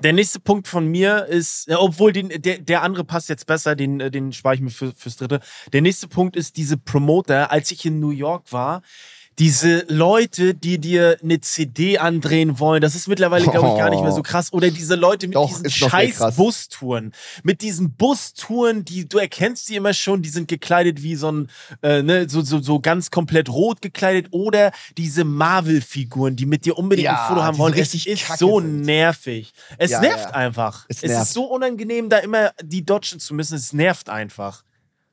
[0.03, 3.99] der nächste Punkt von mir ist, obwohl den, der, der andere passt jetzt besser, den,
[3.99, 5.39] äh, den spare ich mir für, fürs dritte.
[5.71, 7.51] Der nächste Punkt ist diese Promoter.
[7.51, 8.81] Als ich in New York war,
[9.39, 14.01] diese Leute, die dir eine CD andrehen wollen, das ist mittlerweile, glaube ich, gar nicht
[14.03, 14.53] mehr so krass.
[14.53, 16.35] Oder diese Leute mit Doch, diesen scheiß.
[16.35, 17.13] Bustouren.
[17.43, 21.49] Mit diesen Bustouren, die, du erkennst die immer schon, die sind gekleidet wie so ein,
[21.81, 24.27] äh, ne, so, so, so ganz komplett rot gekleidet.
[24.31, 27.73] Oder diese Marvel-Figuren, die mit dir unbedingt Ja, ein Foto haben wollen.
[27.73, 28.81] Es richtig ist kacke so sind.
[28.81, 29.53] nervig.
[29.77, 30.29] Es Ja, nervt ja.
[30.31, 30.85] einfach.
[30.87, 31.23] Es Es, nervt.
[31.23, 33.55] ist so unangenehm, da immer die dodgen zu müssen.
[33.55, 34.63] Es nervt einfach.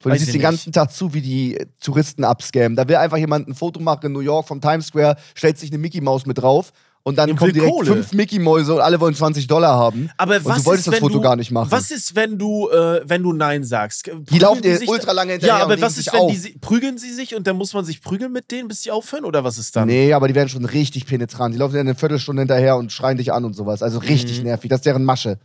[0.03, 2.75] Du Weiß siehst den ganzen Tag zu, wie die Touristen abscammen.
[2.75, 5.71] Da will einfach jemand ein Foto machen in New York vom Times Square, stellt sich
[5.71, 6.73] eine Mickey Maus mit drauf
[7.03, 7.87] und dann kommen direkt Kohle.
[7.93, 10.11] fünf Mickey Mäuse und alle wollen 20 Dollar haben.
[10.17, 11.71] Aber und was du wolltest ist, das wenn Foto du, gar nicht machen.
[11.71, 14.11] Was ist, wenn du, äh, wenn du Nein sagst?
[14.31, 16.33] Die laufen dir ultra lange hinterher Ja, aber was ist, wenn auf.
[16.33, 19.27] die prügeln sie sich und dann muss man sich prügeln mit denen, bis sie aufhören?
[19.27, 19.87] Oder was ist dann?
[19.89, 21.55] Nee, aber die werden schon richtig penetrant.
[21.55, 23.83] Die laufen dir eine Viertelstunde hinterher und schreien dich an und sowas.
[23.83, 24.71] Also richtig nervig.
[24.71, 25.39] Das ist deren Masche.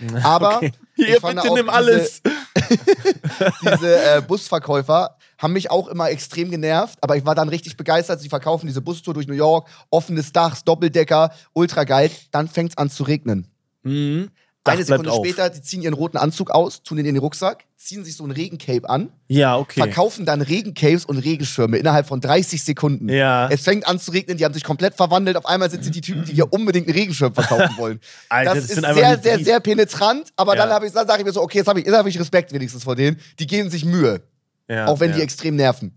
[0.22, 0.72] Aber Okay.
[0.98, 2.22] Hier, bitte nimm alles.
[3.62, 8.20] diese äh, Busverkäufer haben mich auch immer extrem genervt, aber ich war dann richtig begeistert.
[8.20, 12.10] Sie verkaufen diese Bustour durch New York, offenes Dach, Doppeldecker, ultra geil.
[12.32, 13.46] Dann fängt es an zu regnen.
[13.84, 14.30] Mhm.
[14.64, 15.24] Dach Eine bleibt Sekunde auf.
[15.26, 18.24] später, die ziehen ihren roten Anzug aus, tun ihn in den Rucksack, ziehen sich so
[18.26, 19.80] ein Regencape an, Ja, okay.
[19.80, 23.08] verkaufen dann Regencapes und Regenschirme innerhalb von 30 Sekunden.
[23.08, 23.48] Ja.
[23.48, 25.36] Es fängt an zu regnen, die haben sich komplett verwandelt.
[25.36, 28.00] Auf einmal sind sie die Typen, die hier unbedingt einen Regenschirm verkaufen wollen.
[28.28, 30.32] Alter, das, das ist sehr, die sehr, sehr penetrant.
[30.36, 30.66] Aber Ja.
[30.66, 32.18] dann, hab ich- dann sage ich mir so, okay, jetzt habe ich, jetzt hab ich
[32.20, 33.18] Respekt wenigstens vor denen.
[33.38, 34.20] Die geben sich Mühe,
[34.68, 35.16] ja, auch wenn ja.
[35.16, 35.94] die extrem nerven.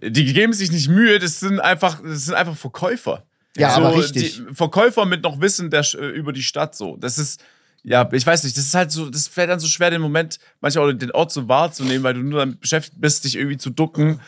[0.00, 3.24] Die geben sich nicht Mühe, das sind einfach, das sind einfach Verkäufer.
[3.58, 4.36] Ja, so, aber richtig.
[4.48, 6.96] Die Verkäufer mit noch Wissen der, äh, über die Stadt so.
[6.96, 7.40] Das ist,
[7.82, 10.38] ja, ich weiß nicht, das ist halt so, das fällt dann so schwer, den Moment,
[10.60, 13.70] manchmal auch den Ort so wahrzunehmen, weil du nur damit beschäftigt bist, dich irgendwie zu
[13.70, 14.20] ducken.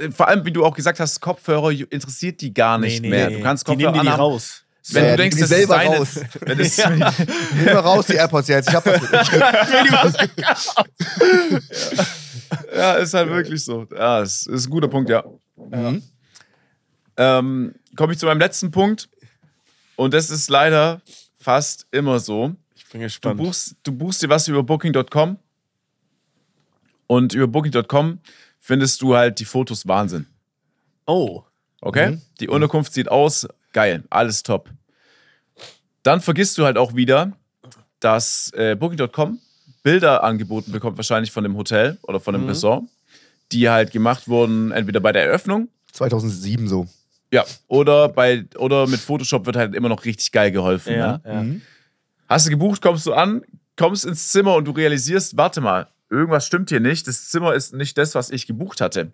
[0.00, 3.16] Äh, Vor allem, wie du auch gesagt hast, Kopfhörer interessiert die gar nicht Nee, nee,
[3.16, 3.30] mehr.
[3.30, 4.22] Du kannst die nehmen Kopfhörer die, die anhaben.
[4.22, 4.62] raus.
[4.90, 6.08] Wenn Ja, du die denkst, das ist selber deine, raus.
[6.40, 6.98] Wenn es, Nimm
[7.66, 8.68] mal raus die AirPods jetzt.
[8.70, 9.02] Ich hab das.
[12.74, 13.86] Ja, ist halt wirklich so.
[13.94, 15.22] Ja, es ist ein guter Punkt, ja.
[17.18, 19.08] Ähm, Komme ich zu meinem letzten Punkt.
[19.96, 21.02] Und das ist leider
[21.36, 22.54] fast immer so.
[22.76, 23.38] Ich bin Du gespannt.
[23.38, 25.36] buchst, du buchst dir was über Booking.com
[27.06, 28.20] und über Booking.com
[28.60, 30.26] findest du halt die Fotos Wahnsinn.
[31.06, 31.42] oh.
[31.80, 32.18] Okay?
[32.40, 34.68] Die Unterkunft sieht aus, geil, alles top.
[36.02, 37.32] Dann vergisst du halt auch wieder,
[38.00, 39.38] dass äh, Booking.com
[39.84, 42.82] Bilder angeboten bekommt, wahrscheinlich von dem Hotel oder von dem Resort,
[43.52, 46.88] die halt gemacht wurden, entweder bei der Eröffnung 2007 so.
[47.32, 50.94] Ja, oder, bei, oder mit Photoshop wird halt immer noch richtig geil geholfen.
[50.94, 51.60] Ja, Ne?
[51.60, 51.60] ja.
[52.28, 53.42] Hast du gebucht, kommst du an,
[53.76, 57.06] kommst ins Zimmer und du realisierst, warte mal, irgendwas stimmt hier nicht.
[57.06, 59.12] Das Zimmer ist nicht das, was ich gebucht hatte.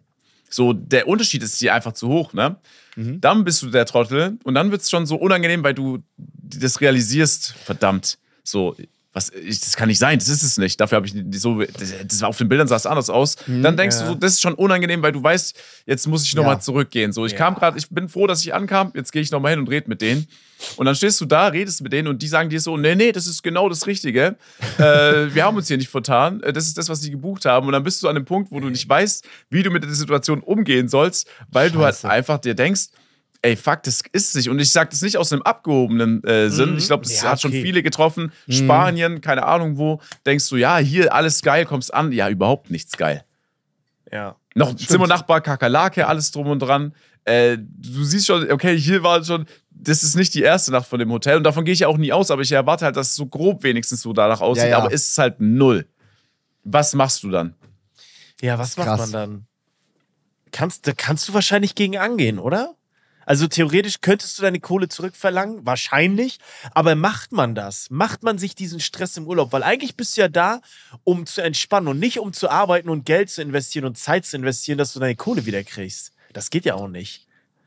[0.51, 2.57] So, der Unterschied ist hier einfach zu hoch, ne?
[2.97, 6.81] Dann bist du der Trottel und dann wird es schon so unangenehm, weil du das
[6.81, 8.19] realisierst, verdammt.
[8.45, 8.77] So,
[9.15, 10.79] was, ich, das kann nicht sein, das ist es nicht.
[10.81, 13.37] Dafür habe ich so, das, das war auf den Bildern sah es anders aus.
[13.47, 15.57] dann denkst du so, das ist schon unangenehm, weil du weißt,
[15.87, 16.61] jetzt muss ich nochmal Ja.
[16.61, 17.13] zurückgehen.
[17.13, 17.39] So, ich Ja.
[17.39, 19.89] kam gerade, ich bin froh, dass ich ankam, jetzt gehe ich nochmal hin und rede
[19.89, 20.27] mit denen.
[20.77, 23.13] Und dann stehst du da, redest mit denen und die sagen dir so, nee, nee,
[23.13, 24.37] das ist genau das Richtige.
[24.79, 24.83] äh,
[25.35, 26.43] wir haben uns hier nicht vertan.
[26.43, 27.67] Äh, Das ist das, was sie gebucht haben.
[27.67, 29.95] Und dann bist du an dem Punkt, wo du nicht weißt, wie du mit der
[29.95, 32.11] Situation umgehen sollst, weil du halt Scheiße.
[32.11, 32.87] einfach dir denkst,
[33.45, 34.49] ey, fuck, das ist nicht.
[34.49, 36.77] Und ich sage das nicht aus einem abgehobenen äh, Sinn.
[36.79, 37.63] Ich glaube, das Ja, hat schon okay.
[37.63, 38.33] viele getroffen.
[38.49, 40.01] Spanien, keine Ahnung wo.
[40.25, 42.11] Denkst du, ja, hier alles geil, kommst an.
[42.13, 43.25] Ja, überhaupt nichts geil.
[44.11, 44.37] Ja.
[44.55, 46.95] Noch Zimmernachbar, Kakerlake, alles drum und dran.
[47.25, 50.99] Äh, du siehst schon, okay, hier war schon, das ist nicht die erste Nacht von
[50.99, 53.09] dem Hotel und davon gehe ich ja auch nie aus, aber ich erwarte halt, dass
[53.09, 54.79] es so grob wenigstens so danach aussieht, ja.
[54.79, 55.87] aber ist es halt null.
[56.63, 57.55] Was machst du dann?
[58.41, 59.01] Ja, was macht Krass.
[59.01, 59.47] man dann?
[60.53, 62.75] Kannst, da kannst du wahrscheinlich gegen angehen, oder?
[63.27, 66.39] Also theoretisch könntest du deine Kohle zurückverlangen, wahrscheinlich.
[66.73, 67.89] Aber macht man das?
[67.91, 69.53] Macht man sich diesen Stress im Urlaub?
[69.53, 70.61] Weil eigentlich bist du ja da,
[71.05, 74.37] um zu entspannen und nicht um zu arbeiten und Geld zu investieren und Zeit zu
[74.37, 76.13] investieren, dass du deine Kohle wieder kriegst.
[76.33, 77.27] Das geht ja auch nicht.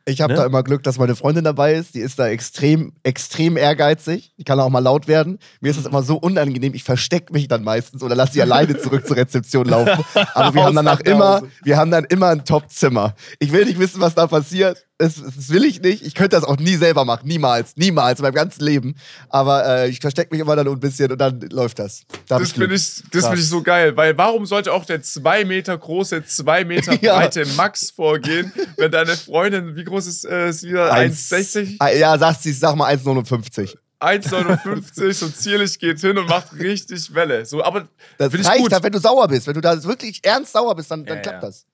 [0.09, 0.39] Ich habe Ne?
[0.39, 1.93] da immer Glück, dass meine Freundin dabei ist.
[1.93, 4.31] Die ist da extrem, extrem ehrgeizig.
[4.37, 5.37] Die kann auch mal laut werden.
[5.59, 6.73] Mir ist das immer so unangenehm.
[6.73, 10.05] Ich verstecke mich dann meistens oder lasse sie alleine zurück zur Rezeption laufen.
[10.33, 13.15] Aber wir haben danach immer, wir haben dann immer ein Top-Zimmer.
[13.39, 14.86] Ich will nicht wissen, was da passiert.
[14.99, 16.03] Das, das will ich nicht.
[16.03, 17.27] Ich könnte das auch nie selber machen.
[17.27, 17.73] Niemals.
[17.75, 18.19] Niemals.
[18.19, 18.95] In meinem ganzen Leben.
[19.29, 22.03] Aber äh, ich verstecke mich immer dann ein bisschen und dann läuft das.
[22.27, 25.45] Da Das finde ich, das find ich so geil, weil warum sollte auch der zwei
[25.45, 27.17] Meter große, zwei Meter Ja.
[27.17, 30.91] breite Max vorgehen, wenn deine Freundin, wie groß ist, äh, ist wieder?
[30.91, 31.75] 1,60?
[31.77, 33.75] Ah, Ja, sie, sag mal 1,59.
[33.99, 37.45] 1,59, so zierlich geht hin und macht richtig Welle.
[37.45, 37.87] So, aber
[38.17, 38.71] Das ich reicht gut.
[38.71, 39.47] dann, wenn du sauer bist.
[39.47, 41.49] Wenn du da wirklich ernst sauer bist, dann, dann Ja, klappt ja.
[41.49, 41.65] das.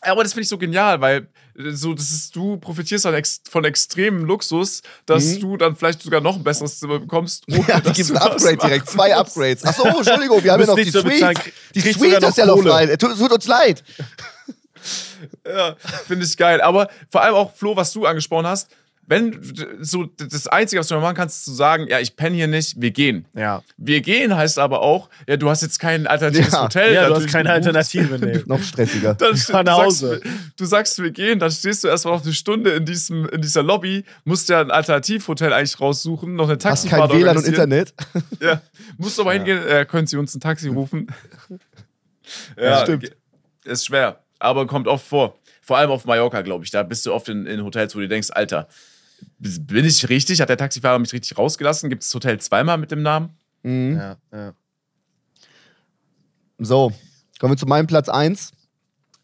[0.00, 1.28] Aber das finde ich so genial, weil
[1.58, 6.02] äh, so, das ist, du profitierst halt ex von extremem Luxus, dass du dann vielleicht
[6.02, 7.44] sogar noch ein besseres Zimmer bekommst.
[7.50, 7.64] Ohne Mhm.
[7.68, 8.88] Ja, die gibt ein Upgrade direkt.
[8.88, 9.14] Zwei.
[9.16, 9.64] Upgrades.
[9.64, 11.14] Achso, Entschuldigung, wir haben ja noch die so Suite.
[11.14, 11.38] bezahlen,
[11.74, 12.96] Die Suite ist ja noch frei.
[12.96, 13.82] Tut, tut uns leid.
[15.46, 15.76] Ja,
[16.08, 16.60] finde ich geil.
[16.60, 18.68] Aber vor allem auch, Flo, was du angesprochen hast,
[19.12, 19.38] wenn
[19.84, 22.80] so das Einzige, was du machen kannst, ist zu sagen, ja, ich penne hier nicht,
[22.80, 23.26] wir gehen.
[23.34, 23.62] Ja.
[23.76, 26.64] Wir gehen heißt aber auch, ja, du hast jetzt kein alternatives Ja.
[26.64, 26.94] Hotel.
[26.94, 27.66] Ja, du hast keine gebucht.
[27.66, 28.18] Alternative.
[28.18, 28.42] Nee.
[28.46, 29.14] Noch stressiger.
[29.14, 30.20] Dann Fahr du, nach sagst, Hause.
[30.56, 33.62] du sagst, wir gehen, dann stehst du erstmal noch eine Stunde in, diesem, in dieser
[33.62, 37.46] Lobby, musst ja ein Alternativhotel eigentlich raussuchen, noch eine Hast Taxifahrt kein WLAN und.
[37.46, 37.94] Internet.
[38.40, 38.60] Ja,
[38.98, 41.06] musst aber hingehen, äh, können Sie uns ein Taxi rufen?
[42.60, 43.02] ja, stimmt.
[43.02, 43.12] ge-
[43.64, 45.38] Ist schwer, aber kommt oft vor.
[45.60, 46.70] Vor allem auf Mallorca, glaube ich.
[46.72, 48.66] Da bist du oft in, in Hotels, wo du denkst, Alter,
[49.38, 50.40] bin ich richtig?
[50.40, 51.90] Hat der Taxifahrer mich richtig rausgelassen?
[51.90, 53.36] Gibt es das Hotel zweimal mit dem Namen?
[53.64, 54.54] Ja, ja.
[56.58, 56.92] So,
[57.38, 58.52] kommen wir zu meinem Platz 1.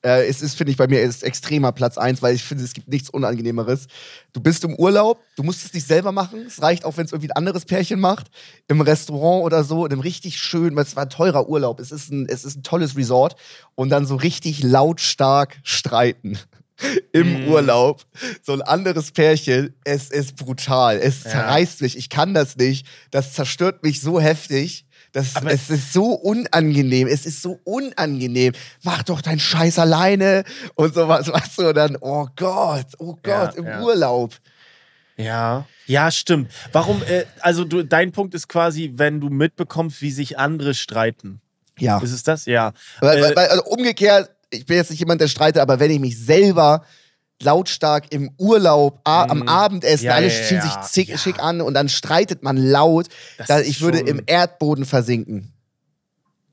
[0.02, 2.72] Äh, es ist, finde ich, bei mir ist extremer Platz 1, weil ich finde, es
[2.72, 3.86] gibt nichts Unangenehmeres.
[4.32, 6.44] Du bist im Urlaub, du musst es nicht selber machen.
[6.46, 8.28] Es reicht auch, wenn es irgendwie ein anderes Pärchen macht.
[8.68, 11.80] Im Restaurant oder so, in einem richtig schönen, weil es war ein teurer Urlaub.
[11.80, 13.34] Es ist ein, es ist ein tolles Resort.
[13.74, 16.38] Und dann so richtig lautstark streiten.
[17.12, 18.04] Im Urlaub.
[18.42, 19.74] So ein anderes Pärchen.
[19.84, 20.98] Es ist brutal.
[20.98, 21.96] Es zerreißt mich.
[21.96, 22.86] Ich kann das nicht.
[23.10, 24.84] Das zerstört mich so heftig.
[25.12, 27.08] Das, Aber- es ist so unangenehm.
[27.08, 28.52] Es ist so unangenehm.
[28.82, 30.44] Mach doch deinen Scheiß alleine
[30.76, 31.28] und sowas.
[31.32, 33.80] Weißt du, und dann, oh Gott, oh Ja, Gott, im ja.
[33.82, 34.34] Urlaub.
[35.16, 36.52] Ja, ja, stimmt.
[36.70, 41.40] Warum, äh, also du, dein Punkt ist quasi, wenn du mitbekommst, wie sich andere streiten.
[41.76, 41.98] Ja.
[41.98, 42.46] Ist es das?
[42.46, 42.72] Ja.
[43.00, 45.90] Weil, Äh, weil, weil, also umgekehrt, ich bin jetzt nicht jemand, der streitet, aber wenn
[45.90, 46.84] ich mich selber
[47.40, 50.10] lautstark im Urlaub, a, am Abendessen, Mhm.
[50.10, 53.60] Ja, alle ziehen ja, sich zick, schick an und dann streitet man laut, Das da,
[53.60, 55.52] ich würde im Erdboden versinken.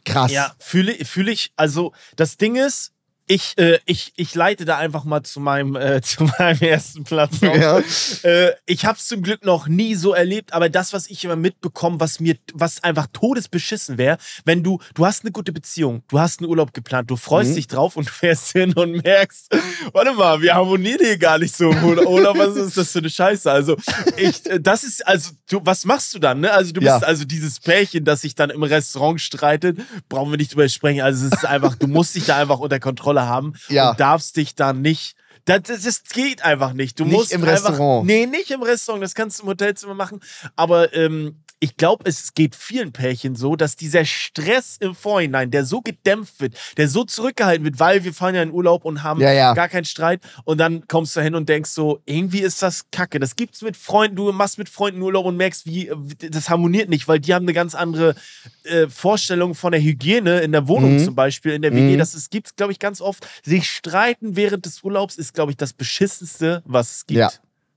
[0.03, 0.31] Krass.
[0.31, 1.51] Ja, fühle fühl ich.
[1.55, 2.91] Also, das Ding ist,
[3.27, 7.41] Ich, äh, ich, ich leite da einfach mal zu meinem, äh, zu meinem ersten Platz.
[7.41, 7.79] Ja.
[8.23, 11.35] Äh, ich habe es zum Glück noch nie so erlebt, aber das, was ich immer
[11.35, 16.19] mitbekomme, was mir, was einfach todesbeschissen wäre, wenn du, du hast eine gute Beziehung, du
[16.19, 17.55] hast einen Urlaub geplant, du freust Mhm.
[17.55, 19.55] dich drauf und du fährst hin und merkst,
[19.91, 23.51] warte mal, wir harmonieren hier gar nicht so Urlaub, was ist das für eine Scheiße?
[23.51, 23.75] Also,
[24.17, 26.51] ich, äh, das ist, also, du, was machst du dann, ne?
[26.51, 27.07] Also, du bist Ja.
[27.07, 29.79] also dieses Pärchen, das sich dann im Restaurant streitet,
[30.09, 31.01] brauchen wir nicht drüber sprechen.
[31.01, 33.91] Also, es ist einfach, du musst dich da einfach unter Kontrolle haben Ja.
[33.91, 35.15] und darfst dich da nicht.
[35.45, 36.99] Das, das, das geht einfach nicht.
[36.99, 38.07] Du Nicht musst im einfach, Restaurant.
[38.07, 39.03] Nee, nicht im Restaurant.
[39.03, 40.19] Das kannst du im Hotelzimmer machen.
[40.55, 45.65] Aber ähm, ich glaube, es geht vielen Pärchen so, dass dieser Stress im Vorhinein, der
[45.65, 49.19] so gedämpft wird, der so zurückgehalten wird, weil wir fahren ja in Urlaub und haben
[49.19, 49.53] Ja, ja.
[49.55, 50.21] gar keinen Streit.
[50.43, 53.19] Und dann kommst du hin und denkst so, irgendwie ist das kacke.
[53.19, 54.15] Das gibt's mit Freunden.
[54.15, 57.45] Du machst mit Freunden Urlaub und merkst, wie wie- das harmoniert nicht, weil die haben
[57.45, 58.15] eine ganz andere
[58.63, 61.03] äh, Vorstellung von der Hygiene in der Wohnung Mhm.
[61.05, 61.93] zum Beispiel, in der WG.
[61.93, 61.97] Mhm.
[61.97, 63.25] Das gibt glaube ich, ganz oft.
[63.43, 67.19] Sich streiten während des Urlaubs ist, glaube ich, das beschissenste, was es gibt.
[67.19, 67.31] Ja.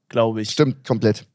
[0.09, 0.51] Glaube ich.
[0.51, 1.27] Stimmt, komplett.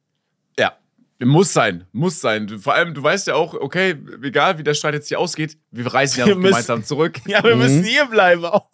[1.26, 2.48] Muss sein, muss sein.
[2.60, 5.94] Vor allem, du weißt ja auch, okay, egal wie der Streit jetzt hier ausgeht, wir
[5.94, 7.20] reisen ja Wir noch müssen- gemeinsam zurück.
[7.28, 7.62] Ja, wir Mhm.
[7.62, 8.46] müssen hier bleiben.
[8.46, 8.68] auch.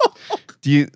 [0.66, 0.88] Die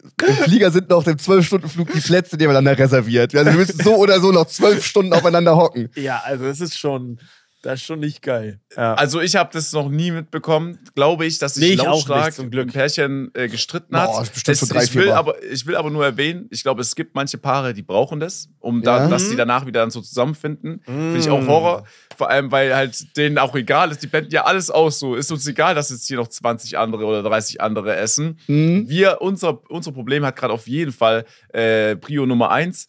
[0.43, 3.33] Flieger sind noch im 12-Stunden-Flug die Plätze nebeneinander reserviert.
[3.33, 5.89] Also wir müssen so oder so noch zwölf Stunden aufeinander hocken.
[5.95, 7.19] Ja, also es ist schon,
[7.63, 8.59] das ist schon nicht geil.
[8.77, 8.93] Ja.
[8.95, 12.67] Also ich habe das noch nie mitbekommen, glaube ich, dass sich Nee, lautstark nicht, ein
[12.67, 14.09] Pärchen äh, gestritten hat.
[14.11, 16.81] Boah, ist bestimmt schon drei, ich, will aber, ich will aber nur erwähnen, ich glaube,
[16.81, 19.07] es gibt manche Paare, die brauchen das, um dann, Ja.
[19.07, 20.81] dass die danach wieder dann so zusammenfinden.
[20.83, 21.31] Finde ich Mm.
[21.31, 21.85] auch Horror.
[22.17, 24.99] Vor allem, weil halt denen auch egal ist, die blenden ja alles aus.
[24.99, 28.39] So ist uns egal, dass jetzt hier noch 20 andere oder 30 andere essen.
[28.47, 28.87] Mhm.
[28.89, 32.87] Wir, unser, unser Problem hat gerade auf jeden Fall äh, Prio Nummer eins.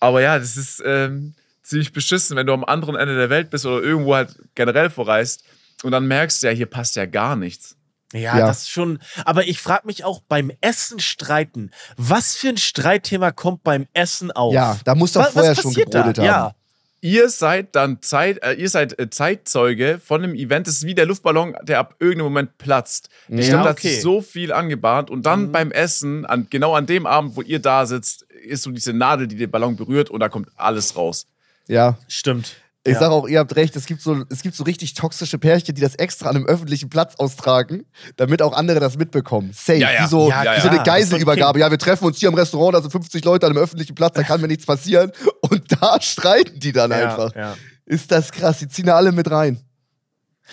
[0.00, 1.34] Aber ja, das ist ähm,
[1.64, 5.42] ziemlich beschissen, wenn du am anderen Ende der Welt bist oder irgendwo halt generell verreist
[5.82, 7.76] und dann merkst du ja, hier passt ja gar nichts.
[8.12, 8.46] Ja, Ja.
[8.46, 9.00] das ist schon.
[9.24, 11.72] Aber ich frage mich auch beim Essen streiten.
[11.96, 14.54] Was für ein Streitthema kommt beim Essen auf?
[14.54, 16.22] Ja, da muss doch was, vorher was schon gebrodelt da?
[16.22, 16.26] haben.
[16.28, 16.54] Ja.
[17.00, 20.66] Ihr seid dann Zeit, äh, ihr seid äh, Zeitzeuge von einem Event.
[20.66, 23.08] Das ist wie der Luftballon, der ab irgendeinem Moment platzt.
[23.28, 23.88] Der Ja, hat okay.
[23.90, 25.52] sich so viel angebahnt und dann Mhm.
[25.52, 29.26] beim Essen, an, genau an dem Abend, wo ihr da sitzt, ist so diese Nadel,
[29.26, 31.26] die den Ballon berührt und da kommt alles raus.
[31.68, 31.98] Ja.
[32.08, 32.56] Stimmt.
[32.86, 33.00] Ich ja.
[33.00, 35.80] sag auch, ihr habt recht, es gibt, so, es gibt so richtig toxische Pärchen, die
[35.80, 37.86] das extra an einem öffentlichen Platz austragen,
[38.16, 39.52] damit auch andere das mitbekommen.
[39.54, 39.78] Safe.
[39.78, 40.04] Ja, ja.
[40.04, 40.82] Wie so, Ja, wie ja, so eine ja.
[40.82, 41.60] Geiselübergabe.
[41.60, 44.16] Ja, wir treffen uns hier im Restaurant, da sind 50 Leute an einem öffentlichen Platz,
[44.16, 45.12] da kann mir nichts passieren.
[45.40, 47.34] Und da streiten die dann ja, einfach.
[47.34, 47.56] Ja.
[47.86, 49.60] Ist das krass, die ziehen da alle mit rein.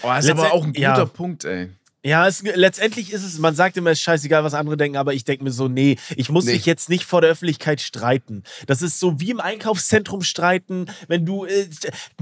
[0.01, 1.05] Oh, das ist aber auch ein guter ja.
[1.05, 1.69] Punkt, ey.
[2.03, 5.13] Ja, es, letztendlich ist es, man sagt immer, es ist scheißegal, was andere denken, aber
[5.13, 6.53] ich denke mir so, nee, ich muss Nee.
[6.53, 8.41] mich jetzt nicht vor der Öffentlichkeit streiten.
[8.65, 11.67] Das ist so wie im Einkaufszentrum streiten, wenn du, äh,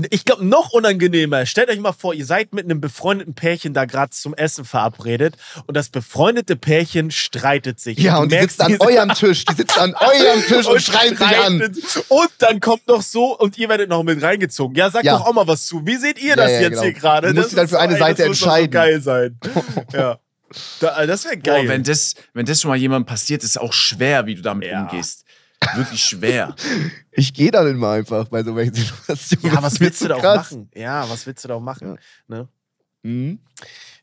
[0.09, 1.45] ich glaube, noch unangenehmer.
[1.45, 5.37] Stellt euch mal vor, ihr seid mit einem befreundeten Pärchen da gerade zum Essen verabredet
[5.65, 7.99] und das befreundete Pärchen streitet sich.
[7.99, 11.15] Ja, du und die sitzen an eurem Tisch, die sitzen an eurem Tisch und, schreien
[11.15, 11.61] sich an.
[12.09, 14.75] Und dann kommt noch so und ihr werdet noch mit reingezogen.
[14.75, 15.17] Ja, sagt Ja.
[15.17, 15.85] doch auch mal was zu.
[15.85, 16.81] Wie seht ihr Ja, das ja, jetzt genau.
[16.83, 17.27] hier gerade?
[17.29, 18.71] Du musst Das dann für eine ey, Seite so entscheiden.
[18.71, 19.39] geil sein.
[19.93, 20.19] ja.
[20.79, 21.63] Da, äh, das wäre geil.
[21.63, 24.69] Boah, wenn das, wenn das schon mal jemandem passiert, ist auch schwer, wie du damit
[24.69, 24.81] Ja.
[24.83, 25.25] umgehst.
[25.75, 26.55] Wirklich schwer.
[27.11, 29.53] Ich gehe dann immer einfach bei so welchen Situationen.
[29.55, 30.51] ja, was willst du da auch Krass.
[30.51, 30.69] machen?
[30.73, 31.99] Ja, was willst du da auch machen?
[32.29, 32.47] Ne?
[33.03, 33.39] Mhm.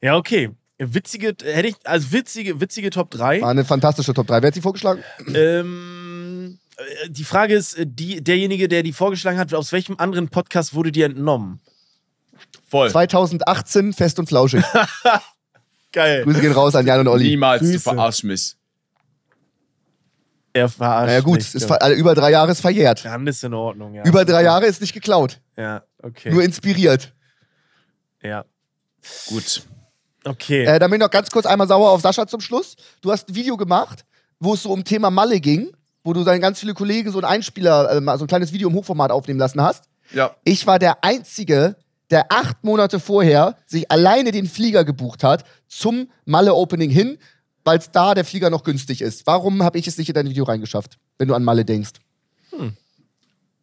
[0.02, 0.50] Ja, okay.
[0.78, 3.40] Witzige, hätte ich, also witzige, witzige Top 3.
[3.40, 4.42] War eine fantastische Top 3.
[4.42, 5.02] Wer hat sie vorgeschlagen?
[5.34, 10.28] Ähm, äh, die Frage ist, äh, die, derjenige, der die vorgeschlagen hat, aus welchem anderen
[10.28, 11.60] Podcast wurde die entnommen?
[12.68, 12.90] Voll.
[12.90, 14.62] 2018, fest und flauschig.
[15.92, 16.24] Geil.
[16.24, 17.28] Grüße gehen raus an Jan und Olli.
[17.30, 17.80] Niemals, du Grüße.
[17.80, 18.54] verarsch mich.
[20.52, 21.68] Er verarscht Naja, gut, mich, ist ja.
[21.68, 23.04] ver- also über drei Jahre ist verjährt.
[23.04, 24.04] Dann ist in Ordnung, ja.
[24.04, 26.30] Über drei Jahre ist nicht geklaut, Ja, okay.
[26.30, 27.12] nur inspiriert.
[28.22, 28.44] ja.
[29.28, 29.62] Gut.
[30.24, 30.64] Okay.
[30.64, 32.74] Äh, dann bin ich noch ganz kurz einmal sauer auf Sascha zum Schluss.
[33.00, 34.04] Du hast ein Video gemacht,
[34.40, 35.70] wo es so um Thema Malle ging,
[36.02, 38.74] wo du dann ganz viele Kollegen so einen Einspieler, äh, so ein kleines Video im
[38.74, 39.84] Hochformat aufnehmen lassen hast.
[40.12, 40.34] Ja.
[40.42, 41.76] Ich war der Einzige,
[42.10, 47.18] der acht Monate vorher sich alleine den Flieger gebucht hat zum Malle-Opening hin,
[47.64, 49.26] weil da der Flieger noch günstig ist.
[49.26, 51.92] Warum habe ich es nicht in dein Video reingeschafft, wenn du an Malle denkst?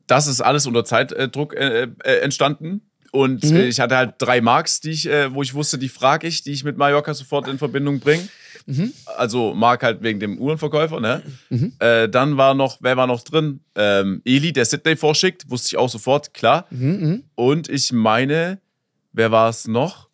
[0.08, 2.82] Das ist alles unter Zeitdruck äh, äh, entstanden.
[3.16, 3.56] Und Mhm.
[3.58, 6.42] äh, ich hatte halt drei Marks, die ich, äh, wo ich wusste, die frage ich,
[6.42, 8.28] die ich mit Mallorca sofort in Verbindung bringe.
[8.66, 8.92] Mhm.
[9.18, 11.22] Also Mark halt wegen dem Uhrenverkäufer, ne?
[11.78, 13.60] Äh, dann war noch, wer war noch drin?
[13.76, 16.66] Ähm, Eli, der Sydney vorschickt, wusste ich auch sofort, klar.
[16.72, 18.60] Mhm, Und ich meine,
[19.12, 20.10] wer war es noch?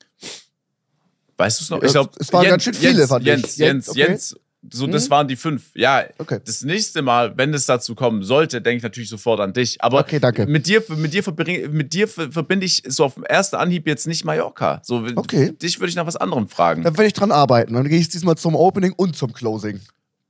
[1.37, 1.81] Weißt du es noch?
[1.83, 3.23] Ich glaube, Es waren ganz schön viele, Jens.
[3.23, 3.99] Jens, Jens, okay.
[3.99, 4.35] Jens.
[4.71, 5.11] So, das Mhm.
[5.11, 5.71] waren die fünf.
[5.73, 6.39] Ja, Okay.
[6.43, 9.81] das nächste Mal, wenn es dazu kommen sollte, denke ich natürlich sofort an dich.
[9.81, 10.47] Aber Okay, danke.
[10.47, 13.87] mit dir, mit dir, verbring, mit dir ver- verbinde ich so auf den ersten Anhieb
[13.87, 14.81] jetzt nicht Mallorca.
[14.83, 15.53] So, Okay.
[15.53, 16.83] Dich würde ich nach was anderem fragen.
[16.83, 17.73] Dann werde ich dran arbeiten.
[17.73, 19.79] Dann gehe ich diesmal zum Opening und zum Closing.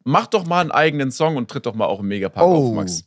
[0.04, 2.70] mach doch mal einen eigenen Song und tritt doch mal auch im Megapark Oh.
[2.70, 3.04] auf, Max.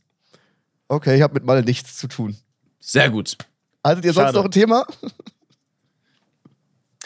[0.88, 2.36] Okay, ich habe mit Malle nichts zu tun.
[2.80, 3.38] Sehr gut.
[3.84, 4.38] Hattet ihr sonst Schade.
[4.38, 4.84] noch ein Thema?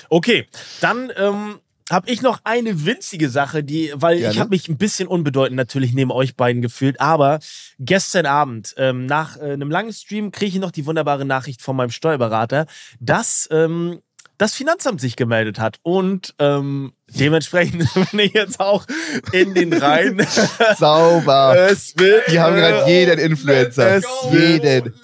[0.09, 0.47] Okay,
[0.81, 1.59] dann ähm,
[1.91, 4.41] habe ich noch eine winzige Sache, die, weil ich Gerne.
[4.41, 7.39] habe mich ein bisschen unbedeutend natürlich neben euch beiden gefühlt, aber
[7.79, 11.77] gestern Abend ähm, nach äh, einem langen Stream kriege ich noch die wunderbare Nachricht von
[11.77, 12.67] meinem Steuerberater,
[13.01, 14.01] dass ähm,
[14.39, 18.85] das Finanzamt sich gemeldet hat und ähm, dementsprechend bin ich jetzt auch
[19.33, 20.25] in den Reihen.
[20.79, 21.57] Sauber.
[21.71, 23.97] es wird, Die haben äh, gerade jeden Influencer.
[23.97, 24.95] Es jeden.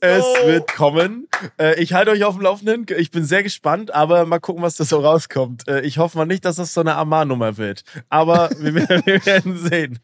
[0.00, 1.26] Es wird kommen.
[1.58, 2.86] Äh, ich halte euch auf dem Laufenden.
[2.98, 5.66] Ich bin sehr gespannt, aber mal gucken, was da so rauskommt.
[5.68, 7.82] Äh, ich hoffe mal nicht, dass das so eine Amar-Nummer wird.
[8.08, 9.98] Aber wir, werden- wir werden sehen.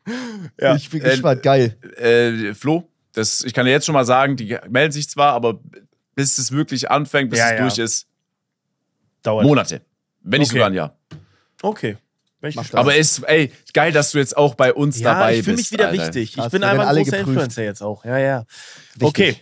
[0.60, 0.74] Ja.
[0.76, 1.42] Ich bin Äh, gespannt.
[1.42, 1.76] Geil.
[1.98, 5.60] Äh, Flo, das, ich kann dir jetzt schon mal sagen, die melden sich zwar, aber
[6.14, 7.58] bis es wirklich anfängt, bis Ja, es ja.
[7.60, 8.06] durch ist,
[9.22, 9.44] Dauert.
[9.46, 9.82] Monate.
[10.22, 10.58] Wenn nicht Okay.
[10.58, 10.96] sogar ein Jahr.
[11.62, 11.96] Okay.
[12.72, 15.70] Aber ist, ey, geil, dass du jetzt auch bei uns ja, dabei ich fühle bist.
[15.70, 16.02] mich wieder Alter.
[16.02, 16.30] wichtig.
[16.30, 17.28] Ich Krass, bin einfach ein großer geprüft.
[17.28, 18.04] Influencer jetzt auch.
[18.04, 18.44] Ja, ja.
[18.96, 19.06] Wichtig.
[19.06, 19.36] Okay.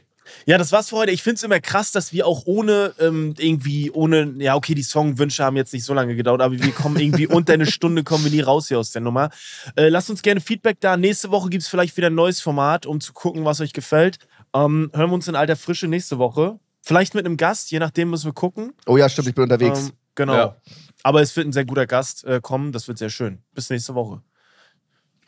[0.47, 1.13] Ja, das war's für heute.
[1.13, 4.83] Ich finde es immer krass, dass wir auch ohne ähm, irgendwie, ohne, ja, okay, die
[4.83, 8.25] Songwünsche haben jetzt nicht so lange gedauert, aber wir kommen irgendwie unter eine Stunde, kommen
[8.25, 9.31] wir nie raus hier aus der Nummer.
[9.77, 10.97] Äh, lasst uns gerne Feedback da.
[10.97, 14.19] Nächste Woche gibt es vielleicht wieder ein neues Format, um zu gucken, was euch gefällt.
[14.55, 16.59] Ähm, hören wir uns in alter Frische nächste Woche.
[16.83, 18.73] Vielleicht mit einem Gast, je nachdem müssen wir gucken.
[18.87, 19.89] Oh ja, stimmt, ich bin unterwegs.
[19.89, 20.35] Ähm, genau.
[20.35, 20.57] Ja.
[21.02, 22.72] Aber es wird ein sehr guter Gast äh, kommen.
[22.72, 23.39] Das wird sehr schön.
[23.55, 24.22] Bis nächste Woche.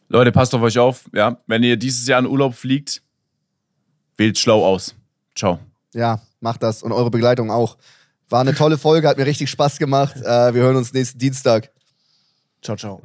[0.09, 1.09] Leute, passt auf euch auf.
[1.15, 3.03] Ja, wenn ihr dieses Jahr in Urlaub fliegt,
[4.17, 4.95] wählt schlau aus.
[5.35, 5.59] Ciao.
[5.95, 6.83] Ja, macht das.
[6.83, 7.79] Und eure Begleitung auch.
[8.29, 10.17] War eine tolle Folge, hat mir richtig Spaß gemacht.
[10.17, 11.71] Äh, wir hören uns nächsten Dienstag.
[12.63, 13.03] Ciao, ciao.